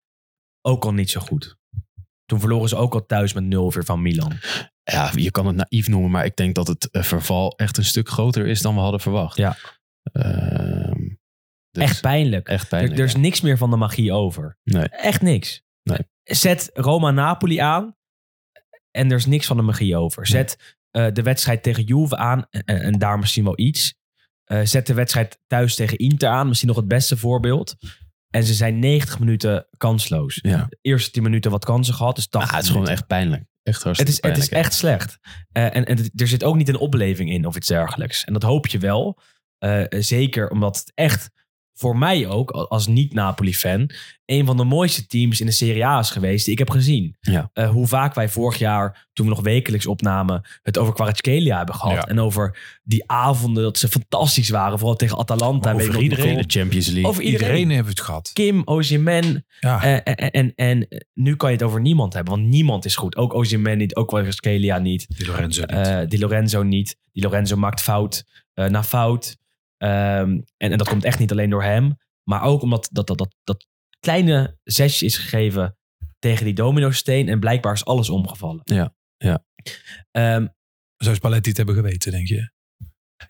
[0.61, 1.57] ook al niet zo goed.
[2.25, 4.33] Toen verloren ze ook al thuis met 0 weer van Milan.
[4.83, 7.85] Ja, je kan het naïef noemen, maar ik denk dat het eh, verval echt een
[7.85, 9.37] stuk groter is dan we hadden verwacht.
[9.37, 9.57] Ja.
[10.11, 11.01] Ehm,
[11.71, 12.47] dus echt pijnlijk.
[12.47, 12.99] Echt Er, pijnlijk.
[12.99, 13.19] er is ja.
[13.19, 14.57] niks meer van de magie over.
[14.63, 14.87] Nee.
[14.89, 15.63] Echt niks.
[15.83, 15.99] Nee.
[16.23, 17.95] Zet Roma-Napoli aan
[18.91, 20.27] en er is niks van de magie over.
[20.27, 23.95] Zet eh, de wedstrijd tegen Juve aan en, en daar misschien wel iets.
[24.43, 27.75] Eh, zet de wedstrijd thuis tegen Inter aan, misschien nog het beste voorbeeld.
[28.29, 30.39] En ze zijn 90 minuten kansloos.
[30.41, 30.65] Ja.
[30.69, 33.43] De eerste 10 minuten wat kansen gehad, dus 80 Ah, het is gewoon echt pijnlijk.
[33.63, 35.19] Echt Het is, het is echt slecht.
[35.51, 35.85] Eh, en,
[36.15, 38.23] er zit ook niet een opleving in of iets dergelijks.
[38.23, 39.19] En dat hoop je wel.
[39.57, 41.29] Eh, zeker omdat het echt
[41.83, 43.89] voor mij ook, als niet-Napoli-fan,
[44.25, 47.15] een van de mooiste teams in de Serie A is geweest die ik heb gezien.
[47.19, 47.49] Ja.
[47.53, 51.75] Eh, hoe vaak wij vorig jaar, toen we nog wekelijks opnamen, het over Kvaratskhelia hebben
[51.75, 51.95] gehad.
[51.95, 52.05] Ja.
[52.07, 54.77] En over die avonden dat ze fantastisch waren.
[54.79, 55.73] Vooral tegen Atalanta.
[55.73, 56.37] Maar over iedereen.
[56.37, 57.05] De Champions League.
[57.09, 57.47] Over iedereen.
[57.47, 58.29] Iedereen heeft het gehad.
[58.33, 59.83] Kim, Osimhen, Ja.
[59.83, 63.15] eh, en, en, en nu kan je het over niemand hebben, want niemand is goed.
[63.15, 65.05] Ook Osimhen niet, ook Kvaratskhelia niet.
[65.17, 65.69] Di Lorenzo niet.
[65.69, 66.97] Eh, Di Lorenzo niet.
[67.11, 68.23] Di Lorenzo maakt fout
[68.53, 69.37] eh, na fout.
[69.83, 71.95] Ehm, en, en dat komt echt niet alleen door hem.
[72.23, 73.67] Maar ook omdat dat, dat, dat, dat
[73.99, 75.77] kleine zesje is gegeven
[76.19, 77.29] tegen die domino-steen.
[77.29, 78.61] En blijkbaar is alles omgevallen.
[78.63, 79.45] Ja, ja.
[80.11, 80.47] Ehm,
[80.97, 82.51] Zou Spalletti het hebben geweten, denk je?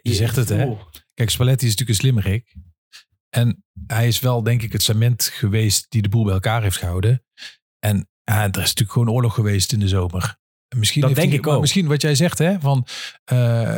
[0.01, 0.65] Je zegt het, hè?
[0.65, 0.81] Oeh.
[1.13, 2.55] Kijk, Spalletti is natuurlijk een slimmerik.
[3.29, 6.77] En hij is wel, denk ik, het cement geweest die de boel bij elkaar heeft
[6.77, 7.23] gehouden.
[7.79, 10.37] En ja, er is natuurlijk gewoon oorlog geweest in de zomer.
[10.67, 11.61] En misschien Dat heeft denk hij- ik maar ook.
[11.61, 12.59] Misschien wat jij zegt, hè?
[12.59, 12.87] Van,
[13.23, 13.77] eh,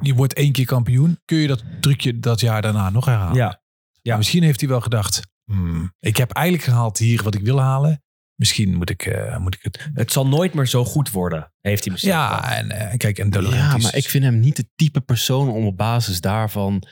[0.00, 1.20] je wordt één keer kampioen.
[1.24, 3.36] Kun je dat trucje dat jaar daarna nog herhalen?
[3.36, 3.60] Ja.
[4.02, 7.60] Maar misschien heeft hij wel gedacht, hmm, ik heb eigenlijk gehaald hier wat ik wil
[7.60, 8.02] halen.
[8.34, 9.90] Misschien moet ik, eh, moet ik het...
[9.94, 12.12] Het zal nooit meer zo goed worden, heeft hij misschien.
[12.12, 15.48] Ja, en eh, kijk, en De Ja, maar ik vind hem niet het type persoon
[15.48, 16.82] om op basis daarvan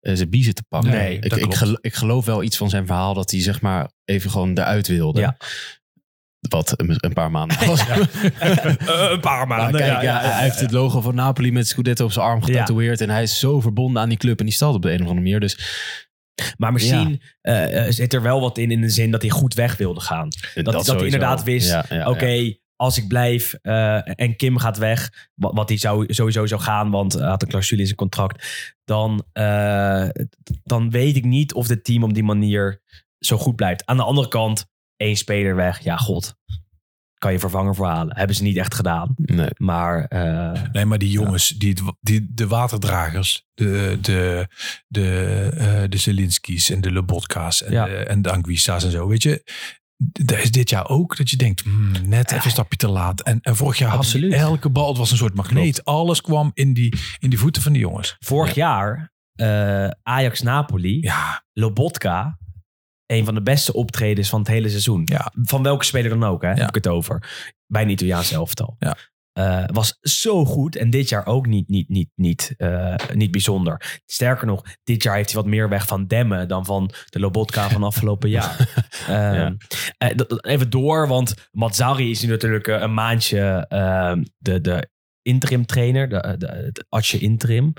[0.00, 0.90] eh, zijn biezen te pakken.
[0.90, 3.90] Nee, ik, dat ik, ik geloof wel iets van zijn verhaal dat hij zeg maar
[4.04, 5.20] even gewoon eruit wilde.
[5.20, 5.36] Ja.
[6.40, 7.84] Wat een, een paar maanden was.
[7.88, 9.80] Eh, een paar Maar maanden.
[9.80, 12.44] kijk, ja, hij heeft het logo van Napoli met Scudetto op zijn arm Ja.
[12.46, 13.00] getatoeëerd.
[13.00, 15.00] En hij is zo verbonden aan die club en die stad op de een of
[15.00, 15.40] andere manier.
[15.40, 15.58] Dus
[16.56, 19.54] Maar misschien eh, eh, zit er wel wat in, in de zin dat hij goed
[19.54, 20.28] weg wilde gaan.
[20.54, 22.52] Dat, dat, hij inderdaad wist, Ja, ja, oké, ja.
[22.76, 26.90] als ik blijf eh, en Kim gaat weg, wat, wat hij zou, sowieso zou gaan,
[26.90, 28.46] want hij had een clausule in zijn contract,
[28.84, 30.08] dan, eh,
[30.64, 32.80] dan weet ik niet of het team op die manier
[33.18, 33.86] zo goed blijft.
[33.86, 34.66] Aan de andere kant,
[34.96, 36.36] één speler weg, ja god,
[37.18, 38.16] kan je vervanger voor halen.
[38.16, 39.12] Hebben ze niet echt gedaan.
[39.16, 39.48] Nee.
[39.56, 44.46] Maar eh, Nee, maar die jongens, die, die, de waterdragers, de, de,
[44.88, 47.84] de, eh, de Zelinski's en de Lobotka's en, Ja.
[47.84, 49.50] de, en de Anguissa's en zo, weet je.
[49.98, 53.20] Dat is dit jaar ook dat je denkt, hmm, net even een stapje te laat.
[53.20, 54.32] En, en vorig jaar had Absoluut.
[54.32, 55.84] elke bal, het was een soort magneet.
[55.84, 58.16] Alles kwam in die, in die voeten van die jongens.
[58.18, 62.38] vorig jaar, eh, Ajax-Napoli, Ja, Lobotka,
[63.06, 65.02] een van de beste optredens van het hele seizoen.
[65.04, 65.32] Ja.
[65.42, 67.28] Van welke speler dan ook, hè, heb ik het over.
[67.66, 68.76] Bij een Italiaans elftal.
[68.78, 68.96] Ja.
[69.32, 70.76] Eh, was zo goed.
[70.76, 74.00] En dit jaar ook niet, niet, niet, niet, eh, niet bijzonder.
[74.06, 77.68] Sterker nog, dit jaar heeft hij wat meer weg van Demmen dan van de Lobotka
[77.68, 78.56] van afgelopen jaar.
[79.08, 79.56] Ehm, Ja.
[79.98, 84.88] eh, even door, want Mazzari is nu natuurlijk een maandje ehm, de, de
[85.22, 87.72] interim trainer, de, de, de Atje interim.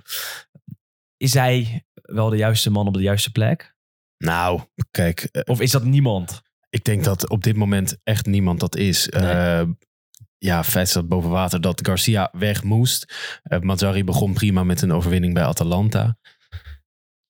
[1.18, 3.76] Is hij wel de juiste man op de juiste plek?
[4.18, 4.62] Nou,
[4.92, 6.42] kijk, eh, Of is dat niemand?
[6.70, 9.08] ik denk dat op dit moment echt niemand dat is.
[9.08, 9.32] Nee.
[9.32, 9.68] Eh,
[10.38, 13.14] ja, feit staat boven water dat Garcia weg moest.
[13.44, 16.18] Eh Mazzari begon prima met een overwinning bij Atalanta.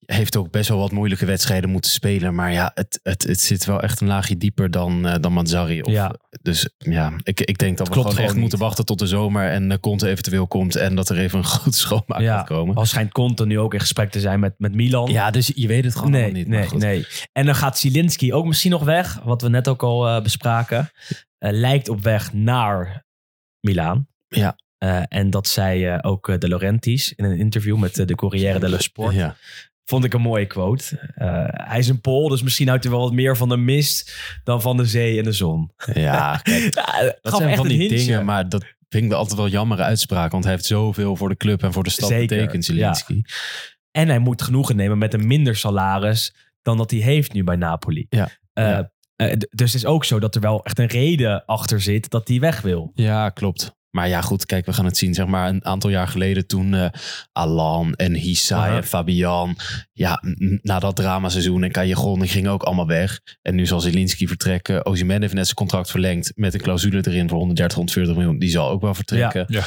[0.07, 2.35] Heeft ook best wel wat moeilijke wedstrijden moeten spelen.
[2.35, 5.81] Maar ja, het, het, het zit wel echt een laagje dieper dan, eh, dan Mazzari.
[5.81, 6.15] Of, Ja.
[6.41, 8.41] Dus ja, ik, ik denk dat we gewoon gewoon echt niet.
[8.41, 9.49] moeten wachten tot de zomer.
[9.49, 10.75] En uh, Conte eventueel komt.
[10.75, 12.37] En dat er even een grote schoonmaak Ja.
[12.37, 12.75] gaat komen.
[12.75, 15.11] Al schijnt Conte nu ook in gesprek te zijn met, met Milan.
[15.11, 16.47] Ja, dus je weet het gewoon nee, niet.
[16.47, 16.81] nee, goed.
[16.81, 17.05] nee.
[17.31, 19.19] En dan gaat Zielinski ook misschien nog weg.
[19.23, 20.89] Wat we net ook al eh, bespraken.
[21.37, 23.05] Eh, lijkt op weg naar
[23.59, 24.07] Milaan.
[24.27, 24.55] Ja.
[24.77, 28.59] Eh, en dat zei eh, ook eh, De Laurentiis in een interview met de Corriere
[28.59, 29.13] dello Sport.
[29.15, 29.35] Ja.
[29.89, 31.11] Vond ik een mooie quote.
[31.15, 34.13] Eh, hij is een Pool, dus misschien houdt hij wel wat meer van de mist
[34.43, 35.71] dan van de zee en de zon.
[35.93, 37.97] ja, kijk, Ja, Dat zijn van die hintje.
[37.97, 40.31] dingen, maar dat vind ik altijd wel jammer uitspraak.
[40.31, 43.21] Want hij heeft zoveel voor de club en voor de stad Zeker, betekend, Zelensky.
[43.91, 47.55] En hij moet genoegen nemen met een minder salaris dan dat hij heeft nu bij
[47.55, 48.05] Napoli.
[48.09, 48.91] Ja, Eh, ja.
[49.15, 52.27] eh, dus het is ook zo dat er wel echt een reden achter zit dat
[52.27, 52.91] hij weg wil.
[52.93, 53.75] Ja, klopt.
[53.97, 55.13] Maar ja, goed, kijk, we gaan het zien.
[55.13, 56.89] Zeg maar een aantal jaar geleden toen eh
[57.31, 58.75] Alan en Hissa Aha.
[58.75, 59.55] en Fabian...
[59.93, 60.21] Ja,
[60.61, 61.71] na dat dramaseizoen en
[62.19, 63.19] die gingen ook allemaal weg.
[63.41, 64.85] En nu zal Zelinski vertrekken.
[64.85, 68.39] Ozyman heeft net zijn contract verlengd met een clausule erin voor 130, 140 miljoen.
[68.39, 69.45] Die zal ook wel vertrekken.
[69.47, 69.63] Ja.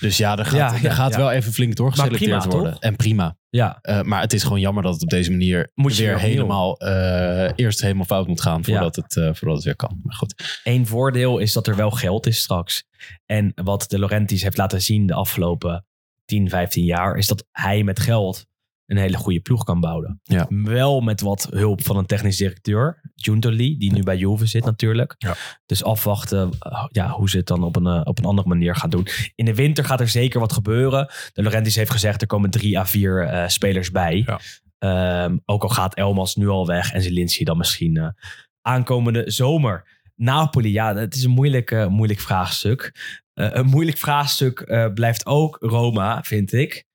[0.00, 1.16] Dus ja, er gaat, Ja, ja, er gaat ja.
[1.16, 2.72] wel even flink doorgeselecteerd prima, worden.
[2.72, 2.82] toch?
[2.82, 3.36] En prima.
[3.48, 6.76] Ja, Eh, maar het is gewoon jammer dat het op deze manier Moet weer helemaal
[6.78, 10.00] eh, eerst helemaal fout moet gaan voordat, het, eh, voordat het weer kan.
[10.02, 10.60] Maar goed.
[10.64, 12.84] één voordeel is dat er wel geld is straks.
[13.26, 15.86] En wat de Laurentiis heeft laten zien de afgelopen
[16.24, 18.46] 10, 15 jaar, is dat hij met geld
[18.92, 20.20] een hele goede ploeg kan bouwen.
[20.22, 20.46] Ja.
[20.48, 25.14] Wel met wat hulp van een technisch directeur, Giuntoli, die nu bij Juve zit natuurlijk.
[25.18, 25.34] Ja.
[25.66, 28.76] Dus afwachten eh, ja, hoe ze het dan op een, eh, op een andere manier
[28.76, 29.06] gaan doen.
[29.34, 31.10] In de winter gaat er zeker wat gebeuren.
[31.32, 34.22] De Laurentiis heeft gezegd, er komen drie à vier eh, spelers bij.
[34.26, 34.40] Ja.
[34.78, 38.14] Ehm, ook al gaat Elmas nu al weg en Zelinski dan misschien
[38.60, 40.00] aankomende zomer.
[40.14, 42.92] Napoli, ja, het is een moeilijk, moeilijk vraagstuk.
[43.34, 44.64] Een moeilijk vraagstuk
[44.94, 46.86] blijft ook Roma, vind ik.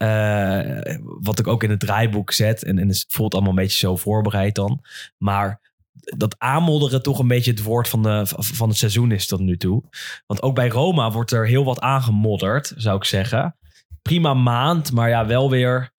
[0.00, 2.64] Eh, wat ik ook in het draaiboek zet.
[2.64, 4.84] En, en het voelt allemaal een beetje zo voorbereid dan.
[5.18, 9.40] Maar dat aanmodderen toch een beetje het woord van, de, van het seizoen is tot
[9.40, 9.82] nu toe.
[10.26, 13.56] Want ook bij Roma wordt er heel wat aangemodderd, zou ik zeggen.
[14.02, 15.90] Prima maand, maar ja, wel weer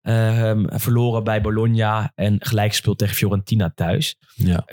[0.00, 4.16] ehm, verloren bij Bologna en gelijk gespeeld tegen Fiorentina thuis.
[4.34, 4.64] Ja.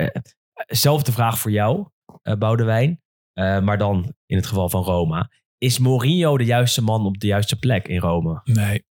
[0.67, 1.87] Zelfde vraag voor jou,
[2.21, 3.01] eh Boudewijn.
[3.33, 5.29] Eh, maar dan in het geval van Roma.
[5.61, 8.41] Is Mourinho de juiste man op de juiste plek in Rome?
[8.43, 8.83] Nee,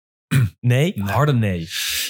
[0.60, 1.12] Nee, Nee.
[1.12, 1.68] harde nee.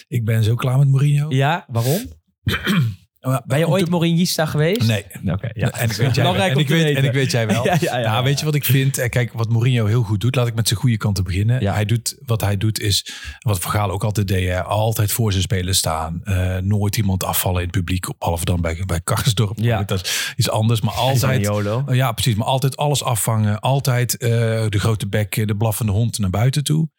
[0.07, 1.29] ik ben zo klaar met Mourinho.
[1.29, 2.01] Ja, waarom?
[3.19, 4.87] Maar- Ben je ooit te- Mourinhista geweest?
[4.87, 5.05] Nee.
[5.25, 5.69] Oké, ja.
[5.71, 7.65] En ik weet jij En ik weet, en ik weet jij wel.
[7.65, 8.23] Ja, ja, ja, ja.
[8.23, 8.97] weet je wat ik vind?
[8.97, 11.61] Eh, Kijk, wat Mourinho heel goed doet, laat ik met zijn goede kanten beginnen.
[11.61, 11.73] Ja.
[11.73, 15.43] Hij doet, wat hij doet is, wat Vergaal ook altijd deed, hè, altijd voor zijn
[15.43, 16.21] spelers staan.
[16.23, 19.57] Eh, nooit iemand afvallen in het publiek, behalve dan bij, bij Karsdorp.
[19.59, 19.83] Ja.
[19.83, 21.49] Dat is iets anders, maar altijd...
[21.49, 22.35] Oh Ja, precies.
[22.35, 23.59] Maar altijd alles afvangen.
[23.59, 24.29] Altijd eh,
[24.69, 26.89] de grote bek, de blaffende hond naar buiten toe.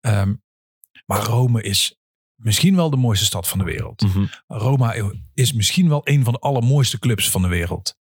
[0.00, 0.32] Ehm,
[1.06, 1.98] maar Rome is
[2.36, 4.02] misschien wel de mooiste stad van de wereld.
[4.02, 4.26] Mhm.
[4.46, 7.96] Roma is misschien wel een van de allermooiste clubs van de wereld.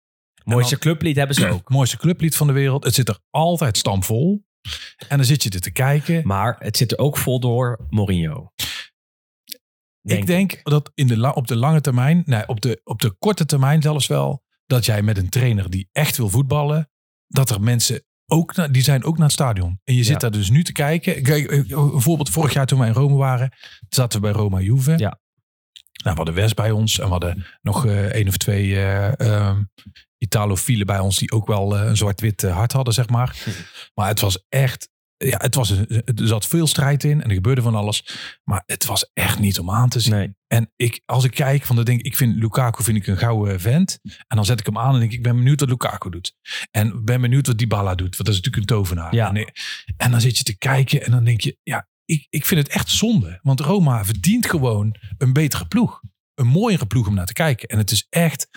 [0.45, 1.69] Mooiste clublied hebben ze ook.
[1.79, 2.85] Mooiste clublied van de wereld.
[2.85, 4.47] Het zit er altijd stampvol.
[5.09, 6.27] En dan zit je er te kijken.
[6.27, 8.53] Maar het zit er ook vol door Mourinho.
[10.03, 13.45] ik denk dat in de, op de lange termijn, nee, op, de, op de korte
[13.45, 16.91] termijn zelfs wel, dat jij met een trainer die echt wil voetballen,
[17.27, 19.81] dat er mensen ook, na- die zijn ook naar het stadion.
[19.85, 20.19] En je zit Ja.
[20.19, 21.23] daar dus nu te kijken.
[21.23, 23.53] Kijk, eh, een voorbeeld, vorig jaar toen wij in Rome waren,
[23.89, 24.91] zaten we bij Roma Juve.
[24.91, 25.21] Ja.
[26.03, 29.21] Nou, we hadden West bij ons en we hadden nog eh één of twee eh
[29.21, 29.63] ehm,
[30.19, 33.37] Italofielen bij ons die ook wel eh, een zwart-wit eh, hart hadden, zeg maar.
[33.95, 34.89] Maar het was echt,
[35.19, 38.05] ja, het was, een- er zat veel strijd in en er gebeurde van alles.
[38.45, 40.13] Maar het was echt niet om aan te zien.
[40.13, 40.37] Nee.
[40.47, 43.61] En ik, als ik kijk, van dan denk ik, vind Lukaku vind ik een gouden
[43.61, 43.99] vent.
[44.03, 46.35] En dan zet ik hem aan en denk ik, ben benieuwd wat Lukaku doet.
[46.71, 49.15] En ben benieuwd wat Dybala doet, want dat is natuurlijk een tovenaar.
[49.15, 49.35] Ja.
[49.35, 49.53] En,
[49.97, 52.75] en dan zit je te kijken en dan denk je, ja, ik, ik vind het
[52.75, 53.39] echt zonde.
[53.43, 56.01] Want Roma verdient gewoon een betere ploeg.
[56.35, 57.69] Een mooiere ploeg om naar te kijken.
[57.69, 58.49] En het is echt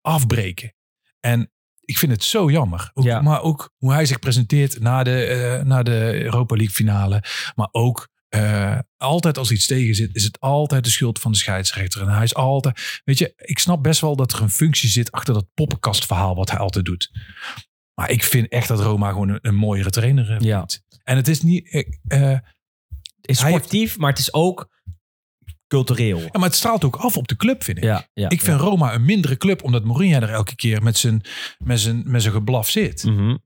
[0.00, 0.74] afbreken.
[1.20, 1.52] En
[1.88, 2.90] ik vind het zo jammer.
[2.94, 3.20] Ook, Ja.
[3.20, 7.22] Maar ook hoe hij zich presenteert na de, eh, na de Europa League finale.
[7.54, 11.38] Maar ook eh, altijd als iets tegen zit, is het altijd de schuld van de
[11.38, 12.00] scheidsrechter.
[12.02, 15.12] En hij is altijd, weet je, ik snap best wel dat er een functie zit
[15.12, 17.10] achter dat poppenkastverhaal wat hij altijd doet.
[17.94, 20.44] Maar ik vind echt dat Roma gewoon een, een mooiere trainer heeft.
[20.44, 20.66] Ja.
[21.04, 22.38] En het is niet, eh, eh,
[23.20, 24.68] Het is heeft- sportief, maar het is ook
[25.68, 26.18] cultureel.
[26.18, 27.84] ja, maar het straalt ook af op de club, vind ik.
[27.84, 31.20] Ja, ja, ik vind Roma een mindere club, omdat Mourinho er elke keer met zijn,
[31.58, 33.04] met zijn, met zijn geblaf zit.
[33.04, 33.36] Mhm.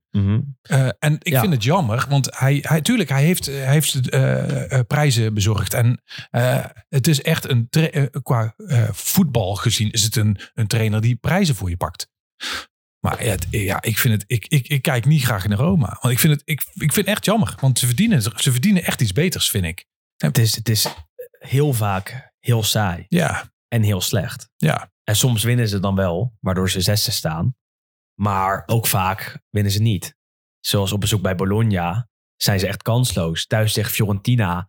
[0.61, 4.71] Eh, en ik vind het jammer, want hij, hij, tuurlijk, hij heeft, hij heeft eh,
[4.71, 5.73] eh, prijzen bezorgd.
[5.73, 6.01] En
[6.31, 11.01] eh, het is echt een, eh, qua eh, voetbal gezien, is het een, een trainer
[11.01, 12.11] die prijzen voor je pakt.
[12.99, 15.97] Maar ja, ja, ik, vind het, ik, ik, ik kijk niet graag naar Roma.
[16.01, 18.83] Want ik vind het, ik, ik vind het echt jammer, want ze verdienen, ze verdienen
[18.83, 19.85] echt iets beters, vind ik.
[20.17, 20.87] Het, is, het is
[21.47, 24.49] heel vaak heel saai Ja, en heel slecht.
[24.55, 24.91] ja.
[25.03, 27.55] En soms winnen ze dan wel, waardoor ze zesde staan.
[28.21, 30.15] Maar ook vaak winnen ze niet.
[30.59, 33.45] Zoals op bezoek bij Bologna zijn ze echt kansloos.
[33.47, 34.67] Thuis tegen Fiorentina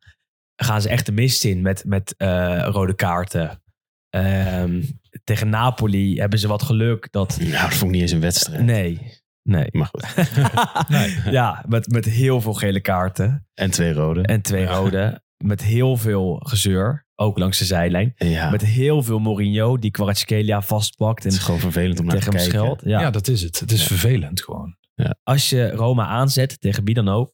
[0.56, 3.62] gaan ze echt de mist in met, met eh, rode kaarten.
[4.08, 4.82] Ehm,
[5.24, 7.38] tegen Napoli hebben ze wat geluk dat...
[7.40, 8.62] Nou, dat vond ik niet eens een wedstrijd.
[8.62, 9.68] Nee, nee.
[9.70, 10.04] Maar goed.
[11.32, 14.22] Ja, met, met heel veel gele kaarten En twee rode.
[14.22, 15.22] en twee rode.
[15.44, 18.12] Met heel veel gezeur, ook langs de zijlijn.
[18.16, 22.14] ja, Met heel veel Mourinho, die Kvaratskhelia vastpakt het is en gewoon vervelend om naar
[22.14, 22.60] te tegen hem kijken.
[22.60, 22.82] scheldt.
[22.84, 23.00] Ja.
[23.00, 23.10] Ja.
[23.10, 23.60] dat is het.
[23.60, 24.76] Het is vervelend gewoon.
[25.22, 27.32] Als je Roma aanzet tegen wie dan ook,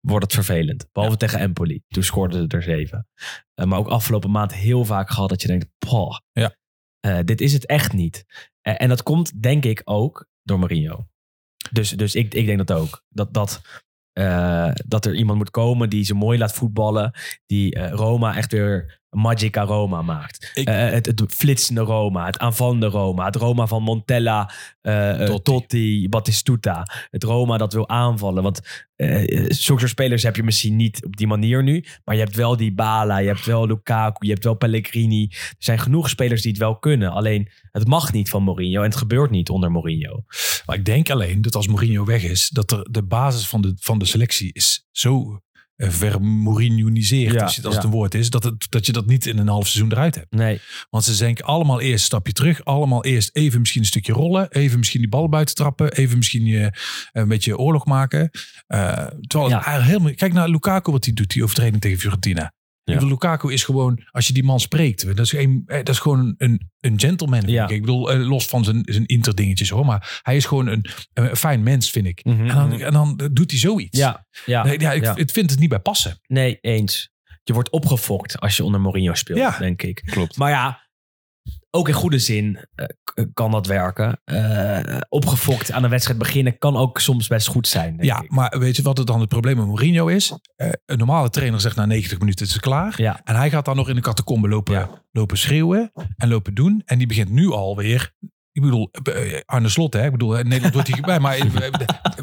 [0.00, 0.86] wordt het vervelend.
[0.92, 1.82] Behalve tegen Empoli.
[1.88, 3.08] Toen scoorden ze er zeven.
[3.54, 6.56] Eh, maar ook afgelopen maand heel vaak gehad dat je denkt, poh, Ja.
[7.00, 8.24] eh, dit is het echt niet.
[8.60, 11.08] Eh, en dat komt denk ik ook door Mourinho.
[11.70, 13.04] Dus, dus ik, ik denk dat ook.
[13.08, 13.60] Dat, dat,
[14.86, 17.12] dat er iemand moet komen die ze mooi laat voetballen.
[17.46, 20.50] Die eh, Roma echt weer Magica Roma maakt.
[20.54, 23.24] Ik- Eh, het, het flitsende Roma, het aanvallende Roma.
[23.24, 24.50] Het Roma van Montella,
[24.80, 25.42] eh, Totti.
[25.42, 26.86] Totti, Battistuta.
[27.10, 28.42] Het Roma dat wil aanvallen.
[28.42, 28.60] Want
[28.96, 31.84] eh zulke spelers heb je misschien niet op die manier nu.
[32.04, 35.26] Maar je hebt wel die Bala, je hebt wel Lukaku, je hebt wel Pellegrini.
[35.30, 37.10] Er zijn genoeg spelers die het wel kunnen.
[37.12, 40.24] Alleen het mag niet van Mourinho en het gebeurt niet onder Mourinho.
[40.66, 43.72] Maar ik denk alleen dat als Mourinho weg is, dat er de basis van de,
[43.80, 45.40] van de selectie is zo
[45.80, 47.80] eh, vermourinhoniseerd, Ja, als, je- als ja.
[47.80, 50.14] het een woord is, dat, het, dat je dat niet in een half seizoen eruit
[50.14, 50.32] hebt.
[50.32, 54.12] Nee, Want ze denken allemaal eerst een stapje terug, allemaal eerst even misschien een stukje
[54.12, 56.72] rollen, even misschien die bal buiten trappen, even misschien je,
[57.12, 58.30] een beetje oorlog maken.
[58.66, 58.92] Eh,
[59.26, 59.80] terwijl het Ja.
[59.80, 62.52] helemaal, kijk naar Lukaku wat hij doet, die overtreding tegen Fiorentina.
[62.92, 65.88] Ik bedoel, Lukaku is gewoon, als je die man spreekt, dat is, een, eh, dat
[65.88, 67.38] is gewoon een, een gentleman.
[67.40, 67.64] vind Ja.
[67.64, 67.70] ik.
[67.70, 71.36] Ik bedoel, eh, los van zijn, zijn interdingetjes hoor, maar hij is gewoon een, een
[71.36, 72.24] fijn mens, vind ik.
[72.24, 72.40] Mhm.
[72.40, 73.98] En, dan, en dan doet hij zoiets.
[73.98, 75.16] Ja, ja, Nee, ja, ik, ja.
[75.16, 76.18] ik vind het niet bij passen.
[76.26, 77.10] nee, eens.
[77.42, 79.58] Je wordt opgefokt als je onder Mourinho speelt, Ja.
[79.58, 80.02] denk ik.
[80.04, 80.36] Klopt.
[80.36, 80.88] Maar ja,
[81.70, 84.20] ook in goede zin eh, k- kan dat werken.
[84.24, 88.30] Eh, opgefokt aan een wedstrijd beginnen kan ook soms best goed zijn, denk Ja, ik.
[88.30, 90.34] maar weet je wat het dan het probleem met Mourinho is?
[90.56, 92.94] Eh, een normale trainer zegt na 90 minuten het is klaar.
[92.96, 93.20] Ja.
[93.24, 94.88] En hij gaat dan nog in de catacombe lopen, Ja.
[95.10, 96.82] lopen schreeuwen en lopen doen.
[96.84, 98.12] En die begint nu alweer...
[98.52, 100.04] Ik bedoel, eh, Arne Slot, hè?
[100.04, 101.44] Ik bedoel, Nederland wordt hij bij, maar eh,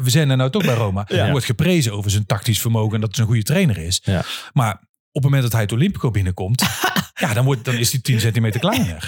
[0.02, 1.04] we zijn er nou toch bij Roma.
[1.08, 1.16] Ja.
[1.16, 4.00] Hij wordt geprezen over zijn tactisch vermogen en dat het een goede trainer is.
[4.04, 4.22] Ja.
[4.52, 6.62] Maar op het moment dat hij het Olympico binnenkomt,
[7.14, 9.06] ja, dan, wordt, dan is hij 10 centimeter kleiner.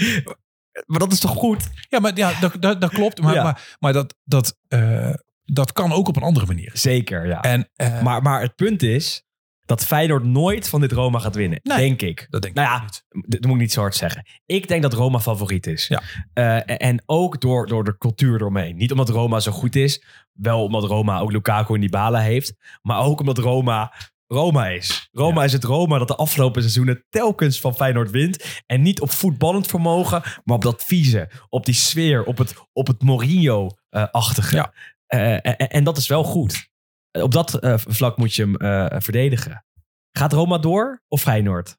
[0.86, 1.68] Maar dat is toch goed?
[1.89, 3.20] Ja, maar ja, dat, dat, dat klopt.
[3.20, 3.43] Maar, Ja.
[3.43, 5.14] maar, maar dat, dat, eh,
[5.44, 6.70] dat kan ook op een andere manier.
[6.74, 7.40] Zeker, ja.
[7.43, 9.24] En, eh, Maar, maar het punt is
[9.64, 11.60] dat Feyenoord nooit van dit Roma gaat winnen.
[11.62, 11.77] Nee.
[11.78, 12.27] Denk ik.
[12.31, 13.05] dat denk Nou ik ja, niet.
[13.28, 14.27] d- dat moet ik niet zo hard zeggen.
[14.47, 15.89] Ik denk dat Roma favoriet is.
[15.89, 16.02] Ja.
[16.32, 18.77] Eh, en- ook door, door de cultuur eromheen.
[18.77, 20.05] Niet omdat Roma zo goed is.
[20.32, 22.55] Wel omdat Roma ook Lukaku en Dybala heeft.
[22.82, 23.93] Maar ook omdat Roma
[24.32, 25.09] Roma is.
[25.12, 28.62] Roma is het Roma dat de afgelopen seizoenen telkens van Feyenoord wint.
[28.66, 31.31] En niet op voetballend vermogen, maar op dat vieze.
[31.48, 34.57] Op die sfeer, op het, op het Mourinho-achtige.
[34.57, 34.73] Ja.
[35.07, 36.69] Eh, en, en dat is wel goed.
[37.12, 39.65] Op dat eh, vlak moet je hem eh, verdedigen.
[40.12, 41.78] Gaat Roma door of Feyenoord?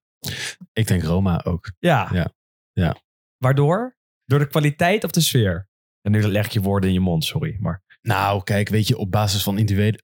[0.74, 1.72] Ik denk Roma ook.
[1.80, 2.10] Ja.
[2.14, 2.34] Ja.
[2.72, 2.96] Ja.
[3.38, 3.98] Waardoor?
[4.26, 5.70] Door de kwaliteit of de sfeer?
[6.02, 7.58] En nu leg ik je woorden in je mond, sorry.
[7.60, 9.58] Maar Nou, kijk, weet je, op basis van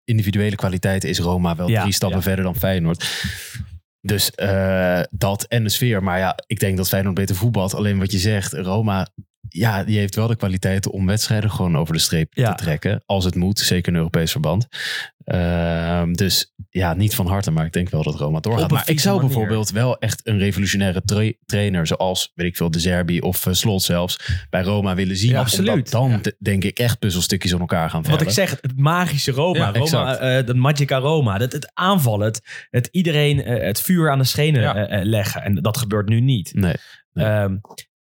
[0.03, 2.24] individuele, kwaliteiten is Roma wel Ja, drie stappen ja.
[2.24, 3.06] verder dan Feyenoord.
[4.02, 6.03] Dus eh, dat en de sfeer.
[6.03, 7.74] Maar ja, ik denk dat Feyenoord beter voetbalt.
[7.74, 9.07] Alleen wat je zegt, Roma,
[9.49, 12.53] ja, die heeft wel de kwaliteiten om wedstrijden gewoon over de streep Ja.
[12.53, 13.03] te trekken.
[13.06, 14.68] Als het moet, zeker in Europees verband.
[15.24, 18.72] Ehm, dus ja, niet van harte, maar ik denk wel dat Roma doorgaat.
[18.72, 19.30] Maar ik zou manier.
[19.32, 23.53] bijvoorbeeld wel echt een revolutionaire tra- trainer, zoals, weet ik veel, De Zerbi of eh,
[23.53, 24.19] Slot zelfs,
[24.49, 25.30] bij Roma willen zien.
[25.32, 25.91] Ja, absoluut.
[25.91, 26.32] Dan Ja.
[26.40, 28.26] denk ik echt puzzelstukjes op elkaar gaan wat vellen.
[28.28, 29.65] ik zeg, het, magische Roma.
[29.72, 30.19] Roma exact.
[30.19, 31.38] eh, dat Magica Roma.
[31.38, 32.26] Dat, het aanvallen.
[32.28, 35.41] Het, het iedereen eh, het vuur aan de schenen leggen.
[35.44, 36.53] En dat gebeurt nu niet.
[36.53, 36.74] Nee.
[37.14, 37.26] Nee.
[37.26, 37.56] Ehm,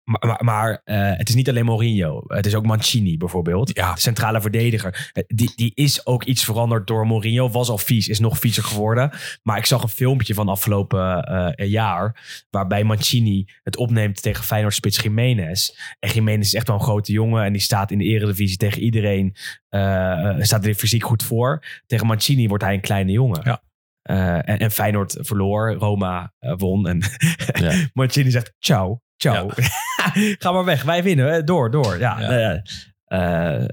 [0.07, 2.23] maar maar, maar eh, het is niet alleen Mourinho.
[2.27, 3.75] Het is ook Mancini bijvoorbeeld.
[3.77, 3.93] Ja.
[3.93, 5.09] De centrale verdediger.
[5.13, 7.49] Eh, Die, die is ook iets veranderd door Mourinho.
[7.49, 9.11] Was al vies, is nog viezer geworden.
[9.43, 12.25] Maar ik zag een filmpje van afgelopen eh, jaar.
[12.49, 15.69] Waarbij Mancini het opneemt tegen Feyenoord spits Jiménez.
[15.99, 17.43] En Jiménez is echt wel een grote jongen.
[17.43, 19.35] En die staat in de eredivisie tegen iedereen.
[19.69, 21.63] eh, staat er fysiek goed voor.
[21.85, 23.41] Tegen Mancini wordt hij een kleine jongen.
[23.43, 23.61] Ja.
[24.41, 25.73] En, en Feyenoord verloor.
[25.73, 26.87] Roma won.
[26.87, 27.01] En
[27.53, 27.73] Ja.
[27.93, 29.49] Mancini zegt ciao, ciao.
[30.39, 31.45] Ga maar weg, wij winnen.
[31.45, 31.99] Door, door.
[31.99, 32.31] Ja, Ja.
[32.37, 32.61] ja.
[33.05, 33.65] Eh,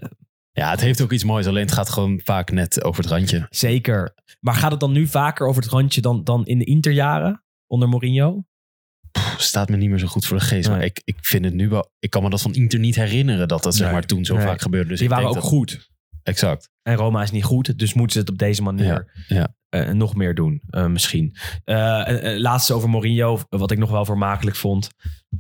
[0.53, 1.47] Ja, het heeft ook iets moois.
[1.47, 3.47] Alleen het gaat gewoon vaak net over het randje.
[3.51, 4.15] zeker.
[4.41, 7.89] Maar gaat het dan nu vaker over het randje dan, dan in de Interjaren onder
[7.89, 8.45] Mourinho?
[9.37, 10.69] Staat me niet meer zo goed voor de geest.
[10.69, 11.93] Maar ik, ik vind het nu wel...
[11.99, 14.47] Ik kan me dat van Inter niet herinneren dat dat zeg maar toen zo Nee.
[14.47, 14.89] vaak gebeurde.
[14.89, 15.91] Dus Die waren ook dat- goed.
[16.23, 16.71] Exact.
[16.83, 19.05] En Roma is niet goed, dus moeten ze het op deze manier Ja,
[19.37, 19.55] ja.
[19.69, 21.37] eh, nog meer doen, eh, misschien.
[22.39, 24.89] Laatste over Mourinho, wat ik nog wel vermakelijk vond,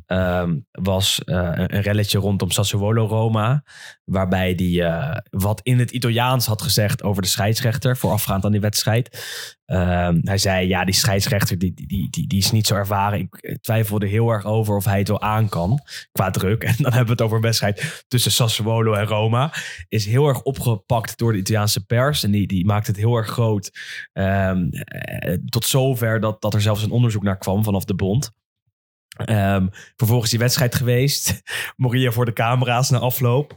[0.06, 3.64] ehm, was eh, een, relletje rondom Sassuolo-Roma,
[4.04, 8.60] waarbij die eh, wat in het Italiaans had gezegd over de scheidsrechter, voorafgaand aan die
[8.60, 9.18] wedstrijd.
[9.64, 13.18] Ehm, hij zei, ja, die scheidsrechter die, die, die, die, is niet zo ervaren.
[13.18, 15.80] Ik twijfelde heel erg over of hij het wel aan kan,
[16.12, 16.62] qua druk.
[16.74, 19.52] En dan hebben we het over een wedstrijd tussen Sassuolo en Roma.
[19.88, 22.24] Is heel erg opgepakt door de Italiaanse pers.
[22.24, 23.70] En die, die maakt het heel erg groot.
[24.12, 28.32] Ehm, eh, tot zover dat, dat er zelfs een onderzoek naar kwam vanaf de bond.
[29.16, 29.66] Ehm,
[29.96, 31.42] vervolgens die wedstrijd geweest.
[31.76, 33.56] Moria voor de camera's na afloop.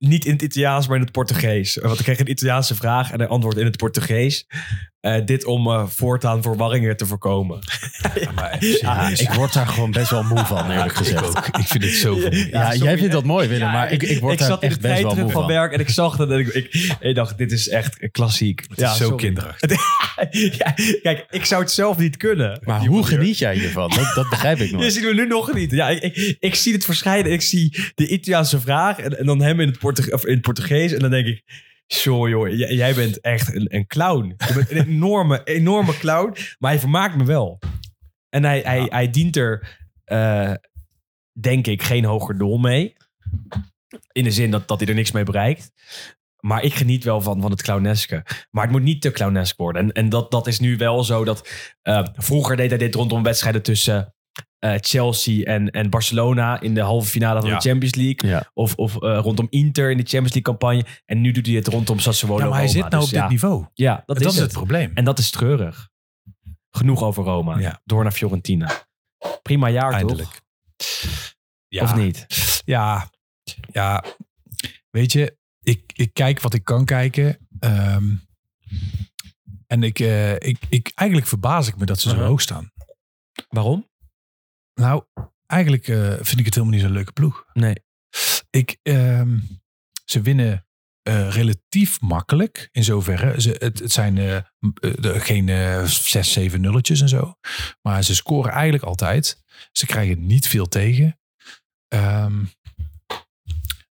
[0.00, 1.78] Niet in het Italiaans, maar in het Portugees.
[1.82, 4.46] Want ik kreeg een Italiaanse vraag en hij antwoordde in het Portugees.
[5.00, 7.58] Eh, dit om eh, voortaan verwarringen te voorkomen.
[8.20, 9.08] Ja, maar Ja.
[9.08, 11.24] Ik word daar gewoon best wel moe van, eerlijk ik gezegd.
[11.24, 11.46] ook.
[11.46, 13.66] Ik vind het zo Ja, sorry, jij vindt dat mooi, Willem.
[13.66, 15.46] Ja, maar ik, ik word ik daar zat echt best wel moe van van.
[15.46, 18.64] werk en ik zag dat en ik, ik, ik dacht, dit is echt klassiek.
[18.68, 19.16] Het is zo sorry.
[19.16, 19.80] kinderachtig.
[20.58, 22.60] ja, kijk, ik zou het zelf niet kunnen.
[22.64, 23.90] Maar hoe geniet jij hiervan?
[23.90, 24.92] Dat, dat begrijp ik Je nooit.
[24.92, 25.70] ziet me nu nog niet.
[25.70, 27.32] Ja, ik, ik, ik zie het verschijnen.
[27.32, 30.42] Ik zie de Italiaanse vraag en, en dan hem in het, Portug- of in het
[30.42, 30.92] Portugees.
[30.92, 31.42] En dan denk ik,
[31.86, 34.34] zo joh, jij, jij bent echt een, een clown.
[34.46, 36.36] Je bent een enorme, enorme clown.
[36.58, 37.58] Maar hij vermaakt me wel.
[38.28, 40.52] En hij, hij, hij dient er, eh,
[41.40, 42.96] denk ik, geen hoger doel mee.
[44.12, 45.72] In de zin dat, dat hij er niks mee bereikt.
[46.40, 48.24] Maar ik geniet wel van, van het clowneske.
[48.50, 49.82] Maar het moet niet te clownesk worden.
[49.82, 51.48] En, en dat, dat is nu wel zo dat...
[51.82, 54.14] eh, vroeger deed hij dit rondom wedstrijden tussen
[54.60, 56.60] eh, Chelsea en, en Barcelona...
[56.60, 57.54] in de halve finale van Ja.
[57.58, 58.30] de Champions League.
[58.30, 58.50] Ja.
[58.54, 60.84] Of, of eh, rondom Inter in de Champions League campagne.
[61.06, 62.80] En nu doet hij het rondom Sassuolo Ja, maar hij Roma.
[62.80, 63.66] zit nou Dus op dit niveau.
[63.74, 64.52] Ja, dat, Dat, is, is het het.
[64.52, 64.90] probleem.
[64.94, 65.88] En dat is treurig.
[66.70, 67.58] Genoeg over Roma.
[67.58, 67.80] Ja.
[67.84, 68.86] Door naar Fiorentina.
[69.42, 70.28] Prima jaar Eindelijk.
[70.28, 70.40] toch?
[71.68, 72.26] Ja, Of niet?
[72.64, 73.10] Ja,
[73.72, 74.04] ja.
[74.90, 77.48] Weet je, ik, ik kijk wat ik kan kijken.
[77.58, 78.14] Ehm,
[79.66, 82.72] en ik, eh, ik, ik, eigenlijk verbaas ik me dat ze zo hoog staan.
[83.48, 83.88] Waarom?
[84.80, 85.04] Nou,
[85.46, 87.44] eigenlijk eh, vind ik het helemaal niet zo'n leuke ploeg.
[87.52, 87.84] Nee.
[88.50, 89.38] Ik, ehm,
[90.04, 90.66] ze winnen
[91.02, 93.40] eh, relatief makkelijk in zoverre.
[93.40, 94.40] Ze, het, het zijn eh,
[95.20, 95.48] geen
[95.88, 97.34] zes, zeven nulletjes en zo.
[97.82, 99.42] Maar ze scoren eigenlijk altijd.
[99.72, 101.20] Ze krijgen niet veel tegen.
[101.88, 102.44] Ehm,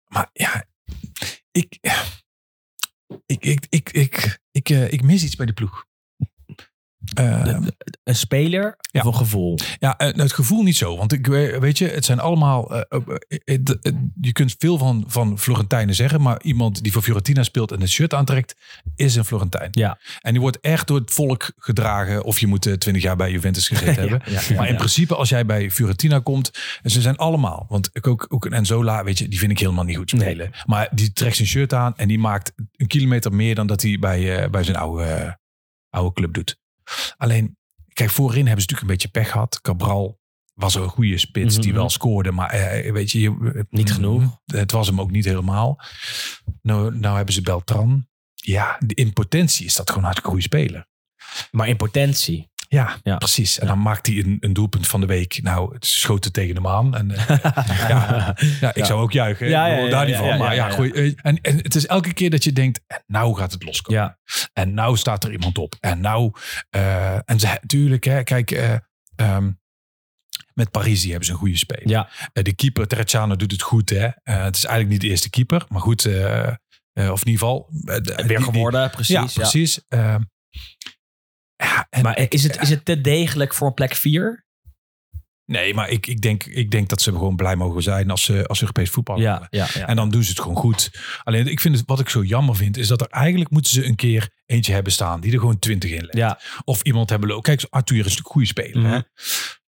[0.08, 0.64] maar ja,
[1.50, 1.78] ik,
[3.26, 5.86] ik, ik, ik, ik, ik, eh, ik mis iets bij de ploeg.
[7.14, 7.62] Ehm,
[8.04, 9.00] Een speler Ja.
[9.00, 9.58] of een gevoel?
[9.78, 10.96] ja, eh, het gevoel niet zo.
[10.96, 12.74] Want ik we- weet je, het zijn allemaal.
[12.74, 16.20] eh, eh, eh, eh, eh, je kunt veel van, van Florentijnen zeggen.
[16.22, 18.54] Maar iemand die voor Fiorentina speelt en het shirt aantrekt,
[18.96, 19.68] is een Florentijn.
[19.72, 19.98] Ja.
[20.20, 22.24] En die wordt echt door het volk gedragen.
[22.24, 24.22] Of je moet eh, twintig jaar bij Juventus gezeten hebben.
[24.26, 26.50] Ja, ja, Maar in principe, als jij bij Fiorentina komt,
[26.82, 27.66] en ze zijn allemaal.
[27.68, 30.50] Want ik ook, ook een Enzola, weet je, die vind ik helemaal niet goed spelen.
[30.66, 33.98] Maar die trekt zijn shirt aan en die maakt een kilometer meer dan dat hij
[33.98, 35.32] bij, eh, bij zijn oude, eh,
[35.90, 36.58] oude club doet.
[37.16, 37.56] Alleen,
[37.92, 39.60] kijk, voorin hebben ze natuurlijk een beetje pech gehad.
[39.60, 40.20] Cabral
[40.54, 41.62] was een goede spits Mhm.
[41.62, 44.40] die wel scoorde, maar eh, weet je, je- Niet genoeg.
[44.44, 45.80] Het was hem ook niet helemaal.
[46.62, 48.06] Nou, nou hebben ze Beltran.
[48.34, 50.86] Ja, in potentie is dat gewoon een hartstikke goede speler.
[51.50, 52.50] Maar in potentie.
[52.76, 53.16] Ja, Ja.
[53.16, 53.58] precies.
[53.58, 55.42] En dan maakt hij een, een doelpunt van de week.
[55.42, 56.94] Nou, het schoten tegen de maan.
[56.96, 57.28] En, eh,
[57.88, 59.48] ja, ja, ik zou ook juichen.
[59.48, 60.38] Ja, daar niet van.
[60.38, 63.36] maar ja, goeie, eh, en, en het is elke keer dat je denkt, en nou
[63.36, 64.00] gaat het loskomen.
[64.00, 64.18] Ja.
[64.52, 65.74] En nou staat er iemand op.
[65.80, 66.32] En nou,
[66.70, 68.74] eh, en ze, natuurlijk, hè, kijk, eh,
[69.16, 69.50] ehm,
[70.54, 71.88] met Parisi hebben ze een goede speler.
[71.88, 72.08] Ja.
[72.32, 73.90] De keeper, Terracciano, doet het goed.
[73.90, 74.08] Hè?
[74.22, 77.70] Het is eigenlijk niet de eerste keeper, maar goed, of in ieder geval.
[78.26, 79.14] Weer geworden, precies.
[79.14, 79.26] ja, ja.
[79.32, 79.80] precies.
[79.88, 80.20] Ehm,
[81.56, 84.44] ja, en Maar is het, is het te degelijk voor plek 4?
[85.46, 88.46] Nee, maar ik, ik, denk, ik denk dat ze gewoon blij mogen zijn als ze,
[88.46, 89.86] als ze Europees voetbal Ja, ja, ja.
[89.86, 90.90] En dan doen ze het gewoon goed.
[91.22, 93.84] Alleen ik vind het, wat ik zo jammer vind, is dat er eigenlijk moeten ze
[93.84, 96.16] een keer eentje hebben staan die er gewoon 20 in legt.
[96.16, 96.40] Ja.
[96.64, 97.42] Of iemand hebben lopen.
[97.42, 98.78] Kijk, Arthur is natuurlijk een goede speler.
[98.78, 98.92] Mhm.
[98.92, 99.00] Hè?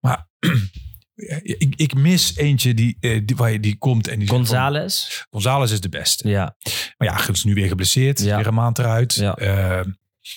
[0.01, 0.29] Maar
[1.43, 5.27] ik, ik mis eentje die, eh, die, waar je, die komt en die van, Gonzales?
[5.31, 6.29] González is de beste.
[6.29, 6.57] Ja.
[6.97, 8.21] Maar ja, is nu weer geblesseerd.
[8.21, 9.15] Weer een maand eruit.
[9.15, 9.35] Ja.
[9.35, 9.87] Eh,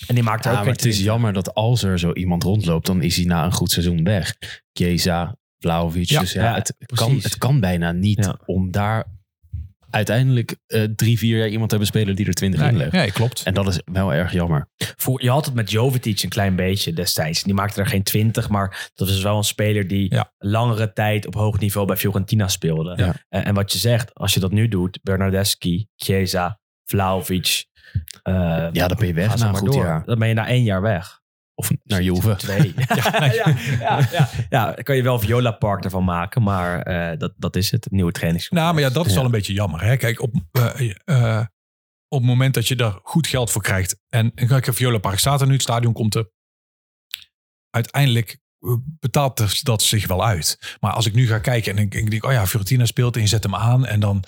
[0.06, 1.12] En die maakt Ja, ook maar geen het is 20.
[1.12, 4.34] jammer dat als er zo iemand rondloopt, dan is hij na een goed seizoen weg.
[4.72, 6.08] Chiesa, Vlaovic.
[6.08, 8.38] Ja, dus ja, ja, het, kan, het kan bijna niet Ja.
[8.44, 9.04] om daar
[9.90, 12.92] uiteindelijk eh, drie, vier jaar iemand te hebben spelen die er twintig in nee, legt.
[12.92, 13.42] nee, klopt.
[13.42, 14.68] En dat is wel erg jammer.
[14.96, 17.42] Voor, je had het met Jovetic een klein beetje destijds.
[17.42, 20.32] Die maakte er geen 20, maar dat was wel een speler die Ja.
[20.38, 22.94] langere tijd op hoog niveau bij Fiorentina speelde.
[22.96, 23.14] Ja.
[23.28, 27.64] En, en wat je zegt, als je dat nu doet, Bernardeschi, Chiesa, Vlaovic.
[28.22, 28.32] Eh,
[28.72, 29.84] Ja, dan ben je weg na een maar goed door.
[29.84, 30.04] jaar.
[30.04, 31.20] Dan ben je na één jaar weg.
[31.54, 32.36] Of naar Juve.
[32.36, 32.74] Twee.
[32.94, 33.32] ja, ja,
[33.80, 34.72] ja, ja, ja.
[34.72, 37.92] dan kan je wel Viola Park ervan maken, maar eh, dat, dat is het, het
[37.92, 38.64] nieuwe trainingscomplex.
[38.72, 39.16] Nou, maar ja, dat is Ja.
[39.16, 39.82] wel een beetje jammer.
[39.82, 39.96] Hè?
[39.96, 41.44] Kijk, op, eh, eh,
[42.08, 43.96] op het moment dat je daar goed geld voor krijgt.
[44.08, 46.30] En, kijk, Viola Park staat er nu, het stadion komt er.
[47.70, 48.40] Uiteindelijk
[48.98, 50.76] betaalt er- dat zich wel uit.
[50.80, 53.22] Maar als ik nu ga kijken en ik, ik denk, oh ja, Fiorentina speelt en
[53.22, 53.86] je zet hem aan.
[53.86, 54.24] En dan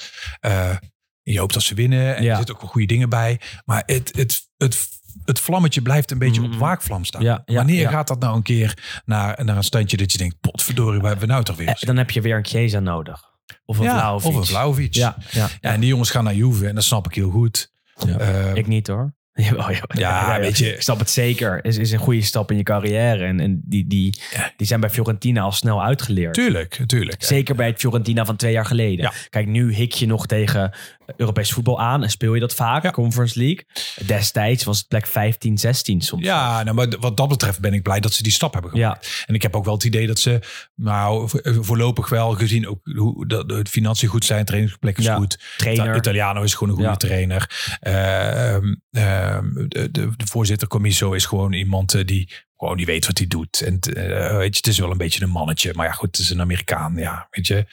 [1.32, 2.16] je hoopt dat ze winnen.
[2.16, 2.30] En Ja.
[2.30, 3.40] er zitten ook wel goede dingen bij.
[3.64, 4.88] Maar het, het, het,
[5.24, 6.59] het vlammetje blijft een beetje op Mhm.
[6.59, 7.22] waakvlam staan.
[7.22, 7.90] Ja, ja, Wanneer ja.
[7.90, 11.26] gaat dat nou een keer naar, naar een standje dat je denkt, potverdorie, waar hebben
[11.26, 11.68] we nou toch weer?
[11.68, 13.32] Eh, dan heb je weer een Chiesa nodig.
[13.64, 14.94] Of een ja, of een Vlaovic.
[14.94, 17.72] Ja, ja, Ja, en die jongens gaan naar Juve en dat snap ik heel goed.
[18.06, 18.18] Ja.
[18.18, 19.14] Eh, Ik niet hoor.
[19.34, 19.98] Jawel, jawel.
[19.98, 20.74] Ja, weet je.
[20.74, 21.64] Ik snap het zeker.
[21.64, 23.24] Is, is een goede stap in je carrière.
[23.24, 24.18] En, en die, die,
[24.56, 26.34] die zijn bij Fiorentina al snel uitgeleerd.
[26.34, 27.22] tuurlijk, tuurlijk.
[27.24, 29.05] Zeker bij het Fiorentina van twee jaar geleden.
[29.05, 29.12] Ja.
[29.30, 30.74] Kijk, nu hik je nog tegen
[31.16, 32.90] Europees voetbal aan en speel je dat vaak, Ja.
[32.90, 33.64] Conference League.
[34.06, 36.22] Destijds was het plek 15, 16 soms.
[36.24, 39.06] Ja, nou, maar wat dat betreft ben ik blij dat ze die stap hebben gemaakt.
[39.06, 40.39] ja, En ik heb ook wel het idee dat ze,
[40.74, 45.16] nou, vo- voorlopig wel gezien ook hoe dat de financiën goed zijn, trainingsplek is Ja,
[45.16, 45.39] goed.
[45.56, 45.85] trainer.
[45.86, 46.97] Ita- Italiano is gewoon een goede Ja.
[46.97, 47.76] trainer.
[47.81, 53.18] Ehm, ehm, de, de, voorzitter Commisso is gewoon iemand eh, die gewoon die weet wat
[53.18, 53.60] hij doet.
[53.60, 56.18] En eh, weet je, het is wel een beetje een mannetje, maar ja, goed, het
[56.18, 57.66] is een Amerikaan, ja, weet je.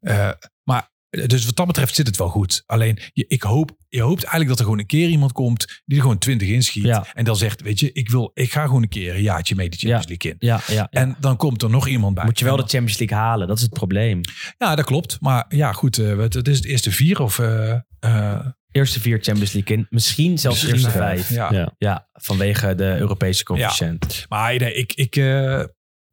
[0.00, 0.30] Eh,
[0.62, 0.90] maar
[1.26, 2.62] dus wat dat betreft zit het wel goed.
[2.66, 5.96] Alleen, je, ik hoop, je hoopt eigenlijk dat er gewoon een keer iemand komt die
[5.96, 6.84] er gewoon 20 inschiet.
[6.84, 7.06] Ja.
[7.14, 9.68] En dan zegt, weet je, ik wil, ik ga gewoon een keer een jaartje mee
[9.68, 10.36] de Champions League in.
[10.38, 11.00] ja, ja, ja.
[11.00, 12.24] En dan komt er nog iemand bij.
[12.24, 13.48] moet je wel de Champions League halen.
[13.48, 14.20] Dat is het probleem.
[14.58, 15.16] ja, dat klopt.
[15.20, 15.98] Maar ja, goed.
[15.98, 17.38] eh, het, is het eerste vier of...
[17.38, 18.38] eh,
[18.70, 19.86] Eerste vier Champions League in.
[19.90, 21.30] Misschien zelfs de eerste vijf.
[21.30, 21.52] Ja.
[21.52, 21.74] Ja.
[21.78, 24.26] Ja, vanwege de Europese coëfficiënt.
[24.28, 25.16] Maar nee, ik, ik,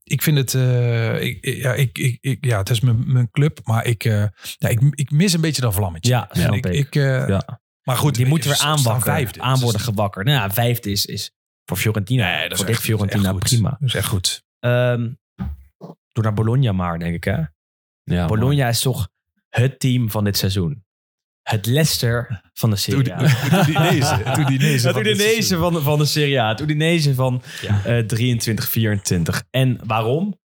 [0.03, 0.53] ik vind het...
[0.53, 3.59] eh, ik, ja, ik, ik, ik- ja, het is mijn, mijn club.
[3.63, 4.25] Maar ik, eh,
[4.57, 6.11] ja, ik, ik mis een beetje dat vlammetje.
[6.11, 6.95] Ja, snap ik.
[6.95, 7.61] eh, Ja.
[7.83, 9.41] Maar goed, Die moeten we weer aanwakkeren.
[9.41, 10.25] Aan worden gewakkerd.
[10.25, 11.31] Nou ja, vijfde is, is
[11.65, 12.31] Voor Fiorentina.
[12.37, 13.43] Nee, dat is voor echt- Fiorentina echt goed.
[13.43, 13.69] prima.
[13.69, 14.43] Dat is echt goed.
[14.59, 15.09] Ehm
[16.11, 17.41] door naar Bologna maar, denk ik hè.
[18.03, 18.25] Ja.
[18.25, 19.09] Bologna is toch
[19.49, 20.82] het team van dit seizoen.
[21.43, 23.17] Het Leicester van de Serie A.
[23.23, 24.13] Het Udinese.
[24.15, 24.87] Het Udinese.
[24.87, 25.59] Het van Udinese seizoen.
[25.59, 26.47] van, van de Serie A.
[26.47, 27.83] Het Udinese van Ja.
[27.85, 29.43] eh 23, 24.
[29.49, 30.39] En waarom?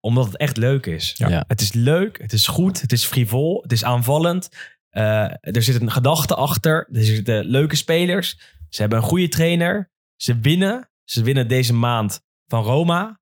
[0.00, 1.14] Omdat het echt leuk is.
[1.16, 1.28] Ja.
[1.28, 1.44] Ja.
[1.46, 4.48] Het is leuk, het is goed, het is frivol, het is aanvallend.
[4.90, 5.02] Eh,
[5.40, 6.88] er zit een gedachte achter.
[6.92, 8.38] Er zitten leuke spelers.
[8.68, 9.90] Ze hebben een goede trainer.
[10.16, 10.90] Ze winnen.
[11.04, 13.20] Ze winnen deze maand van Roma.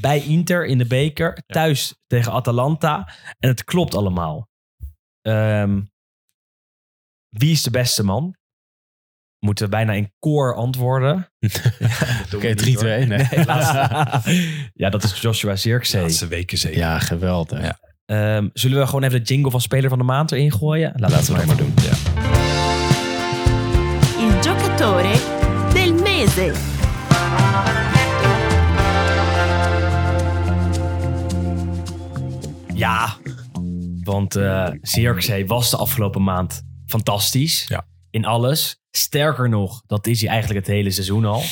[0.00, 1.38] Bij Inter in de beker.
[1.46, 3.08] Thuis tegen Atalanta.
[3.38, 4.48] En het klopt allemaal.
[5.22, 5.80] Ehm,
[7.28, 8.36] wie is de beste man?
[9.38, 11.28] Moeten we bijna in koor antwoorden.
[12.34, 12.62] Oké, 3-2.
[12.82, 13.06] Nee.
[13.06, 14.30] Nee, laatste.
[14.74, 16.00] ja, dat is Joshua De Zirkzee.
[16.00, 16.78] laatste weken zeker.
[16.78, 17.60] Ja, geweldig.
[17.62, 17.78] Ja.
[18.04, 20.92] Ehm, zullen we gewoon even de jingle van Speler van de Maand erin gooien?
[20.96, 21.74] Laten, we dat maar doen.
[24.18, 25.12] Il giocatore
[25.72, 26.52] del mese.
[32.74, 33.16] Ja,
[34.04, 37.64] want eh Zirkzee was de afgelopen maand fantastisch.
[37.68, 37.86] Ja.
[38.10, 38.82] In alles.
[38.90, 41.42] Sterker nog, dat is hij eigenlijk het hele seizoen al.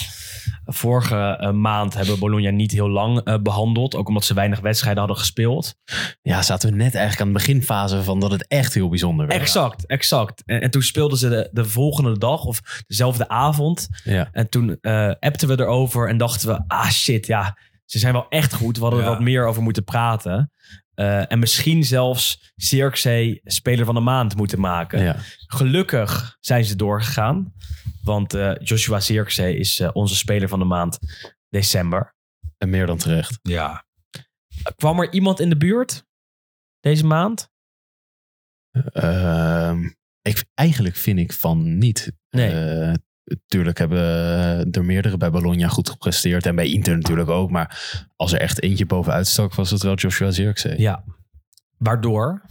[0.64, 3.94] Vorige eh, maand hebben we Bologna niet heel lang eh, behandeld.
[3.94, 5.74] Ook omdat ze weinig wedstrijden hadden gespeeld.
[6.22, 9.40] Ja, zaten we net eigenlijk aan de beginfase van dat het echt heel bijzonder werd.
[9.40, 10.42] Exact, exact.
[10.44, 13.88] En, en toen speelden ze de, de volgende dag of dezelfde avond.
[14.04, 14.28] Ja.
[14.32, 16.64] En toen eh appten we erover en dachten we...
[16.66, 18.76] Ah shit, ja, ze zijn wel echt goed.
[18.76, 20.50] We hadden er wat meer over moeten praten.
[20.96, 25.02] Eh, en misschien zelfs Zirkzee speler van de maand moeten maken.
[25.02, 25.16] Ja.
[25.46, 27.54] Gelukkig zijn ze doorgegaan.
[28.02, 30.98] Want eh, Joshua Zirkzee is eh, onze speler van de maand
[31.48, 32.14] december.
[32.58, 33.38] En meer dan terecht.
[33.42, 33.84] Ja.
[34.76, 36.04] Kwam er iemand in de buurt
[36.80, 37.48] deze maand?
[38.92, 39.90] Ehm,
[40.22, 42.12] ik, eigenlijk vind ik van niet.
[42.30, 42.96] Nee.
[43.46, 43.98] Tuurlijk hebben
[44.70, 46.46] er meerdere bij Bologna goed gepresteerd.
[46.46, 47.50] En bij Inter natuurlijk ook.
[47.50, 47.78] Maar
[48.16, 50.78] als er echt eentje bovenuit stak, was het wel Joshua Zirkzee.
[50.80, 51.04] Ja.
[51.76, 52.42] Waardoor?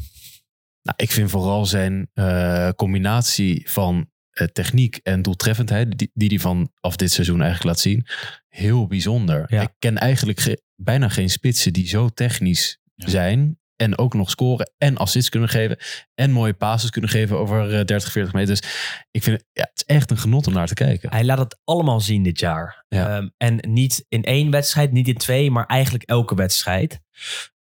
[0.81, 5.97] Nou, ik vind vooral zijn eh, combinatie van eh, techniek en doeltreffendheid...
[5.97, 8.05] die die hij vanaf dit seizoen eigenlijk laat zien,
[8.47, 9.43] heel bijzonder.
[9.53, 9.61] Ja.
[9.61, 13.09] Ik ken eigenlijk ge- bijna geen spitsen die zo technisch Ja.
[13.09, 13.59] zijn...
[13.75, 15.77] en ook nog scoren en assists kunnen geven...
[16.13, 18.49] en mooie passes kunnen geven over eh, 30, 40 meter.
[18.49, 18.63] Dus
[19.11, 21.09] ik vind het, ja, het is echt een genot om naar te kijken.
[21.09, 22.85] Hij laat het allemaal zien dit jaar.
[22.87, 23.17] Ja.
[23.17, 26.99] Ehm, en niet in één wedstrijd, niet in twee, maar eigenlijk elke wedstrijd.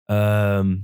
[0.05, 0.77] Ehm,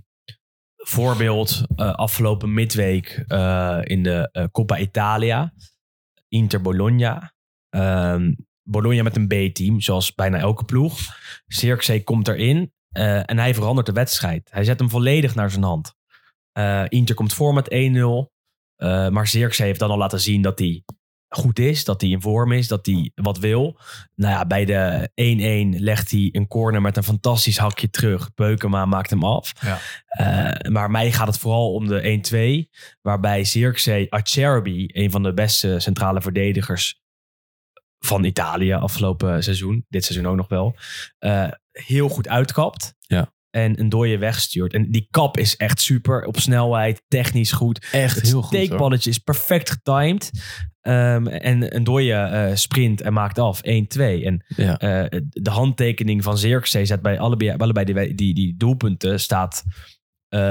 [0.76, 5.54] voorbeeld, eh, afgelopen midweek eh, in de eh, Coppa Italia.
[6.28, 7.34] Inter Bologna.
[7.68, 10.98] Ehm, Bologna met een B-team, zoals bijna elke ploeg.
[11.46, 14.48] Zirkzee komt erin eh, en hij verandert de wedstrijd.
[14.50, 15.94] Hij zet hem volledig naar zijn hand.
[16.52, 18.32] Eh, Inter komt voor met 1-0.
[18.76, 20.84] Eh, maar Zirkzee heeft dan al laten zien dat hij
[21.28, 23.78] goed is, dat hij in vorm is, dat hij wat wil.
[24.14, 28.34] Nou ja, bij de 1-1 legt hij een corner met een fantastisch hakje terug.
[28.34, 29.52] Beukema maakt hem af.
[29.60, 29.78] Ja.
[30.70, 35.78] Maar mij gaat het vooral om de 1-2, waarbij Zirkzee Acerbi, een van de beste
[35.78, 37.00] centrale verdedigers
[38.04, 40.76] van Italië afgelopen seizoen, dit seizoen ook nog wel,
[41.18, 42.94] eh, heel goed uitkapt.
[43.00, 43.32] Ja.
[43.50, 44.72] En een dooie wegstuurt.
[44.72, 46.24] En die kap is echt super.
[46.24, 47.86] Op snelheid, technisch goed.
[47.92, 48.50] Echt Het heel goed.
[48.56, 48.64] hoor.
[48.64, 50.30] steekballetje is perfect getimed.
[50.80, 54.24] Ehm, en een dooie eh, sprint en maakt af 1-2.
[54.24, 54.78] En Ja.
[54.78, 59.64] eh, de handtekening van Zirkzee zet bij allebei, allebei die, die, die doelpunten staat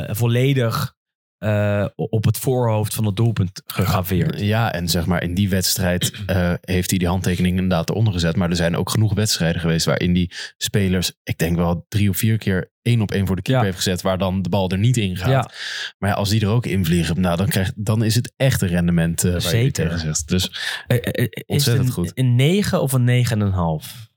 [0.09, 0.95] volledig
[1.39, 4.39] eh, op het voorhoofd van het doelpunt gegraveerd.
[4.39, 8.35] Ja, en zeg maar in die wedstrijd eh, heeft hij die handtekening inderdaad eronder gezet.
[8.35, 12.17] Maar er zijn ook genoeg wedstrijden geweest waarin die spelers, ik denk wel drie of
[12.17, 13.71] vier keer één op één voor de keeper Ja.
[13.71, 14.01] heeft gezet.
[14.01, 15.29] Waar dan de bal er niet in gaat.
[15.29, 15.49] Ja.
[15.97, 18.61] Maar ja, als die er ook in vliegen, nou, dan, krijg, dan is het echt
[18.61, 20.27] een rendement eh waar je tegen zegt.
[20.27, 20.43] Dus
[20.87, 22.11] is Ontzettend het een, goed.
[22.13, 24.09] een 9 of een 9,5?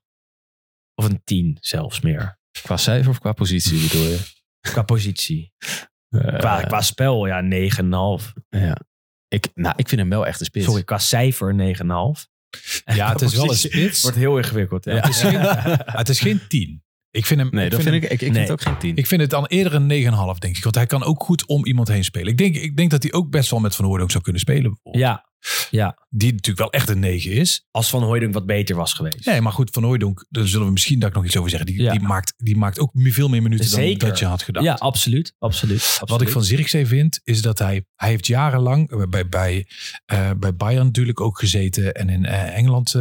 [0.95, 2.39] Of een 10 zelfs meer.
[2.63, 4.19] qua cijfer of qua positie bedoel je?
[4.61, 5.53] Qua positie.
[6.13, 8.33] Eh, Qua, qua spel, ja, 9,5.
[8.49, 8.77] ja.
[9.29, 10.65] ik, nou, ik vind hem wel echt een spits.
[10.65, 12.31] Sorry, qua cijfer 9,5.
[12.85, 14.03] Ja, het is wel een spits.
[14.03, 14.85] Wordt heel ingewikkeld.
[14.85, 14.95] Ja.
[14.95, 15.41] Het is geen,
[16.01, 16.83] het is geen 10.
[17.13, 17.49] Ik vind hem.
[17.53, 18.47] Nee, dat vind vind hem- ik, ik, ik Nee.
[18.47, 18.97] vind het ook geen tien.
[18.97, 20.63] Ik vind het dan eerder een 9,5, denk ik.
[20.63, 22.29] Want hij kan ook goed om iemand heen spelen.
[22.29, 24.41] Ik denk, ik denk dat hij ook best wel met Van Hoorn ook zou kunnen
[24.43, 24.79] spelen.
[24.91, 25.31] ja,
[25.71, 27.67] ja, Die natuurlijk wel echt een 9 is.
[27.71, 29.27] als Van Hooydonk wat beter was geweest.
[29.27, 31.69] Nee, maar goed, Van Hooijdonk, daar zullen we misschien daar nog iets over zeggen.
[31.69, 31.91] Die, Ja.
[31.93, 33.99] die, maakt, die maakt ook veel meer minuten Zeker.
[33.99, 34.67] dan dat je had gedacht.
[34.67, 35.35] Ja, absoluut.
[35.39, 36.11] absoluut, absoluut.
[36.11, 39.67] Wat ik van Zirkzee vind, is dat hij, hij heeft jarenlang eh, bij, bij,
[40.07, 41.95] eh, bij Bayern natuurlijk ook gezeten.
[41.95, 42.95] En in eh, Engeland,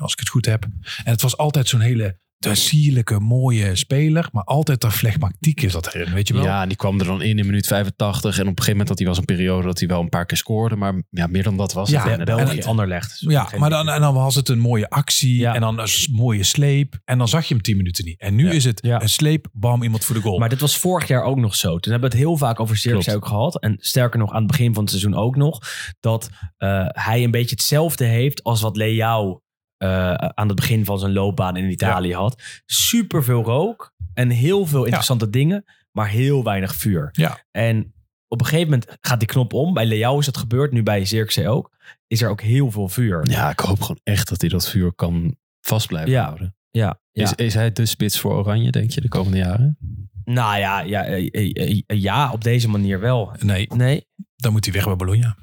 [0.00, 0.64] als ik het goed heb.
[1.04, 4.28] En het was altijd zo'n hele de sierlijke, mooie speler.
[4.32, 6.42] Maar altijd de flegmatiek is dat erin, weet je wel?
[6.42, 8.34] Ja, en die kwam er dan in in minuut 85.
[8.38, 10.26] En op een gegeven moment had hij was een periode dat hij wel een paar
[10.26, 10.76] keer scoorde.
[10.76, 12.24] Maar ja, meer dan dat was Ja, het en-.
[12.24, 13.16] België, Anderlecht.
[13.20, 15.54] Ja, maar dan, en dan was het een mooie actie Ja.
[15.54, 16.98] en dan een mooie sleep.
[17.04, 18.20] En dan zag je hem tien minuten niet.
[18.20, 18.52] En nu Ja.
[18.52, 19.02] is het Ja.
[19.02, 20.38] een sleep, bam, iemand voor de goal.
[20.38, 21.78] Maar dit was vorig jaar ook nog zo.
[21.78, 23.16] Toen hebben we het heel vaak over Zirkzee Klopt.
[23.16, 23.60] ook gehad.
[23.60, 25.60] En sterker nog, aan het begin van het seizoen ook nog.
[26.00, 29.40] Dat eh, hij een beetje hetzelfde heeft als wat Leao
[29.78, 32.42] eh, aan het begin van zijn loopbaan in Italië had.
[32.66, 37.08] Super veel rook en heel veel interessante dingen, maar heel weinig vuur.
[37.12, 37.44] Ja.
[37.50, 37.94] En
[38.28, 39.74] op een gegeven moment gaat die knop om.
[39.74, 41.74] Bij Leao is het gebeurd, nu bij Zirkzee ook.
[42.06, 43.28] Is er ook heel veel vuur.
[43.28, 46.24] Ja, ik hoop gewoon echt dat hij dat vuur kan vast blijven Ja.
[46.24, 46.56] houden.
[46.70, 47.22] ja, ja.
[47.22, 49.78] Is, is hij de spits voor Oranje, denk je, de komende jaren?
[50.24, 53.32] Nou ja, ja, eh, eh, eh, ja, op deze manier wel.
[53.38, 54.06] nee, Nee?
[54.36, 55.36] dan moet hij weg bij Bologna.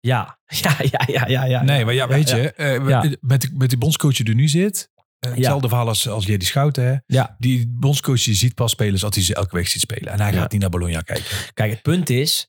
[0.00, 1.44] Ja, ja, ja, ja, ja.
[1.44, 1.62] ja.
[1.62, 2.52] Nee, maar ja, weet je,
[2.88, 3.04] Ja.
[3.20, 4.90] met, die- met die bondscoach die er nu zit.
[5.18, 6.84] eh, Hetzelfde verhaal als, als Schouten.
[6.84, 6.96] Hè?
[7.06, 7.34] Ja.
[7.38, 10.12] Die bondscoach die ziet pas spelers als hij ze elke week ziet spelen.
[10.12, 10.38] En hij Ja.
[10.40, 11.24] gaat niet naar Bologna kijken.
[11.54, 12.48] Kijk, het punt is,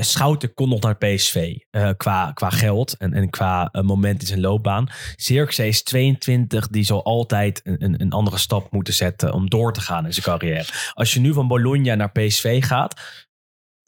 [0.00, 1.56] Schouten kon nog naar PSV
[1.96, 4.86] qua, qua geld en, en qua moment in zijn loopbaan.
[5.16, 9.72] Zirkzee is 22, die zal altijd een, een, een andere stap moeten zetten om door
[9.72, 10.64] te gaan in zijn carrière.
[10.92, 13.00] Als je nu van Bologna naar PSV gaat,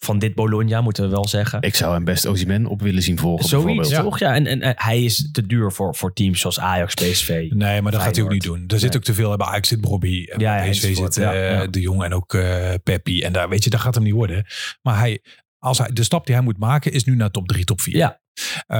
[0.05, 1.62] van dit Bologna moeten we wel zeggen.
[1.62, 4.05] Ik zou hem best Ozyman op willen zien volgen, Zoiets, bijvoorbeeld.
[4.05, 4.18] toch?
[4.18, 7.47] Ja, en, en eh, hij is te duur voor, voor teams zoals Ajax, PSV.
[7.51, 8.64] Nee, maar dat gaat hij ook niet doen.
[8.66, 8.98] Er zit Nee.
[8.98, 9.36] ook te veel.
[9.36, 10.24] Bij Ajax zit Bobby.
[10.24, 11.66] En Ja, PSV zit eh, Ja, ja.
[11.66, 13.22] De Jong en ook eh Peppi.
[13.22, 14.47] En daar, weet je, dat gaat hem niet worden.
[14.82, 15.22] Maar hij,
[15.59, 17.97] als hij, de stap die hij moet maken is nu naar top 3, top 4.
[17.97, 18.20] Ja.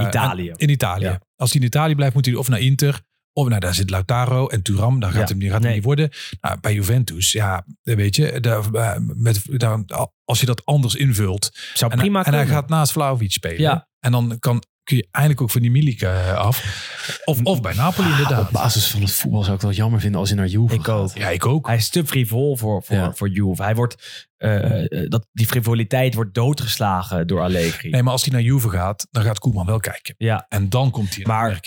[0.07, 0.53] Italië.
[0.57, 1.05] in Italië.
[1.05, 1.21] Ja.
[1.37, 3.01] Als hij in Italië blijft, moet hij of naar Inter.
[3.41, 5.01] Of nou, daar zit Lautaro en Turam.
[5.01, 5.27] Daar gaat Ja.
[5.29, 5.75] hem, die gaat hem Nee.
[5.75, 6.11] niet worden.
[6.41, 8.41] Nou, bij Juventus, ja, weet je.
[8.41, 9.79] Daar, eh, met, daar,
[10.25, 11.51] als je dat anders invult.
[11.75, 13.61] Zou En, prima en hij gaat naast Vlaovic spelen.
[13.61, 13.89] Ja.
[14.01, 16.89] En dan kan, kun je eindelijk ook van die Milik eh, af.
[17.25, 18.47] Of, of bij Napoli inderdaad.
[18.47, 20.89] Op basis van het voetbal zou ik wel jammer vinden als hij naar Juve Ik
[20.89, 21.09] ook.
[21.09, 21.19] gaat.
[21.19, 21.67] Ja, ik ook.
[21.67, 23.13] Hij is te frivol voor, voor, Ja.
[23.13, 23.63] voor Juve.
[23.63, 27.91] Hij wordt, eh, eh, dat, die frivoliteit wordt doodgeslagen door Allegri.
[27.91, 30.15] Nee, maar als hij naar Juve gaat, dan gaat Koeman wel kijken.
[30.19, 31.61] Ja, En dan komt hij in Maar-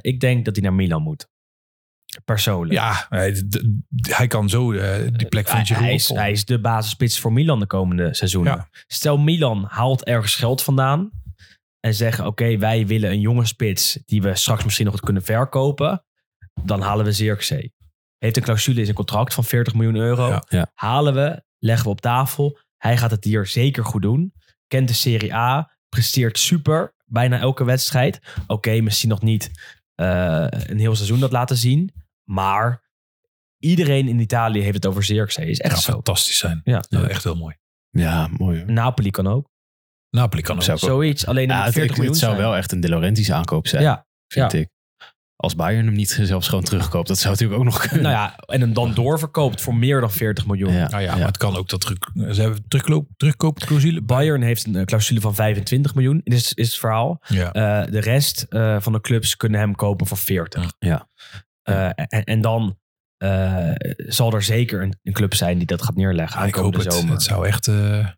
[0.00, 1.28] ik denk dat hij naar Milan moet.
[2.24, 2.72] Persoonlijk.
[2.72, 3.06] Ja,
[4.02, 4.72] hij, kan zo
[5.10, 8.14] die plek van hij, Giroud hij, is, hij is de basisspits voor Milan de komende
[8.14, 8.52] seizoenen.
[8.52, 8.68] Ja.
[8.86, 11.10] Stel Milan haalt ergens geld vandaan
[11.84, 16.04] en zeggen oké, wij willen een jonge spits die we straks misschien nog kunnen verkopen.
[16.64, 17.72] Dan halen we Zirkzee.
[18.18, 20.28] Heeft een clausule in zijn contract van 40 miljoen euro.
[20.28, 20.44] Ja.
[20.48, 20.70] Ja.
[20.74, 22.58] Halen we, leggen we op tafel.
[22.76, 24.32] Hij gaat het hier zeker goed doen.
[24.66, 28.20] Kent de Serie A, presteert super, bijna elke wedstrijd.
[28.46, 29.50] Oké, misschien nog niet
[29.94, 31.92] eh, een heel seizoen dat laten zien.
[32.24, 32.82] Maar
[33.58, 35.46] iedereen in Italië heeft het over Zirkzee.
[35.46, 35.92] Is echt Ja, zo.
[35.92, 36.60] fantastisch zijn.
[36.64, 36.82] Ja.
[36.90, 37.56] Echt heel mooi.
[37.90, 38.72] Ja, mooi hoor.
[38.72, 39.52] Napoli kan ook.
[40.14, 40.78] Napoli kan ook.
[40.78, 41.26] Zoiets.
[41.26, 42.46] Alleen ja, het, 40 ik- miljoen het zou zijn.
[42.46, 44.58] wel echt een De Laurentiis aankoop zijn, Ja, vind ja.
[44.58, 44.68] ik.
[45.36, 48.02] Als Bayern hem niet zelfs gewoon terugkoopt, dat zou natuurlijk ook nog kunnen.
[48.02, 50.72] nou ja, en hem dan doorverkoopt voor meer dan 40 miljoen.
[50.72, 50.88] Ja.
[50.88, 51.98] Nou ja, maar het kan ook dat terug,
[52.34, 54.02] ze hebben terugkoop, terugkoopclausule.
[54.02, 57.20] Bayern heeft een eh, clausule van 25 miljoen, is, is het verhaal.
[57.26, 57.52] Ja.
[57.52, 60.72] Eh, de rest eh, van de clubs kunnen hem kopen voor 40.
[60.78, 61.08] Ja.
[61.62, 62.78] Eh, en, en dan
[63.16, 66.92] eh, zal er zeker een, een club zijn die dat gaat neerleggen ik hoop het.
[66.92, 67.12] zomer.
[67.12, 67.68] Het zou echt...
[67.68, 68.08] eh,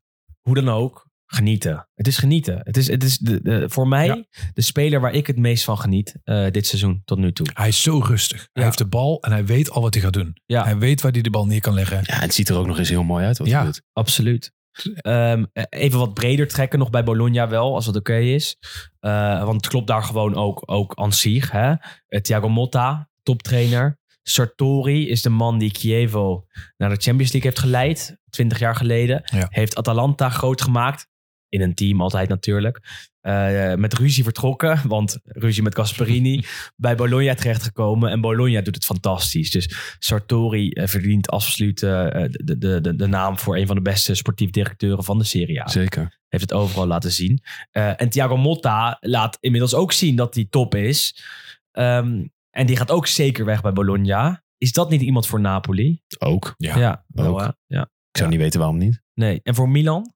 [0.41, 1.89] Hoe dan ook, genieten.
[1.95, 2.61] Het is genieten.
[2.63, 4.25] Het is, het is de, de- voor mij Ja.
[4.53, 7.47] de speler waar ik het meest van geniet eh, dit seizoen tot nu toe.
[7.55, 8.49] hij is zo rustig.
[8.53, 10.37] Hij heeft de bal en hij weet al wat hij gaat doen.
[10.47, 10.65] Ja.
[10.65, 12.01] Hij weet waar hij de bal neer kan leggen.
[12.03, 13.57] Ja, het ziet er ook nog eens heel mooi uit wat Ja.
[13.57, 13.83] hij doet.
[13.93, 14.55] Absoluut.
[14.97, 18.57] Ehm, even wat breder trekken nog bij Bologna wel, als dat oké is.
[19.01, 21.51] Eh, want het klopt daar gewoon ook, ook aan zich.
[21.51, 21.73] Hè?
[22.07, 23.99] Eh, Thiago Motta, toptrainer.
[24.23, 26.47] Sartori is de man die Chievo
[26.77, 28.19] naar de Champions League heeft geleid.
[28.31, 29.23] 20 jaar geleden.
[29.25, 29.47] Ja.
[29.51, 31.09] Heeft Atalanta groot gemaakt.
[31.49, 32.81] In een team altijd natuurlijk.
[33.27, 36.45] Eh, met ruzie vertrokken, want ruzie met Gasperini.
[36.77, 38.11] bij Bologna terechtgekomen.
[38.11, 39.51] En Bologna doet het fantastisch.
[39.51, 41.91] Dus Sartori eh, verdient absoluut eh,
[42.31, 45.63] de, de, de, de naam voor een van de beste sportief directeuren van de Serie
[45.63, 45.69] A.
[45.69, 46.19] Zeker.
[46.29, 47.43] Heeft het overal laten zien.
[47.71, 51.25] En Thiago Motta laat inmiddels ook zien dat hij top is.
[51.71, 54.45] Ehm, en die gaat ook zeker weg bij Bologna.
[54.59, 56.03] Is dat niet iemand voor Napoli?
[56.19, 56.55] Ook.
[56.57, 56.79] Ja.
[56.79, 57.53] ja, ook.
[57.67, 57.83] ja.
[58.11, 59.03] Ik zou niet weten waarom niet.
[59.15, 59.41] Nee.
[59.43, 60.15] En voor Milan?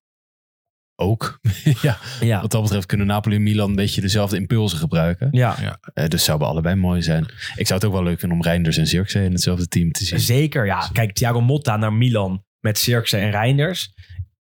[1.00, 1.40] Ook.
[1.82, 1.98] ja.
[2.20, 2.40] Ja.
[2.40, 5.28] Wat dat betreft kunnen Napoli en Milan een beetje dezelfde impulsen gebruiken.
[5.30, 7.22] Ja, Eh, dus zouden allebei mooi zijn.
[7.56, 10.04] Ik zou het ook wel leuk vinden om Reinders en Zirkzee in hetzelfde team te
[10.04, 10.20] zien.
[10.20, 10.66] zeker.
[10.66, 13.92] Ja, kijk, Thiago Motta naar Milan met Zirkzee en Reinders.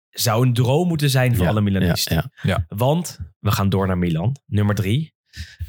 [0.09, 2.31] Zou een droom moeten zijn voor Ja, alle Milanisten.
[2.41, 2.65] ja.
[2.67, 5.13] Want we gaan door naar Milan, nummer drie.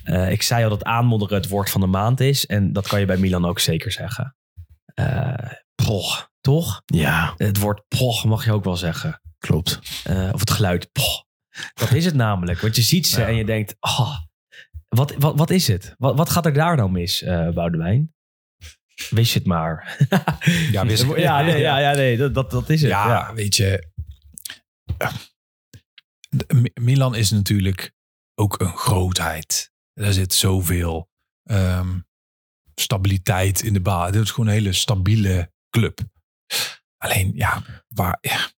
[0.03, 2.47] Eh, ik zei al dat aanmodderen het woord van de maand is.
[2.47, 4.37] En dat kan je bij Milan ook zeker zeggen.
[4.95, 5.35] Eh
[5.75, 6.83] poch, toch?
[6.87, 9.21] Ja, Het woord poch mag je ook wel zeggen.
[9.47, 9.79] Klopt.
[10.05, 11.25] Eh, of het geluid poch.
[11.75, 12.61] Dat is het namelijk.
[12.61, 13.27] Want je ziet ze Ja.
[13.27, 13.77] en je denkt...
[13.81, 14.19] Oh,
[14.89, 15.95] wat, wat, wat is het?
[15.99, 18.15] Wat, wat gaat er daar nou mis, eh Boudewijn?
[19.11, 19.97] Wist je het maar.
[20.71, 22.91] Ja, wist ja, nee, ja, ja, nee dat, dat, dat is het.
[22.91, 23.35] Ja, Ja.
[23.35, 23.89] weet je.
[26.81, 27.93] Milan is natuurlijk
[28.35, 29.73] ook een grootheid.
[29.93, 31.11] Er zit zoveel
[31.43, 31.99] ehm,
[32.75, 34.13] stabiliteit in de baan.
[34.13, 36.01] Dit is gewoon een hele stabiele club.
[36.97, 38.51] Alleen, ja, waar, ja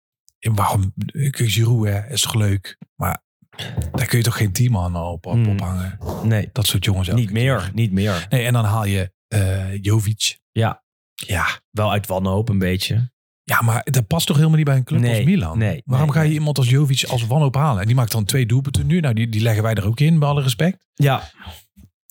[0.55, 0.93] waarom?
[1.13, 2.77] Kijk, Giroud hè, is toch leuk?
[2.95, 3.25] Maar
[3.93, 5.99] daar kun je toch geen team aan op, op, ophangen?
[6.23, 7.09] Nee, Dat soort jongens.
[7.09, 7.59] niet meer.
[7.59, 7.71] keer.
[7.75, 8.27] Niet meer.
[8.31, 10.39] Nee, en dan haal je eh Jovic.
[10.53, 10.85] Ja.
[11.15, 13.11] Ja, Wel uit wanhoop een beetje.
[13.43, 15.59] Ja, maar dat past toch helemaal niet bij een club Nee, als Milan?
[15.59, 17.81] nee, Waarom nee, ga je iemand als Jovic als wanhoop halen?
[17.81, 19.01] En die maakt dan twee doelpunten nu.
[19.01, 20.87] Nou, die, die leggen wij er ook in, bij alle respect.
[20.95, 21.31] Ja.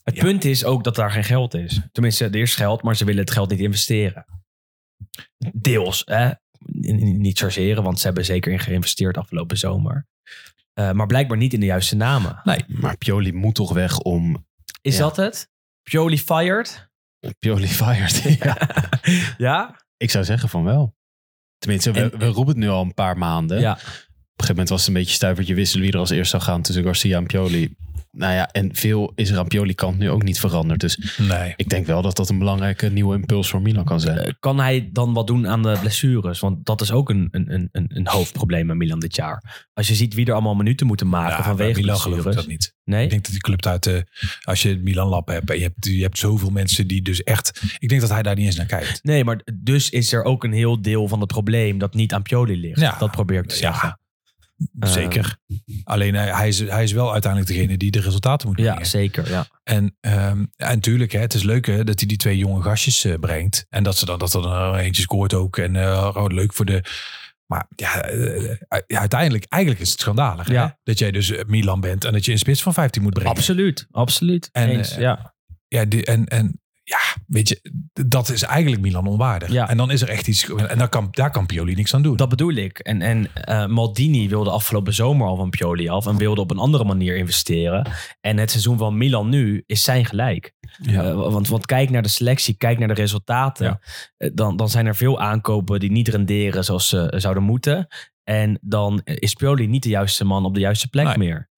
[0.03, 0.21] Het Ja.
[0.23, 1.81] punt is ook dat daar geen geld is.
[1.91, 4.25] Tenminste, er is geld, maar ze willen het geld niet investeren.
[5.53, 6.31] Deels, hè.
[6.71, 10.07] Niet chargeren, want ze hebben zeker in geïnvesteerd afgelopen zomer.
[10.73, 12.39] Eh, maar blijkbaar niet in de juiste namen.
[12.43, 12.63] Nee.
[12.67, 14.45] Maar Pioli moet toch weg om
[14.81, 15.01] Is Ja.
[15.01, 15.49] dat het?
[15.83, 16.89] Pioli fired?
[17.39, 18.21] Pioli fired.
[18.43, 18.57] ja.
[19.37, 19.81] ja?
[19.97, 20.95] Ik zou zeggen van wel.
[21.57, 23.59] Tenminste, we, En- we roepen het nu al een paar maanden.
[23.59, 23.71] Ja.
[23.71, 26.43] Op een gegeven moment was het een beetje stuivertje wisselen wie er als eerst zou
[26.43, 27.75] gaan tussen Garcia en Pioli.
[28.17, 30.79] Nou ja, en veel is er aan Pioli kant nu ook niet veranderd.
[30.79, 31.53] Dus Nee.
[31.55, 34.17] ik denk wel dat dat een belangrijke nieuwe impuls voor Milan kan zijn.
[34.17, 36.39] Eh, kan hij dan wat doen aan de blessures?
[36.39, 39.67] Want dat is ook een, een, een, een een hoofdprobleem bij Milan dit jaar.
[39.73, 42.45] Als je ziet wie er allemaal minuten moeten maken Ja, vanwege Milan geloof ik blessures.
[42.45, 42.73] dat niet.
[42.83, 43.03] Nee?
[43.03, 44.05] Ik denk dat die club uit de...
[44.43, 47.23] Als je het Milan lab hebt en je hebt, je hebt zoveel mensen die dus
[47.23, 47.61] echt...
[47.79, 49.03] Ik denk dat hij daar niet eens naar kijkt.
[49.03, 52.21] Nee, maar dus is er ook een heel deel van het probleem dat niet aan
[52.21, 52.79] Pioli ligt.
[52.79, 52.95] Ja.
[52.99, 53.99] dat probeer ik te Ja,
[54.79, 55.01] zeggen.
[55.01, 55.37] Zeker.
[55.83, 58.85] Alleen hij, hij, is, hij is wel uiteindelijk degene die de resultaten moet Ja, brengen.
[58.89, 59.29] zeker.
[59.29, 59.47] Ja.
[59.63, 63.03] En, ehm, en natuurlijk, hè, het is leuk hè, dat hij die twee jonge gastjes
[63.03, 63.65] eh, brengt.
[63.69, 65.57] En dat ze dan dat er dan eentje scoort ook.
[65.57, 66.83] En eh, oh, leuk voor de.
[67.45, 68.55] Maar ja, eh,
[68.87, 70.47] ja, uiteindelijk, eigenlijk is het schandalig.
[70.49, 70.65] Ja.
[70.67, 70.73] Hè?
[70.83, 73.31] Dat jij dus eh, Milan bent en dat je een spits van 15 moet brengen.
[73.31, 74.49] Absoluut, absoluut.
[74.51, 75.33] En, Eens, eh, ja.
[75.67, 77.59] Ja, die, en, en ja, weet je,
[78.07, 79.51] dat is eigenlijk Milan onwaardig.
[79.51, 79.69] Ja.
[79.69, 80.49] En dan is er echt iets.
[80.49, 82.17] En daar kan, daar kan Pioli niks aan doen.
[82.17, 82.79] Dat bedoel ik.
[82.79, 86.57] En, en eh, Maldini wilde afgelopen zomer al van Pioli af en wilde op een
[86.57, 87.91] andere manier investeren.
[88.21, 90.53] En het seizoen van Milan nu is zijn gelijk.
[90.81, 91.03] Ja.
[91.03, 93.65] Eh, want, want kijk naar de selectie, kijk naar de resultaten.
[93.65, 93.79] Ja.
[94.17, 97.87] Eh, dan, dan zijn er veel aankopen die niet renderen zoals ze zouden moeten.
[98.23, 101.17] En dan is Pioli niet de juiste man op de juiste plek Nee.
[101.17, 101.49] meer.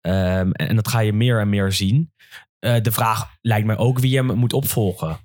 [0.00, 2.12] Ehm, en, en dat ga je meer en meer zien.
[2.64, 5.18] Eh, de vraag lijkt mij ook wie hem moet opvolgen.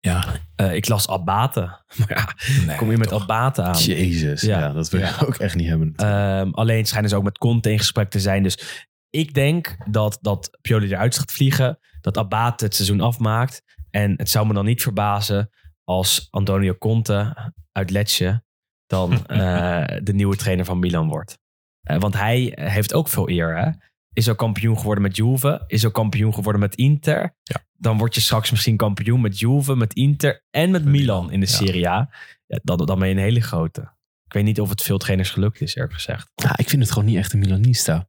[0.00, 0.24] ja,
[0.56, 1.60] Eh, ik las Abate.
[1.98, 2.28] Maar ja,
[2.66, 3.22] nee, kom je met toch.
[3.22, 3.78] Abate aan?
[3.78, 4.72] Jezus, ja, Ja.
[4.72, 5.08] dat wil Ja.
[5.08, 5.92] ik ook echt niet hebben.
[5.96, 8.42] Ehm, alleen schijnen ze ook met Conte in gesprek te zijn.
[8.42, 11.78] Dus ik denk dat, dat Pioli eruit gaat vliegen.
[12.00, 13.62] Dat Abate het seizoen afmaakt.
[13.90, 15.50] En het zou me dan niet verbazen
[15.84, 18.44] als Antonio Conte uit Lecce
[18.86, 21.38] dan eh, de nieuwe trainer van Milan wordt.
[21.82, 23.56] Want hij heeft ook veel eer.
[23.56, 23.70] Hè?
[24.12, 25.64] Is ook kampioen geworden met Juve.
[25.66, 27.36] Is ook kampioen geworden met Inter.
[27.42, 27.64] Ja.
[27.72, 31.46] Dan word je straks misschien kampioen met Juve, met Inter en met Milan in de.
[31.46, 32.10] Serie A.
[32.46, 33.80] Ja, dan, dan ben je een hele grote.
[34.24, 36.30] Ik weet niet of het veel trainers gelukt is, eerlijk gezegd.
[36.34, 38.08] Ja, ik vind het gewoon niet echt een Milanista.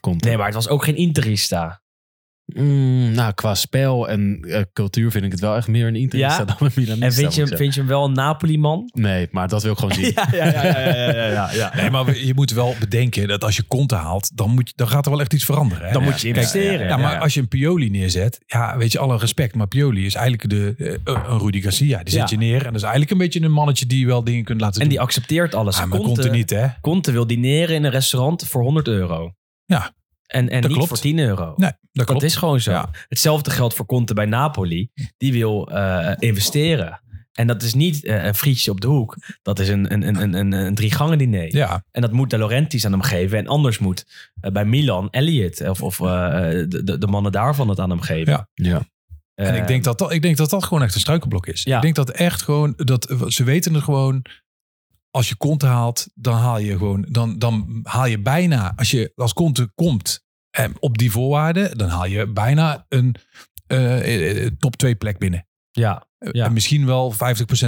[0.00, 1.82] Komt Nee, maar het was ook geen Interista.
[2.54, 6.38] Mm, nou, qua spel en eh, cultuur vind ik het wel echt meer een Interista
[6.38, 6.44] Ja?
[6.44, 7.06] dan een Milanista.
[7.06, 8.90] En vind je, hem- vind je hem wel een Napoli-man?
[8.92, 10.04] Nee, maar dat wil ik gewoon zien.
[10.14, 11.72] ja, ja, ja, ja, ja, ja.
[11.76, 14.88] Nee, maar je moet wel bedenken dat als je Conte haalt, dan, moet, je- dan
[14.88, 15.86] gaat er wel echt iets veranderen.
[15.86, 15.92] Hè?
[15.92, 16.86] Dan moet je investeren.
[16.86, 20.14] Ja, maar als je een Pioli neerzet, ja, weet je, alle respect, maar Pioli is
[20.14, 21.98] eigenlijk de, eh, een Rudy Garcia.
[22.02, 22.38] Die zet Ja.
[22.38, 24.74] je neer en dat is eigenlijk een beetje een mannetje die wel dingen kunt laten
[24.74, 24.88] En doen.
[24.96, 25.76] die accepteert alles.
[25.78, 26.66] ah, maar Conte niet, hè?
[26.80, 29.32] Conte wil dineren in een restaurant voor 100 euro.
[29.64, 29.96] Ja.
[30.28, 30.88] En, en Dat niet klopt.
[30.88, 31.52] voor 10 euro.
[31.56, 32.22] Nee, dat dat klopt.
[32.22, 32.70] is gewoon zo.
[32.70, 32.90] Ja.
[33.08, 34.90] Hetzelfde geldt voor Conte bij Napoli.
[35.16, 37.00] Die wil eh, investeren.
[37.32, 39.16] En dat is niet eh, een frietje op de hoek.
[39.42, 41.56] Dat is een, een, een, een, een, een drie gangen diner.
[41.56, 43.38] Ja, En dat moet De Laurentiis aan hem geven.
[43.38, 44.06] En anders moet
[44.40, 46.06] eh, bij Milan Elliot of, of eh,
[46.68, 48.32] de, de, de mannen daarvan het aan hem geven.
[48.32, 48.48] Ja.
[48.54, 48.82] Ja.
[49.34, 51.62] en ik denk, dat dat, ik denk dat dat gewoon echt een struikelblok is.
[51.62, 51.76] Ja.
[51.76, 54.24] Ik denk dat echt gewoon, dat ze weten het gewoon.
[55.10, 59.12] Als je Conte haalt, dan haal je gewoon, dan, dan haal je bijna, als je
[59.14, 63.14] als Conte komt eh, op die voorwaarden, dan haal je bijna een
[63.66, 65.46] eh, eh, top 2 plek binnen.
[65.70, 66.44] Ja, Ja.
[66.44, 67.16] En misschien wel 50%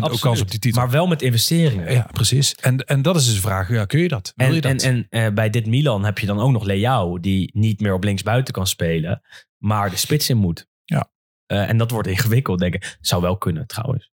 [0.01, 0.81] ook kans op die titel.
[0.83, 1.93] Maar wel met investeringen.
[1.93, 2.55] ja, precies.
[2.55, 4.33] En, en dat is dus de vraag, ja, kun je dat?
[4.37, 4.83] Wil En, je dat?
[4.83, 7.95] en, en eh, bij dit Milan heb je dan ook nog Leao, die niet meer
[7.95, 9.23] op linksbuiten kan spelen,
[9.59, 10.69] maar de spits in moet.
[10.85, 11.11] Ja.
[11.47, 12.99] Eh, en dat wordt ingewikkeld, denk ik.
[13.01, 14.11] Zou wel kunnen, trouwens.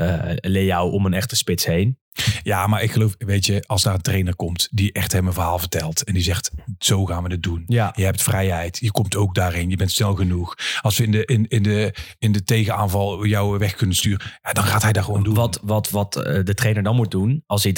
[0.00, 1.98] Eh Leao om een echte spits heen.
[2.42, 5.32] Ja, maar ik geloof, weet je, als daar een trainer komt die echt hem een
[5.32, 7.64] verhaal vertelt en die zegt, zo gaan we het doen.
[7.66, 7.92] Ja.
[7.96, 10.54] Je hebt vrijheid, je komt ook daarheen, je bent snel genoeg.
[10.80, 14.52] Als we in de, in, in de, in de tegenaanval jou weg kunnen sturen, ja,
[14.52, 15.34] dan gaat hij dat gewoon doen.
[15.34, 17.74] Wat, wat, wat eh, de trainer dan moet doen, als hij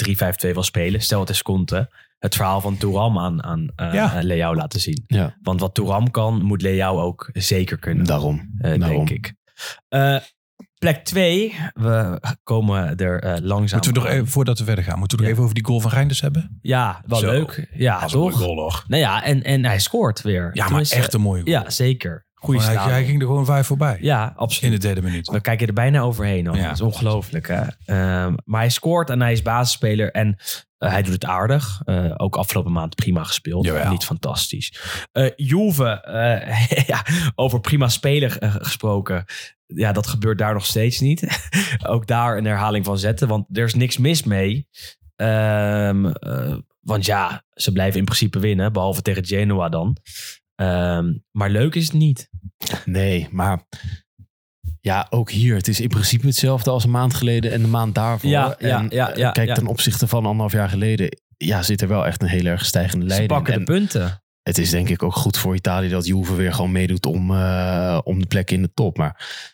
[0.49, 1.89] 3-5-2 wil spelen, stel het is Conte,
[2.19, 4.19] het verhaal van Touram aan, aan Ja.
[4.21, 5.03] Leao laten zien.
[5.07, 5.37] Ja.
[5.41, 8.05] Want wat Touram kan, moet Leao ook zeker kunnen.
[8.05, 8.51] Daarom.
[8.57, 8.79] Daarom.
[8.79, 9.33] denk ik.
[9.87, 10.17] Eh,
[10.83, 14.99] Plek 2, we komen er eh, langzaam Moeten we nog even, voordat we verder gaan,
[14.99, 15.31] moeten we nog Ja.
[15.31, 16.59] even over die goal van Reinders hebben?
[16.61, 17.25] Ja, wel Zo.
[17.31, 17.67] leuk.
[17.73, 18.37] Ja, een toch?
[18.37, 18.71] goal.
[18.87, 20.49] Nou ja, en, en hij scoort weer.
[20.53, 21.53] Ja, maar echt een mooie goal.
[21.53, 22.25] Ja, zeker.
[22.43, 23.97] Goeie hij, ging er gewoon vijf voorbij.
[24.01, 24.81] Ja, In absoluut.
[24.81, 25.29] de derde minuut.
[25.29, 26.55] We kijken er bijna overheen al.
[26.55, 26.63] Ja.
[26.63, 27.47] Dat is ongelooflijk.
[27.47, 27.61] Hè?
[27.85, 30.11] Ehm, maar hij scoort en hij is basisspeler.
[30.11, 30.35] En
[30.77, 31.81] eh, hij doet het aardig.
[31.85, 33.65] Eh, ook afgelopen maand prima gespeeld.
[33.65, 33.91] Jawel.
[33.91, 34.79] Niet fantastisch.
[35.11, 36.01] Eh Juve,
[36.87, 37.05] ja,
[37.35, 39.25] over prima speler gesproken.
[39.65, 41.49] Ja, dat gebeurt daar nog steeds niet.
[41.93, 43.27] ook daar een herhaling van zetten.
[43.27, 44.67] Want er is niks mis mee.
[45.15, 48.73] Ehm, eh, want ja, ze blijven in principe winnen.
[48.73, 49.97] Behalve tegen Genoa dan.
[50.55, 52.29] Ehm, maar leuk is het niet.
[52.85, 53.63] Nee, maar
[54.81, 55.55] ja, ook hier.
[55.55, 58.29] Het is in principe hetzelfde als een maand geleden en de maand daarvoor.
[58.29, 61.81] Ja, ja, en, ja, eh, ja, kijk, ten opzichte van anderhalf jaar geleden, ja, zit
[61.81, 64.23] er wel echt een heel erg stijgende lijn Ze pakken de En punten.
[64.41, 67.99] het is denk ik ook goed voor Italië dat Juve weer gewoon meedoet om, eh,
[68.03, 68.97] om de plek in de top.
[68.97, 69.52] Maar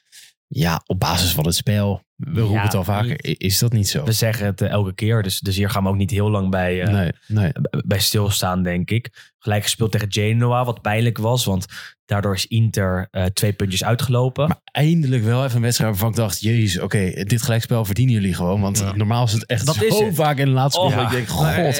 [0.51, 3.89] ja, op basis van het spel, we roepen Ja, het al vaker, is dat niet
[3.89, 4.03] zo.
[4.03, 6.49] We zeggen het eh, elke keer, dus, dus hier gaan we ook niet heel lang
[6.49, 7.51] bij, eh, nee, nee.
[7.85, 9.33] bij stilstaan, denk ik.
[9.39, 11.65] Gelijk gespeeld tegen Genoa, wat pijnlijk was, want
[12.05, 14.47] daardoor is Inter eh, twee puntjes uitgelopen.
[14.47, 18.33] Maar eindelijk wel even een wedstrijd waarvan ik dacht, jezus, oké, dit gelijkspel verdienen jullie
[18.33, 18.61] gewoon.
[18.61, 18.95] Want Ja.
[18.95, 20.15] normaal is het echt Dat zo is het.
[20.15, 21.75] vaak in de laatste Oh, ik denk, god.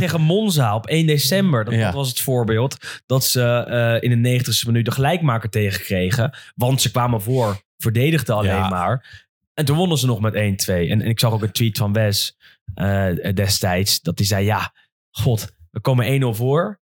[0.00, 1.84] tegen Monza op 1 december, dat, Ja.
[1.84, 2.76] dat was het voorbeeld.
[3.06, 6.36] Dat ze in de 90ste minuut de gelijkmaker tegenkregen.
[6.54, 8.68] Want ze kwamen voor, verdedigden alleen Ja.
[8.68, 9.24] maar.
[9.54, 10.36] En toen wonnen ze nog met 1-2.
[10.90, 12.36] En, en ik zag ook een tweet van Wes
[12.74, 14.00] eh, destijds.
[14.00, 14.72] Dat hij zei, ja,
[15.10, 16.80] god, we komen 1-0 voor.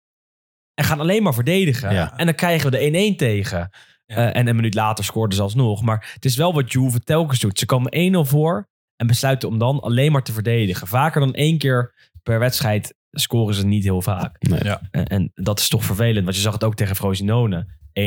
[0.75, 1.93] En gaan alleen maar verdedigen.
[1.93, 2.17] Ja.
[2.17, 3.71] En dan krijgen we de 1-1 tegen.
[4.07, 4.17] Ja.
[4.17, 5.83] Eh, en een minuut later scoorden ze alsnog.
[5.83, 7.59] Maar het is wel wat Juve telkens doet.
[7.59, 7.93] Ze komen
[8.27, 10.87] 1-0 voor en besluiten om dan alleen maar te verdedigen.
[10.87, 14.43] Vaker dan één keer per wedstrijd scoren ze niet heel vaak.
[14.43, 14.65] Nee.
[14.65, 14.81] Ja.
[14.91, 16.25] En, en dat is toch vervelend.
[16.25, 17.67] Want je zag het ook tegen Frosinone.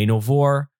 [0.10, 0.72] 1-0 voor.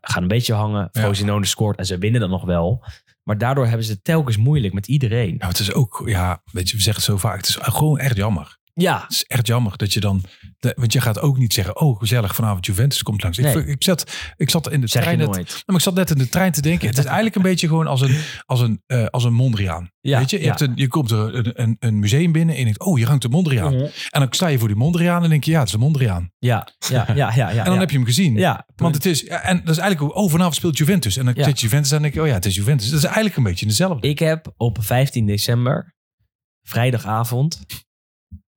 [0.00, 0.88] Gaan een beetje hangen.
[0.92, 2.84] Frosinone scoort en ze winnen dan nog wel.
[3.22, 5.34] Maar daardoor hebben ze het telkens moeilijk met iedereen.
[5.38, 7.36] Nou, het is ook, ja, weet je, we zeggen het zo vaak.
[7.36, 8.58] Het is gewoon echt jammer.
[8.74, 10.24] Ja, Het is echt jammer dat je dan,
[10.60, 13.38] de- want je gaat ook niet zeggen, oh gezellig, vanavond Juventus komt langs.
[13.38, 13.56] Nee.
[13.56, 15.48] Ik, ik, zat, ik zat in de zeg je trein net, nooit.
[15.48, 16.88] Nou, maar ik zat net in de trein te denken.
[16.88, 18.16] Het is eigenlijk een beetje gewoon als een,
[18.46, 19.90] als een, eh, als een Mondriaan.
[20.00, 20.48] Ja, Weet je, je, ja.
[20.48, 23.06] hebt een, je komt er een, een, een museum binnen en je denkt, oh, hier
[23.08, 23.74] hangt een Mondriaan.
[23.74, 23.84] Mhm.
[24.10, 26.30] En dan sta je voor die Mondriaan en denk je, ja, het is een Mondriaan.
[26.38, 27.34] Ja, ja, ja, ja.
[27.34, 27.80] ja en dan ja.
[27.80, 28.34] heb je hem gezien.
[28.34, 31.16] Ja, Want het is, en dat is eigenlijk, oh, vanavond speelt Juventus.
[31.16, 31.44] En dan Ja.
[31.44, 32.88] zit Juventus en dan denk je, oh ja, het is Juventus.
[32.88, 34.08] Dat is eigenlijk een beetje dezelfde.
[34.08, 35.94] Ik heb op 15 december,
[36.62, 37.60] vrijdagavond,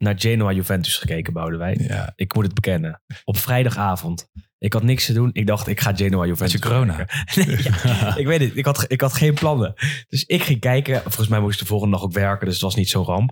[0.03, 1.83] naar Genoa Juventus gekeken, Boudewijn.
[1.83, 2.13] Ja.
[2.15, 3.01] Ik moet het bekennen.
[3.23, 4.29] Op vrijdagavond.
[4.57, 5.29] Ik had niks te doen.
[5.33, 7.05] Ik dacht, ik ga Genoa Juventus Had je corona?
[7.35, 8.57] Nee, ja, ik weet het.
[8.57, 9.73] Ik had, ik had geen plannen.
[10.07, 11.01] Dus ik ging kijken.
[11.01, 12.45] Volgens mij moest ik de volgende dag ook werken.
[12.45, 13.31] Dus het was niet zo'n ramp.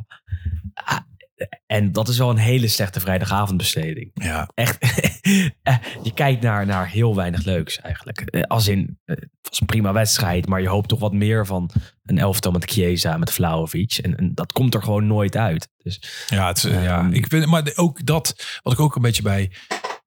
[1.66, 4.12] En dat is wel een hele slechte vrijdagavondbesteding.
[4.14, 4.50] Ja.
[4.54, 4.78] Echt.
[5.64, 8.20] eh, je kijkt naar, naar heel weinig leuks eigenlijk.
[8.22, 10.48] Eh, Als in, eh, het was een prima wedstrijd.
[10.48, 11.70] Maar je hoopt toch wat meer van
[12.06, 13.98] een elftal met Chiesa, met Vlaovic.
[14.02, 15.70] En, en dat komt er gewoon nooit uit.
[15.78, 17.12] Dus Ja, het, ja Ehm.
[17.14, 19.52] ik vind, maar ook dat, wat ik ook een beetje bij,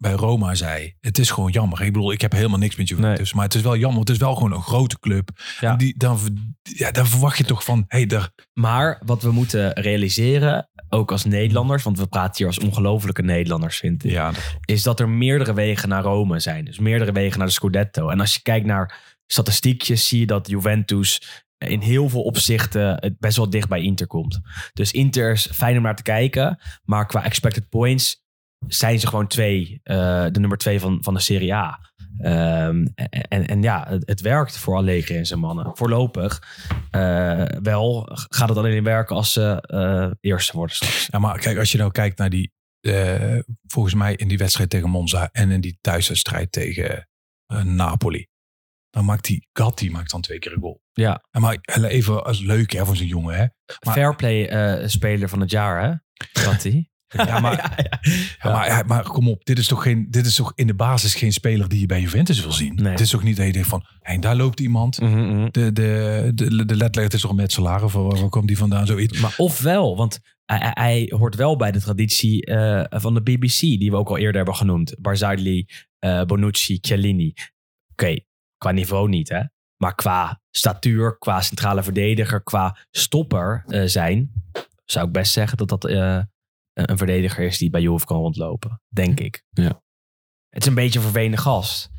[0.04, 0.94] bij Roma zei.
[1.00, 1.82] Het is gewoon jammer.
[1.82, 3.32] Ik bedoel, ik heb helemaal niks met Juventus.
[3.32, 4.00] Maar het is wel jammer.
[4.00, 5.30] Het is wel gewoon een grote club.
[5.60, 5.70] Ja.
[5.70, 6.18] En Die, dan,
[6.62, 11.24] ja, dan verwacht je toch van, hey, daar, Maar wat we moeten realiseren, ook als
[11.24, 14.32] Nederlanders, want we praten hier als ongelofelijke Nederlanders, vind ik, ja,
[14.64, 16.64] is dat er meerdere wegen naar Rome zijn.
[16.64, 18.08] Dus meerdere wegen naar de Scudetto.
[18.08, 23.18] En als je kijkt naar statistiekjes, zie je dat Juventus in heel veel opzichten het
[23.18, 24.40] best wel dicht bij Inter komt.
[24.72, 28.23] Dus Inter is fijn om naar te kijken, maar qua expected points
[28.68, 31.92] zijn ze gewoon twee, eh, de nummer twee van, van de Serie A.
[32.18, 32.86] Ehm,
[33.28, 35.76] en, en ja, het, het werkt voor Allegri en zijn mannen.
[35.76, 36.42] Voorlopig
[36.90, 41.08] eh, wel gaat het alleen werken als ze eh, eerste worden straks.
[41.10, 42.52] Ja, maar kijk, als je nou kijkt naar die,
[43.66, 47.08] volgens mij in die wedstrijd tegen Monza en in die thuiswedstrijd tegen
[47.62, 48.26] Napoli.
[48.90, 50.80] Dan maakt die Gatti maakt dan twee keer een goal.
[50.92, 51.24] Ja.
[51.30, 53.34] En maar even als leuk hè, voor zo'n jongen.
[53.34, 53.46] Hè.
[53.84, 55.94] Maar- Fairplay speler van het jaar, hè?
[56.44, 56.88] Wat hij?
[57.26, 57.88] Ja, maar,
[58.42, 61.14] ja, maar, maar kom op, dit is, toch geen, dit is toch in de basis
[61.14, 62.74] geen speler die je bij Juventus wil zien.
[62.74, 62.90] Nee.
[62.90, 65.00] Het is toch niet dat je denkt van, hey, daar loopt iemand.
[65.00, 65.48] Mhm, mhm.
[65.50, 68.86] De, de, de, de is toch een metselaar of waar, komt die vandaan?
[68.86, 69.20] Zoiets.
[69.20, 73.96] Maar ofwel, want hij, hoort wel bij de traditie eh, van de BBC, die we
[73.96, 74.94] ook al eerder hebben genoemd.
[75.00, 75.66] Barzagli,
[75.98, 77.34] eh, Bonucci, Chiellini.
[77.90, 78.16] Oké,
[78.58, 79.42] qua niveau niet, hè?
[79.76, 84.32] Maar qua statuur, qua centrale verdediger, qua stopper eh, zijn,
[84.84, 85.84] zou ik best zeggen dat dat
[86.74, 88.82] een verdediger is die bij Juve kan rondlopen.
[88.88, 89.42] Denk ik.
[89.50, 89.82] Ja.
[90.48, 91.90] Het is een beetje een vervelende gast.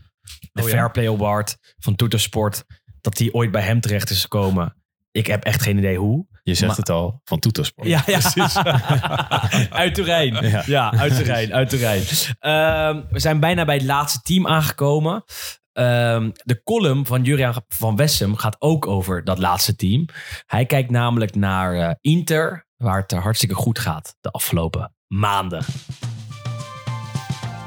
[0.52, 0.68] De Oh?
[0.70, 2.64] Fairplay Award van Toetersport,
[3.02, 4.76] dat die ooit bij hem terecht is gekomen.
[5.12, 6.26] Ik heb echt geen idee hoe.
[6.44, 7.88] Je zegt Maar- het al, van Toetosport.
[7.88, 8.20] Ja, ja.
[9.70, 10.50] uit Turijn.
[10.50, 10.64] Ja.
[10.66, 10.92] Ja.
[10.94, 12.04] uit Turijn, uit Turijn.
[12.40, 15.24] Ehm, we zijn bijna bij het laatste team aangekomen.
[15.72, 20.06] ehm, de column van Juriaan van Wessem gaat ook over dat laatste team.
[20.46, 25.66] Hij kijkt namelijk naar eh, Inter, waar het hartstikke goed gaat de afgelopen maanden.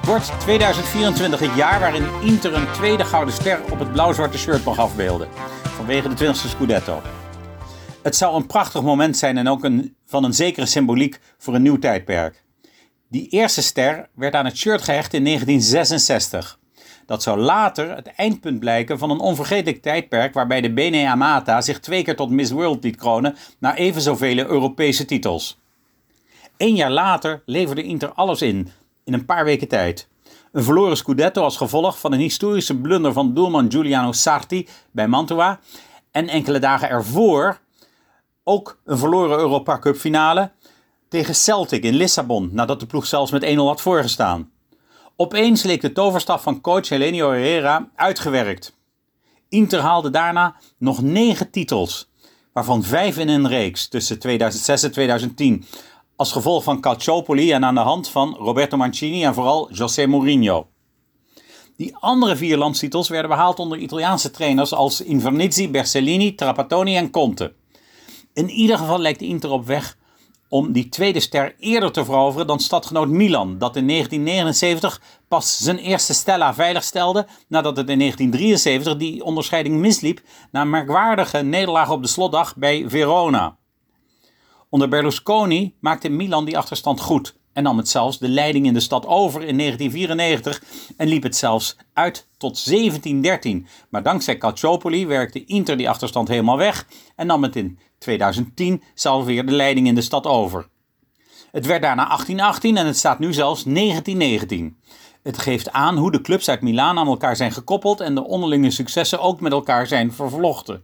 [0.02, 4.78] Wordt 2024 het jaar waarin Inter een tweede gouden ster op het blauw-zwarte shirt mag
[4.78, 5.28] afbeelden.
[5.62, 7.02] Vanwege de 20e Scudetto.
[8.02, 11.62] Het zou een prachtig moment zijn en ook een, van een zekere symboliek voor een
[11.62, 12.44] nieuw tijdperk.
[13.09, 16.57] Die eerste ster werd aan het shirt gehecht in 1966.
[17.09, 21.80] Dat zou later het eindpunt blijken van een onvergetelijk tijdperk waarbij de Bene Amata zich
[21.80, 25.59] twee keer tot Miss World liet kronen na even zoveel Europese titels.
[26.56, 28.68] Eén jaar later leverde Inter alles in,
[29.05, 30.09] in een paar weken tijd.
[30.52, 35.60] Een verloren Scudetto als gevolg van een historische blunder van doelman Giuliano Sarti bij Mantua.
[36.10, 37.60] En enkele dagen ervoor
[38.44, 40.51] ook een verloren Europa Cup finale
[41.09, 44.51] tegen Celtic in Lissabon, nadat de ploeg zelfs met 1-0 had voorgestaan.
[45.20, 48.77] Opeens leek de toverstaf van coach Helenio Herrera uitgewerkt.
[49.49, 52.11] Inter haalde daarna nog negen titels,
[52.53, 55.65] waarvan vijf in een reeks tussen 2006 en 2010,
[56.16, 60.69] als gevolg van Calciopoli en aan de hand van Roberto Mancini en vooral José Mourinho.
[61.77, 67.55] Die andere vier landstitels werden behaald onder Italiaanse trainers als Invernizzi, Bersellini, Trapattoni en Conte.
[68.32, 69.97] In ieder geval lijkt Inter op weg
[70.49, 75.79] om die tweede ster eerder te veroveren dan stadgenoot Milan, dat in 1979 pas zijn
[75.79, 80.20] eerste Stella veiligstelde nadat het in 1973 die onderscheiding misliep
[80.51, 83.57] na een merkwaardige nederlaag op de slotdag bij Verona.
[84.69, 88.81] Onder Berlusconi maakte Milan die achterstand goed en nam het zelfs de leiding in de
[88.81, 90.62] stad over in 1994
[90.97, 93.66] en liep het zelfs uit tot 1713.
[93.89, 99.25] Maar dankzij Calciopoli werkte Inter die achterstand helemaal weg en nam het in 2010 zelf
[99.25, 100.69] weer de leiding in de stad over.
[101.51, 104.77] Het werd daarna 1818 en het staat nu zelfs 1919.
[105.23, 108.70] Het geeft aan hoe de clubs uit Milaan aan elkaar zijn gekoppeld en de onderlinge
[108.70, 110.83] successen ook met elkaar zijn vervlochten.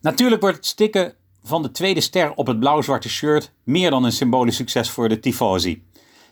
[0.00, 4.12] Natuurlijk wordt het stikken van de tweede ster op het blauw-zwarte shirt meer dan een
[4.12, 5.82] symbolisch succes voor de Tifosi.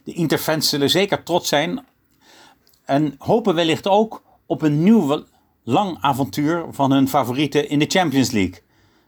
[0.05, 1.85] De Interfans zullen zeker trots zijn
[2.85, 5.25] en hopen wellicht ook op een nieuw
[5.71, 8.63] lang avontuur van hun favorieten in de Champions League.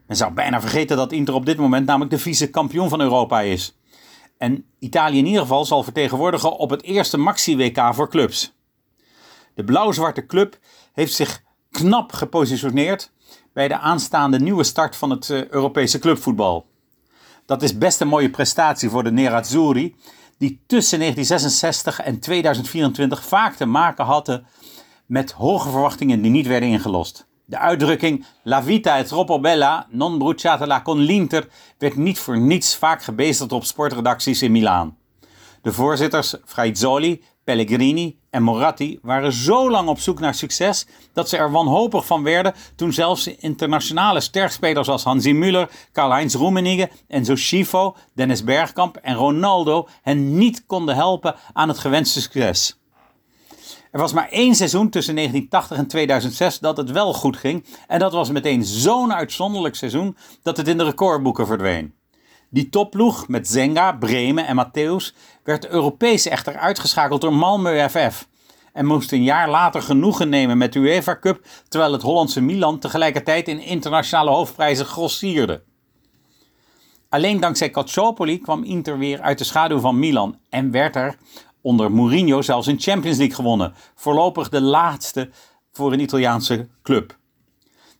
[0.06, 3.78] Men zou bijna vergeten dat Inter op dit moment namelijk de vice-kampioen van Europa is.
[4.38, 8.54] En Italië in ieder geval zal vertegenwoordigen op het eerste Maxi-WK voor clubs.
[9.54, 10.58] De blauw-zwarte club
[10.92, 13.12] heeft zich knap gepositioneerd
[13.52, 16.66] bij de aanstaande nieuwe start van het uh, Europese clubvoetbal.
[17.46, 19.96] Dat is best een mooie prestatie voor de Nerazzurri,
[20.38, 24.46] die tussen 1966 en 2024 vaak te maken hadden
[25.12, 27.26] met hoge verwachtingen die niet werden ingelost.
[27.44, 31.48] De uitdrukking La vita è troppo bella, non bruciatela con l'Inter
[31.78, 34.96] werd niet voor niets vaak gebezigd op sportredacties in Milaan.
[35.62, 41.36] De voorzitters Fraizzoli, Pellegrini en Moratti waren zo lang op zoek naar succes dat ze
[41.36, 47.96] er wanhopig van werden toen zelfs internationale sterkspelers als Hansi Müller, Karl-Heinz Rummenigge, Enzo Schifo,
[48.14, 52.81] Dennis Bergkamp en Ronaldo hen niet konden helpen aan het gewenste succes.
[53.92, 57.64] Er was maar één seizoen tussen 1980 en 2006 dat het wel goed ging.
[57.86, 61.94] En dat was meteen zo'n uitzonderlijk seizoen dat het in de recordboeken verdween.
[62.50, 68.28] Die topploeg met Zenga, Bremen en Matthäus werd Europees echter uitgeschakeld door Malmö FF.
[68.72, 72.78] En moest een jaar later genoegen nemen met de UEFA Cup, terwijl het Hollandse Milan
[72.78, 75.62] tegelijkertijd in internationale hoofdprijzen grossierde.
[77.08, 81.16] Alleen dankzij Calciopoli kwam Inter weer uit de schaduw van Milan en werd er
[81.62, 83.74] onder Mourinho zelfs een Champions League gewonnen.
[83.94, 85.30] Voorlopig de laatste
[85.72, 87.20] voor een Italiaanse club.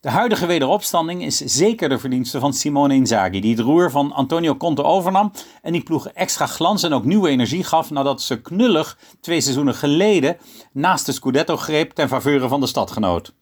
[0.02, 4.56] De huidige wederopstanding is zeker de verdienste van Simone Inzaghi, die het roer van Antonio
[4.56, 5.32] Conte overnam
[5.62, 9.74] en die ploeg extra glans en ook nieuwe energie gaf nadat ze knullig twee seizoenen
[9.74, 10.36] geleden
[10.72, 13.34] naast de Scudetto greep ten faveur van de stadgenoot.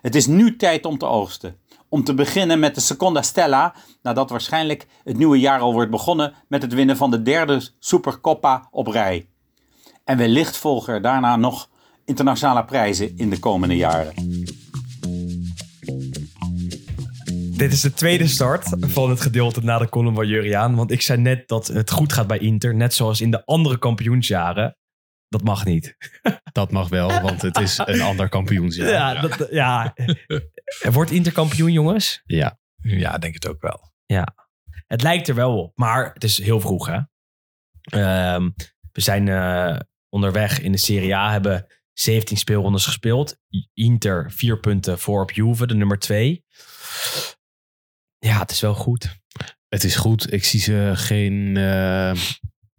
[0.00, 1.56] Het is nu tijd om te oogsten.
[1.88, 6.34] Om te beginnen met de Seconda Stella, nadat waarschijnlijk het nieuwe jaar al wordt begonnen
[6.48, 9.28] met het winnen van de derde Supercoppa op rij.
[10.08, 11.70] En wellicht volgen er daarna nog
[12.04, 14.14] internationale prijzen in de komende jaren.
[17.56, 20.74] Dit is de tweede start van het gedeelte na de column van Juriaan.
[20.74, 22.74] Want ik zei net dat het goed gaat bij Inter.
[22.74, 24.76] Net zoals in de andere kampioensjaren.
[25.28, 25.96] Dat mag niet.
[26.52, 28.88] Dat mag wel, want het is een ander kampioensjaar.
[28.88, 29.94] Ja, dat, ja.
[30.90, 32.22] Wordt Inter kampioen, jongens?
[32.24, 32.58] Ja.
[32.76, 33.92] Ja, denk het ook wel.
[34.06, 34.34] Ja.
[34.86, 37.00] Het lijkt er wel op, maar het is heel vroeg, hè?
[37.80, 38.50] Ehm,
[38.92, 39.78] we zijn eh,
[40.08, 43.36] onderweg in de Serie A, hebben 17 speelrondes gespeeld.
[43.74, 46.44] Inter vier punten voor op Juve, de nummer twee.
[48.18, 49.16] Ja, het is wel goed.
[49.68, 50.32] Het is goed.
[50.32, 52.12] Ik zie ze geen eh,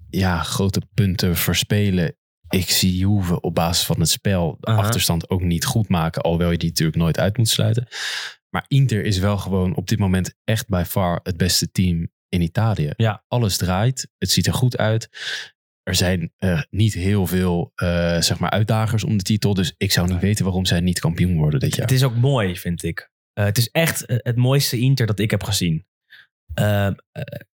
[0.10, 2.18] ja, grote punten verspelen
[2.50, 6.22] ik zie Juve op basis van het spel de achterstand ook niet goed maken.
[6.22, 7.88] Alhoewel je die natuurlijk nooit uit moet sluiten.
[8.50, 12.42] Maar Inter is wel gewoon op dit moment echt by far het beste team in
[12.42, 12.94] Italië.
[12.96, 13.24] Ja.
[13.28, 14.10] Alles draait.
[14.18, 15.10] Het ziet er goed uit.
[15.90, 19.54] Er zijn eh, niet heel veel eh, zeg maar uitdagers om de titel.
[19.54, 21.86] Dus ik zou niet weten waarom zij niet kampioen worden dit jaar.
[21.86, 23.12] Het is ook mooi, vind ik.
[23.34, 25.86] Eh, het is echt het mooiste Inter dat ik heb gezien.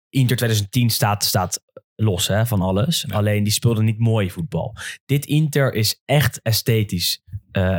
[0.08, 1.62] Inter 2010 staat, staat
[1.94, 3.10] los hè, van alles.
[3.10, 4.76] Alleen die speelde niet mooi voetbal.
[5.04, 7.22] Dit Inter is echt esthetisch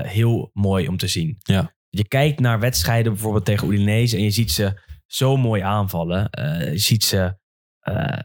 [0.01, 1.35] heel mooi om te zien.
[1.39, 1.75] Ja.
[1.89, 6.27] Je kijkt naar wedstrijden bijvoorbeeld tegen Udinese en je ziet ze zo mooi aanvallen.
[6.71, 7.38] Je ziet ze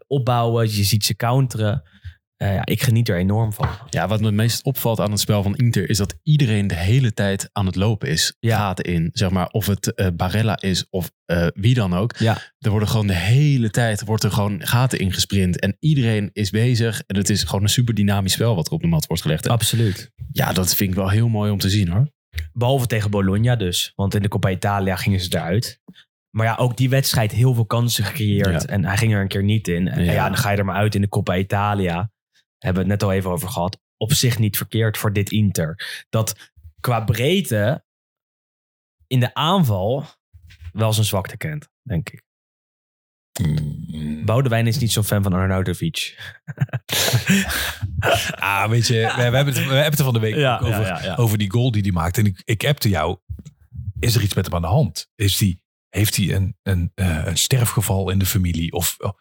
[0.06, 1.82] opbouwen, je ziet ze counteren.
[2.38, 3.68] Eh, ja, ik geniet er enorm van.
[3.90, 6.74] Ja, wat me het meest opvalt aan het spel van Inter is dat iedereen de
[6.74, 8.36] hele tijd aan het lopen is.
[8.40, 8.58] Ja.
[8.58, 9.10] Gaten in.
[9.12, 12.16] Zeg maar, of het eh, Barella is of eh, wie dan ook.
[12.16, 12.38] Ja.
[12.58, 15.60] Er worden gewoon de hele tijd wordt er gewoon gaten ingesprint.
[15.60, 17.02] En iedereen is bezig.
[17.06, 19.48] En het is gewoon een super dynamisch spel wat er op de mat wordt gelegd.
[19.48, 20.10] Absoluut.
[20.32, 22.08] ja, dat vind ik wel heel mooi om te zien hoor.
[22.52, 23.92] Behalve tegen Bologna dus.
[23.94, 25.80] Want in de Coppa Italia gingen ze eruit.
[26.30, 28.62] Maar ja, ook die wedstrijd heel veel kansen gecreëerd.
[28.62, 28.68] Ja.
[28.68, 29.88] En hij ging er een keer niet in.
[29.88, 30.12] En ja.
[30.12, 30.26] Ja.
[30.26, 32.10] dan ga je er maar uit in de Coppa Italia.
[32.58, 33.80] Hebben we het net al even over gehad.
[33.96, 36.04] Op zich niet verkeerd voor dit Inter.
[36.08, 37.84] Dat qua breedte
[39.06, 40.04] in de aanval
[40.72, 42.26] wel zijn zwakte kent, denk ik.
[44.24, 45.96] Boudewijn is niet zo'n fan van Arnautovic.
[48.30, 50.58] Ah, weet je, we, we hebben het, we hebben het er van de week Ja,
[50.58, 51.14] over, ja, ja, ja.
[51.14, 52.20] over die goal die hij maakte.
[52.20, 53.18] En ik, ik appte jou,
[54.00, 55.10] is er iets met hem aan de hand?
[55.14, 58.72] Is die, heeft hij een, een, eh, een sterfgeval in de familie?
[58.72, 59.18] Of, oh,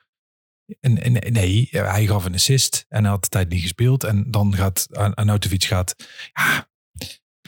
[0.80, 4.04] en, en, nee, hij gaf een assist en hij had de tijd niet gespeeld.
[4.04, 5.96] En dan gaat Ar- Arnautovic gaat,
[6.34, 6.68] ja...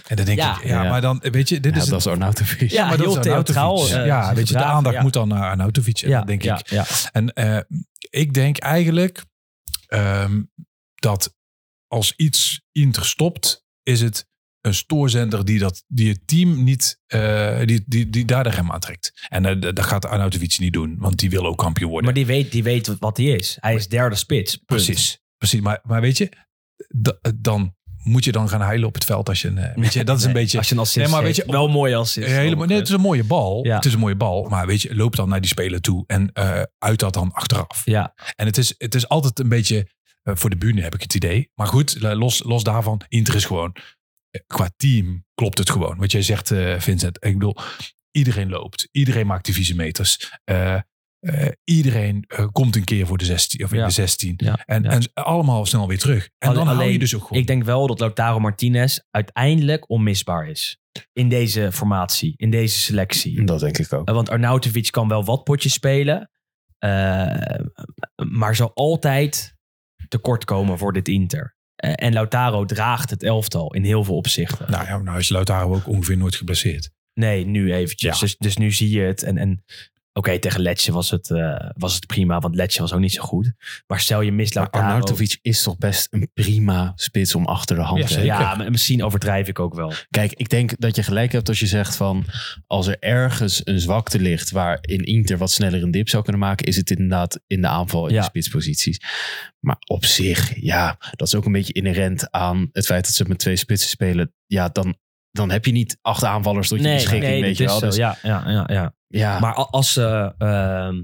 [0.08, 0.58] En dan denk Ja.
[0.58, 0.90] ik, ja, Ja.
[0.90, 1.88] maar dan, weet je, dit Ja, is...
[1.88, 2.72] dat is Arnautovic.
[2.72, 3.96] Ja, maar dat heel is Arnautovic.
[3.98, 5.02] eh, ja, weet je, de aandacht ja.
[5.02, 6.02] moet dan naar Arnautovic.
[6.02, 6.86] En dan denk ja, ik, ja.
[7.12, 7.60] en eh,
[8.10, 9.26] ik denk eigenlijk
[9.88, 10.42] ehm,
[10.96, 11.36] dat
[11.88, 14.28] als iets Inter stopt, is het
[14.62, 18.72] een stoorzender die, dat, die het team niet, eh, die, die, die daar de rem
[18.72, 19.12] aan trekt.
[19.30, 22.06] En eh, dat gaat Arnautovic niet doen, want die wil ook kampioen worden.
[22.06, 23.58] Maar die weet, die weet wat hij is.
[23.60, 24.52] Hij is derde spits.
[24.56, 24.66] Punt.
[24.66, 25.62] Precies, precies.
[25.62, 26.32] Maar, maar weet je,
[26.88, 29.94] da- dan moet je dan gaan huilen op het veld als je een, eh, weet
[29.94, 30.58] je, dat is een Nee, beetje...
[30.58, 32.28] Als je een assist Nee, maar weet je, wel mooi assist.
[32.28, 33.66] Helemaal, nee, het is een mooie bal.
[33.66, 33.76] Ja.
[33.76, 34.44] Het is een mooie bal.
[34.50, 36.32] Maar weet je, loop dan naar die speler toe en
[36.78, 37.82] uit dat dan achteraf.
[37.86, 39.88] Ja, En het is, het is altijd een beetje
[40.24, 41.52] voor de bühne heb ik het idee.
[41.56, 43.76] Maar goed, los, los daarvan, Inter is gewoon
[44.48, 45.98] qua team klopt het gewoon.
[45.98, 47.18] Wat jij zegt, eh, Vincent.
[47.26, 47.56] Ik bedoel,
[48.12, 48.88] iedereen loopt.
[48.92, 50.34] Iedereen maakt die vieze meters.
[50.44, 50.76] Eh,
[51.20, 53.86] eh, iedereen eh, komt een keer voor de 16 of in Ja.
[53.86, 54.34] de 16.
[54.38, 54.56] ja.
[54.66, 54.90] En, ja.
[54.90, 56.24] en allemaal snel weer terug.
[56.38, 57.42] En Alleen- dan hou je alleen, dus ook gewoon.
[57.42, 60.78] Ik denk wel dat Lautaro Martinez uiteindelijk onmisbaar is.
[61.14, 63.44] In deze formatie, in deze selectie.
[63.46, 64.10] Dat denk ik ook.
[64.10, 66.30] Want Arnautovic kan wel wat potjes spelen.
[66.78, 67.60] eh,
[68.32, 69.56] maar zal altijd
[70.08, 71.56] tekort komen voor dit Inter.
[71.80, 74.72] Eh, en Lautaro draagt het elftal in heel veel opzichten.
[74.72, 76.90] nou ja, nou is Lautaro ook ongeveer nooit geblesseerd.
[77.14, 78.14] Nee, nu eventjes.
[78.14, 78.20] Ja.
[78.20, 79.24] Dus, dus nu zie je het.
[79.24, 79.64] En, en
[80.20, 83.22] oké, tegen Letje was het, eh, was het prima, want Letje was ook niet zo
[83.22, 83.52] goed.
[83.88, 84.86] Maar stel je mist Maar Lautaro.
[84.94, 88.72] Arnautovic is toch best een prima spits om achter de hand Ja, te ja, maar
[88.72, 89.94] misschien overdrijf ik ook wel.
[90.10, 92.26] Kijk, ik denk dat je gelijk hebt als je zegt van...
[92.68, 96.42] als er ergens een zwakte ligt waar in Inter wat sneller een dip zou kunnen
[96.42, 96.66] maken...
[96.66, 98.20] is het inderdaad in de aanval in Ja.
[98.20, 99.00] de spitsposities.
[99.60, 103.26] Maar op zich, ja, dat is ook een beetje inherent aan het feit dat ze
[103.28, 104.34] met twee spitsen spelen.
[104.46, 104.98] Ja, dan,
[105.32, 107.80] dan heb je niet acht aanvallers tot je beschikking, weet je is wel.
[107.80, 107.86] zo.
[107.86, 108.94] Dus, ja, ja, ja, ja.
[109.10, 111.02] Ja, Maar als ze ehm,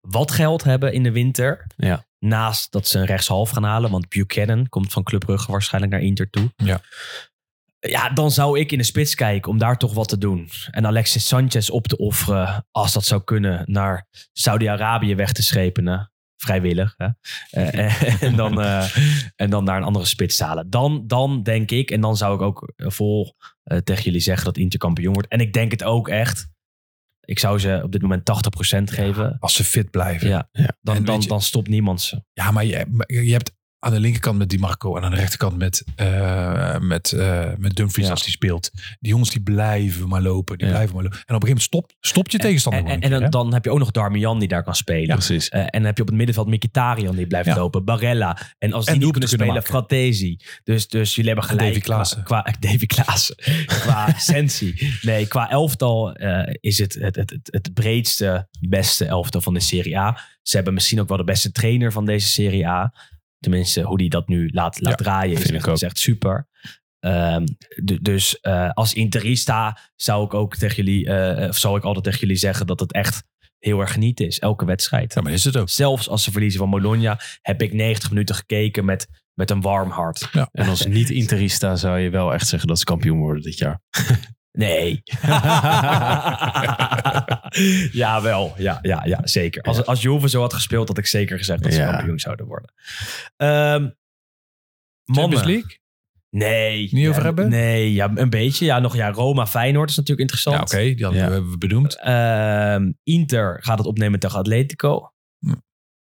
[0.00, 2.04] wat geld hebben in de winter, Ja.
[2.18, 6.02] naast dat ze een rechtshalf gaan halen, want Buchanan komt van Club Brugge waarschijnlijk naar
[6.02, 6.52] Inter toe.
[6.56, 6.80] Ja.
[7.78, 10.48] Ja, dan zou ik in de spits kijken om daar toch wat te doen.
[10.70, 16.12] En Alexis Sanchez op te offeren, als dat zou kunnen, naar Saudi-Arabië weg te schepenen.
[16.36, 16.94] Vrijwillig.
[16.96, 17.08] Hè?
[17.50, 18.96] Eh, en, dan, eh,
[19.36, 20.70] en dan naar een andere spits te halen.
[20.70, 24.56] Dan, dan denk ik, en dan zou ik ook vol eh, tegen jullie zeggen dat
[24.56, 25.28] Inter kampioen wordt.
[25.28, 26.48] En ik denk het ook echt.
[27.24, 29.36] Ik zou ze op dit moment 80% geven.
[29.38, 30.28] Als ze fit blijven.
[30.28, 30.48] Ja,
[30.80, 32.22] dan, En dan, je- dan stopt niemand ze.
[32.32, 33.52] Ja, maar je, maar je hebt
[33.82, 37.74] aan de linkerkant met Di Marco en aan de rechterkant met, eh, met, eh, met
[37.76, 38.10] Dumfries Ja.
[38.12, 38.70] als die speelt.
[39.00, 40.58] Die jongens die blijven maar lopen.
[40.58, 40.72] Die Ja.
[40.72, 41.18] blijven maar lopen.
[41.26, 43.70] En op een gegeven moment stopt, stopt je tegenstander En, en, en dan, heb je
[43.70, 45.14] ook nog Darmian die daar kan spelen.
[45.16, 45.48] precies.
[45.48, 47.84] Eh, en dan heb je op het middenveld Mkhitaryan die blijft lopen.
[47.84, 48.38] Barella.
[48.58, 50.36] En als die niet kunnen spelen, Fratesi.
[50.64, 51.72] Dus, dus jullie hebben En gelijk.
[51.74, 52.22] Davy Klaassen.
[52.22, 53.36] Qua, qua, Davy Klaassen.
[53.66, 54.98] qua sensie.
[55.02, 56.12] Nee, qua elftal
[56.60, 60.20] is het het, het, het het breedste, beste elftal van de Serie A.
[60.42, 62.92] Ze hebben misschien ook wel de beste trainer van deze Serie A.
[63.40, 65.74] Tenminste, hoe die dat nu laat, laat Ja, draaien is echt, ik ook.
[65.74, 66.48] is echt super.
[66.98, 67.46] Ehm,
[67.84, 72.04] du- dus eh, als interista zou ik ook tegen jullie, eh, of zou ik altijd
[72.04, 73.22] tegen jullie zeggen dat het echt
[73.58, 74.38] heel erg genieten is.
[74.38, 75.14] Elke wedstrijd.
[75.14, 75.68] Ja, maar is het ook.
[75.68, 79.90] Zelfs als ze verliezen van Bologna, heb ik 90 minuten gekeken met, met een warm
[79.90, 80.28] hart.
[80.52, 83.80] En als niet-interista zou je wel echt zeggen dat ze kampioen worden dit jaar.
[84.52, 85.02] Nee.
[87.92, 88.54] ja, wel.
[88.56, 89.62] Ja, ja, ja zeker.
[89.62, 91.90] Als, als Juve zo had gespeeld, had ik zeker gezegd dat ze Ja.
[91.92, 92.72] kampioen zouden worden.
[93.36, 93.88] Ehm
[95.04, 95.44] Champions.
[95.44, 95.78] League?
[96.30, 96.88] Nee.
[96.92, 97.48] Niet over Ja, hebben?
[97.48, 98.64] Nee, ja, een beetje.
[98.64, 100.70] Ja, nog ja, Roma Feyenoord is natuurlijk interessant.
[100.70, 100.94] Ja, oké.
[100.94, 101.26] Die hadden Ja.
[101.28, 101.98] we- hebben we benoemd.
[102.00, 105.12] Ehm, Inter gaat het opnemen tegen Atletico.
[105.38, 105.54] Hm.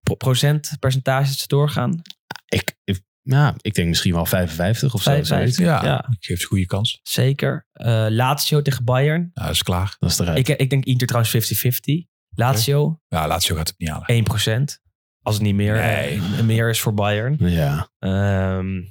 [0.00, 2.02] Pro- procent, percentages doorgaan.
[2.48, 5.10] Ik, ik, ja, ik denk misschien wel 55 of zo.
[5.10, 5.54] 55.
[5.54, 5.82] zoiets.
[5.82, 6.06] Ja, Ja.
[6.10, 7.00] ik geef ze goede kans.
[7.02, 7.66] Zeker.
[7.72, 9.20] Eh Lazio tegen Bayern.
[9.34, 9.96] Nou, dat is klaar.
[9.98, 10.38] Dat is eruit.
[10.38, 12.06] Ik, ik denk Inter trouwens 50-50.
[12.36, 14.06] Lazio Ja, Lazio gaat het niet halen.
[14.08, 14.82] 1%.
[15.22, 16.14] Als het niet meer, Nee.
[16.36, 17.36] eh, meer is voor Bayern.
[17.38, 18.82] ja, Ehm,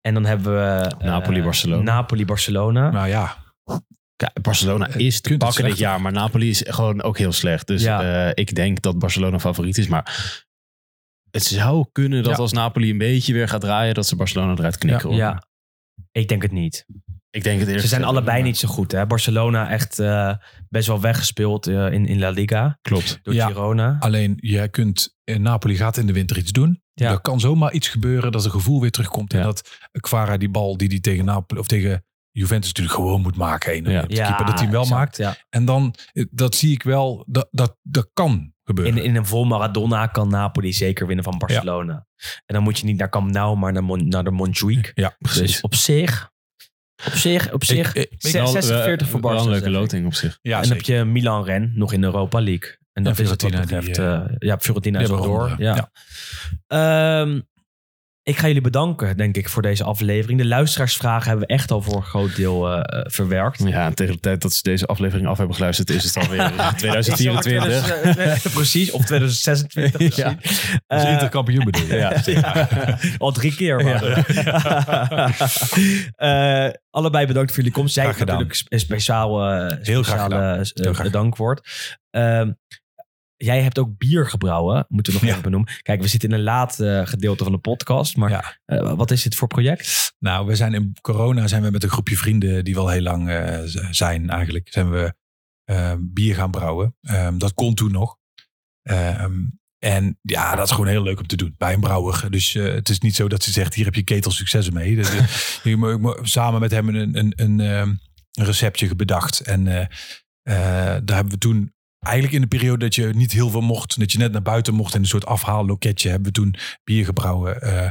[0.00, 0.88] en dan hebben we...
[0.98, 1.82] eh, Napoli-Barcelona.
[1.82, 2.90] Napoli-Barcelona.
[2.90, 3.36] Nou ja,
[4.16, 7.66] Kijk, Barcelona is te pakken dit jaar, maar Napoli is gewoon ook heel slecht.
[7.66, 8.26] Dus Ja.
[8.26, 9.88] eh, ik denk dat Barcelona favoriet is.
[9.88, 10.44] Maar
[11.36, 12.38] het zou kunnen dat Ja.
[12.42, 15.08] als Napoli een beetje weer gaat draaien, dat ze Barcelona eruit knikken.
[15.08, 15.18] hoor.
[15.18, 15.44] ja.
[16.12, 16.86] Ik denk het niet.
[17.30, 17.80] Ik denk het eerst.
[17.82, 18.92] Ze zijn allebei niet zo goed.
[18.92, 19.06] Hè?
[19.06, 20.32] Barcelona echt eh,
[20.68, 22.78] best wel weggespeeld eh, in, in La Liga.
[22.82, 23.18] Klopt.
[23.22, 23.46] Door Ja.
[23.46, 23.96] Girona.
[24.00, 25.16] alleen je kunt...
[25.24, 26.82] eh, Napoli gaat in de winter iets doen.
[26.94, 27.10] Ja.
[27.10, 29.32] Er kan zomaar iets gebeuren dat het gevoel weer terugkomt.
[29.32, 29.44] En Ja.
[29.44, 33.76] dat Quara die bal die hij tegen Napoli of tegen Juventus natuurlijk gewoon moet maken.
[33.76, 34.26] Een, Ja.
[34.26, 35.16] keeper, dat hij wel exact, maakt.
[35.16, 35.36] Ja.
[35.48, 35.94] En dan,
[36.30, 38.96] dat zie ik wel, dat, dat, dat kan gebeuren.
[38.96, 42.06] In, in een vol Maradona kan Napoli zeker winnen van Barcelona.
[42.46, 44.90] En dan moet je niet naar Camp Nou, maar naar, Mon, naar de Montjuïc.
[44.94, 46.30] ja, Dus op zich,
[47.06, 49.44] op zich, op zich, ik- ik- zes- 46 voor Wel Barca.
[49.44, 50.38] een leuke loting op zich.
[50.42, 52.76] ja, en dan heb je Milan-Ren nog in de Europa League.
[52.92, 53.98] En dat En is het wat Fiorentina, betreft.
[54.28, 55.18] die, eh, ja, Fiorentina is door.
[55.18, 55.90] ronde, Ja.
[56.66, 57.40] Ehm,
[58.26, 60.38] ik ga jullie bedanken, denk ik, voor deze aflevering.
[60.40, 63.62] De luisteraarsvragen hebben we echt al voor een groot deel eh, eh, verwerkt.
[63.64, 66.52] Ja, en tegen de tijd dat ze deze aflevering af hebben geluisterd, is het alweer
[66.76, 67.90] 2024.
[68.16, 70.40] eh, Precies, of 2026 misschien.
[70.86, 71.94] Als Eh, interkampioen bedoel je.
[71.96, 72.14] Ja.
[72.26, 72.68] Ja.
[73.18, 73.80] Al drie keer.
[76.16, 77.94] Eh, allebei bedankt voor jullie komst.
[78.00, 78.16] Gedaan.
[78.18, 80.58] natuurlijk een speciaal, eh, Heel graag speciale gedaan.
[80.58, 81.68] eh, Heel graag dankwoord.
[83.36, 85.72] Ehm, jij hebt ook bier gebrouwen, moeten we nog even benoemen.
[85.82, 88.16] Kijk, we zitten in een laat eh, gedeelte van de podcast.
[88.16, 90.14] Maar eh, wat is dit voor project?
[90.18, 93.28] Nou, we zijn in corona zijn we met een groepje vrienden die wel heel lang
[93.28, 93.60] eh,
[93.90, 95.14] zijn eigenlijk, zijn we
[95.98, 96.96] bier gaan brouwen.
[97.00, 98.18] Ehm, dat kon toen nog.
[98.82, 99.44] Ehm,
[99.78, 102.30] en ja, dat is gewoon heel leuk om te doen bij een brouwer.
[102.30, 104.96] Dus het is niet zo dat ze zegt, hier heb je ketel successen mee.
[104.96, 105.10] Dus,
[105.62, 107.94] je samen met hem een, een, een, ehm,
[108.32, 109.40] een receptje bedacht.
[109.40, 109.64] En
[110.44, 111.75] daar hebben we toen
[112.06, 114.74] eigenlijk in de periode dat je niet heel veel mocht, dat je net naar buiten
[114.74, 116.54] mocht in een soort afhaalloketje, hebben we toen
[116.84, 117.60] bier gebrouwen.
[117.62, 117.88] eh,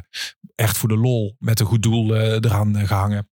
[0.56, 3.30] echt voor de lol met een goed doel eh, eraan eh, gehangen.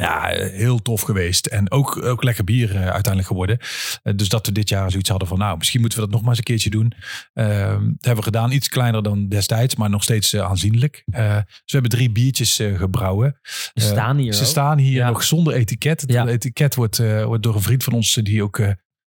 [0.00, 1.46] Ja, heel tof geweest.
[1.46, 3.58] En ook, ook lekker bier uiteindelijk geworden.
[4.16, 6.30] Dus dat we dit jaar zoiets hadden van, nou, misschien moeten we dat nog maar
[6.30, 6.92] eens een keertje doen.
[7.34, 7.44] Dat
[8.00, 8.50] hebben we gedaan.
[8.52, 11.02] Iets kleiner dan destijds, maar nog steeds aanzienlijk.
[11.06, 13.38] Dus we hebben drie biertjes gebrouwen.
[13.42, 14.46] Ze staan hier Ze ook.
[14.48, 15.08] staan hier Ja.
[15.08, 16.00] nog zonder etiket.
[16.00, 16.26] Het Ja.
[16.26, 18.60] etiket wordt, wordt door een vriend van ons, die ook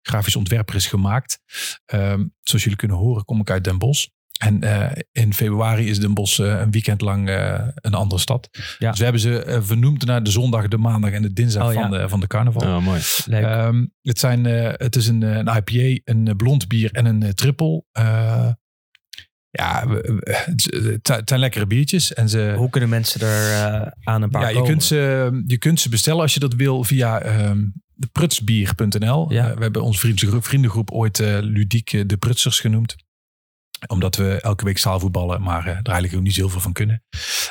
[0.02, 1.40] grafisch ontwerper is, gemaakt.
[1.86, 4.08] Ehm, zoals jullie kunnen horen, kom ik uit Den Bosch.
[4.40, 8.50] En eh, in februari is Den Bosch eh, een weekend lang eh, een andere stad.
[8.78, 8.90] Ja.
[8.90, 11.82] Dus we hebben ze vernoemd naar de zondag, de maandag en de dinsdag Oh, ja.
[11.82, 12.62] van, de, van de carnaval.
[12.76, 13.02] Oh, mooi.
[13.26, 13.44] Leuk.
[13.44, 17.84] Ehm, het, zijn, eh, het is een, een IPA, een blond bier en een triple.
[17.92, 18.50] Eh,
[19.50, 22.14] ja, het, zijn lekkere biertjes.
[22.14, 24.70] En ze, Hoe kunnen mensen er eh, aan een paar ja, je komen?
[24.70, 27.66] kunt, ze, je kunt ze bestellen als je dat wil via ehm
[28.00, 29.34] de prutsbier.nl.
[29.34, 29.50] Ja.
[29.50, 32.96] Eh, we hebben onze vriendengroep, vriendengroep ooit eh, ludiek eh, de Prutsers genoemd.
[33.88, 37.04] Omdat we elke week zaalvoetballen, maar er eigenlijk ook niet zoveel van kunnen.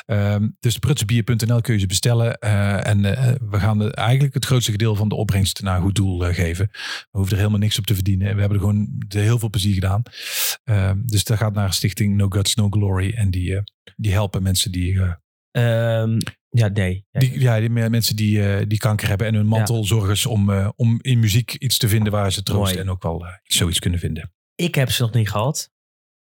[0.05, 2.39] Ehm, dus prutsbier.nl kun je ze bestellen.
[2.39, 3.01] en
[3.49, 6.69] we gaan eigenlijk het grootste gedeelte van de opbrengst naar goed doel geven.
[6.71, 8.33] We hoeven er helemaal niks op te verdienen.
[8.33, 10.01] We hebben er gewoon heel veel plezier gedaan.
[10.63, 13.13] Ehm, dus dat gaat naar stichting No Guts, No Glory.
[13.13, 13.61] En die,
[13.95, 15.17] die helpen mensen die
[15.51, 16.17] Ehm,
[16.49, 17.05] ja, nee.
[17.11, 20.49] Ja, die, ja, die me- mensen die, eh, die kanker hebben en hun mantelzorgers om,
[20.51, 22.83] eh, om in muziek iets te vinden waar ze troost Mooi.
[22.85, 24.33] en ook wel eh, zoiets kunnen vinden.
[24.55, 25.71] Ik heb ze nog niet gehad.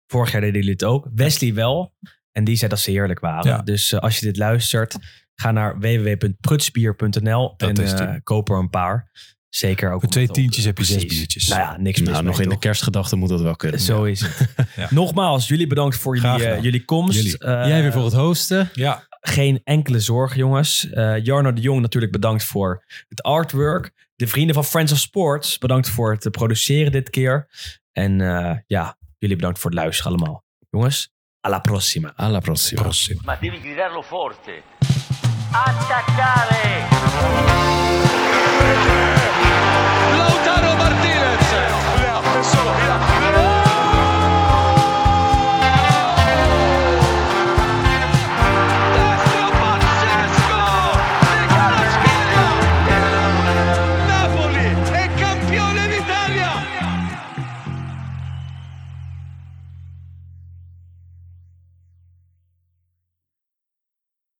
[0.06, 1.08] Vorig jaar deden jullie het ook.
[1.14, 1.94] Wesley wel.
[2.32, 3.50] En die zei dat ze heerlijk waren.
[3.50, 3.62] Ja.
[3.62, 4.96] Dus als je dit luistert,
[5.34, 9.10] ga naar www.prutsbier.nl en eh, koop er een paar.
[9.48, 10.00] Zeker ook.
[10.00, 11.18] Voor twee tientjes heb je zes precies.
[11.18, 11.48] biertjes.
[11.48, 12.60] Nou ja, niks mis Nou, mee, nog in de toch?
[12.62, 13.80] kerstgedachte moet dat wel kunnen.
[13.80, 14.48] Zo is het.
[14.76, 14.88] Ja.
[14.90, 17.16] Nogmaals, jullie bedankt voor jullie, jullie komst.
[17.16, 17.38] Jullie.
[17.38, 18.70] Eh, Jij weer voor het hosten.
[18.72, 20.90] Ja, Geen enkele zorg, jongens.
[20.90, 23.90] Eh Jarno de Jong natuurlijk bedankt voor het artwork.
[24.16, 27.48] De vrienden van Friends of Sports, bedankt voor het produceren dit keer.
[27.92, 30.44] En eh, ja, jullie bedankt voor het luisteren allemaal.
[30.70, 32.12] Jongens, alla prossima.
[32.16, 32.92] Alla prossima.
[33.24, 34.62] Ma devi gridarlo forte.
[35.52, 36.86] Attaccare!
[40.16, 41.50] Lautaro Martinez.
[42.42, 43.53] solo, via,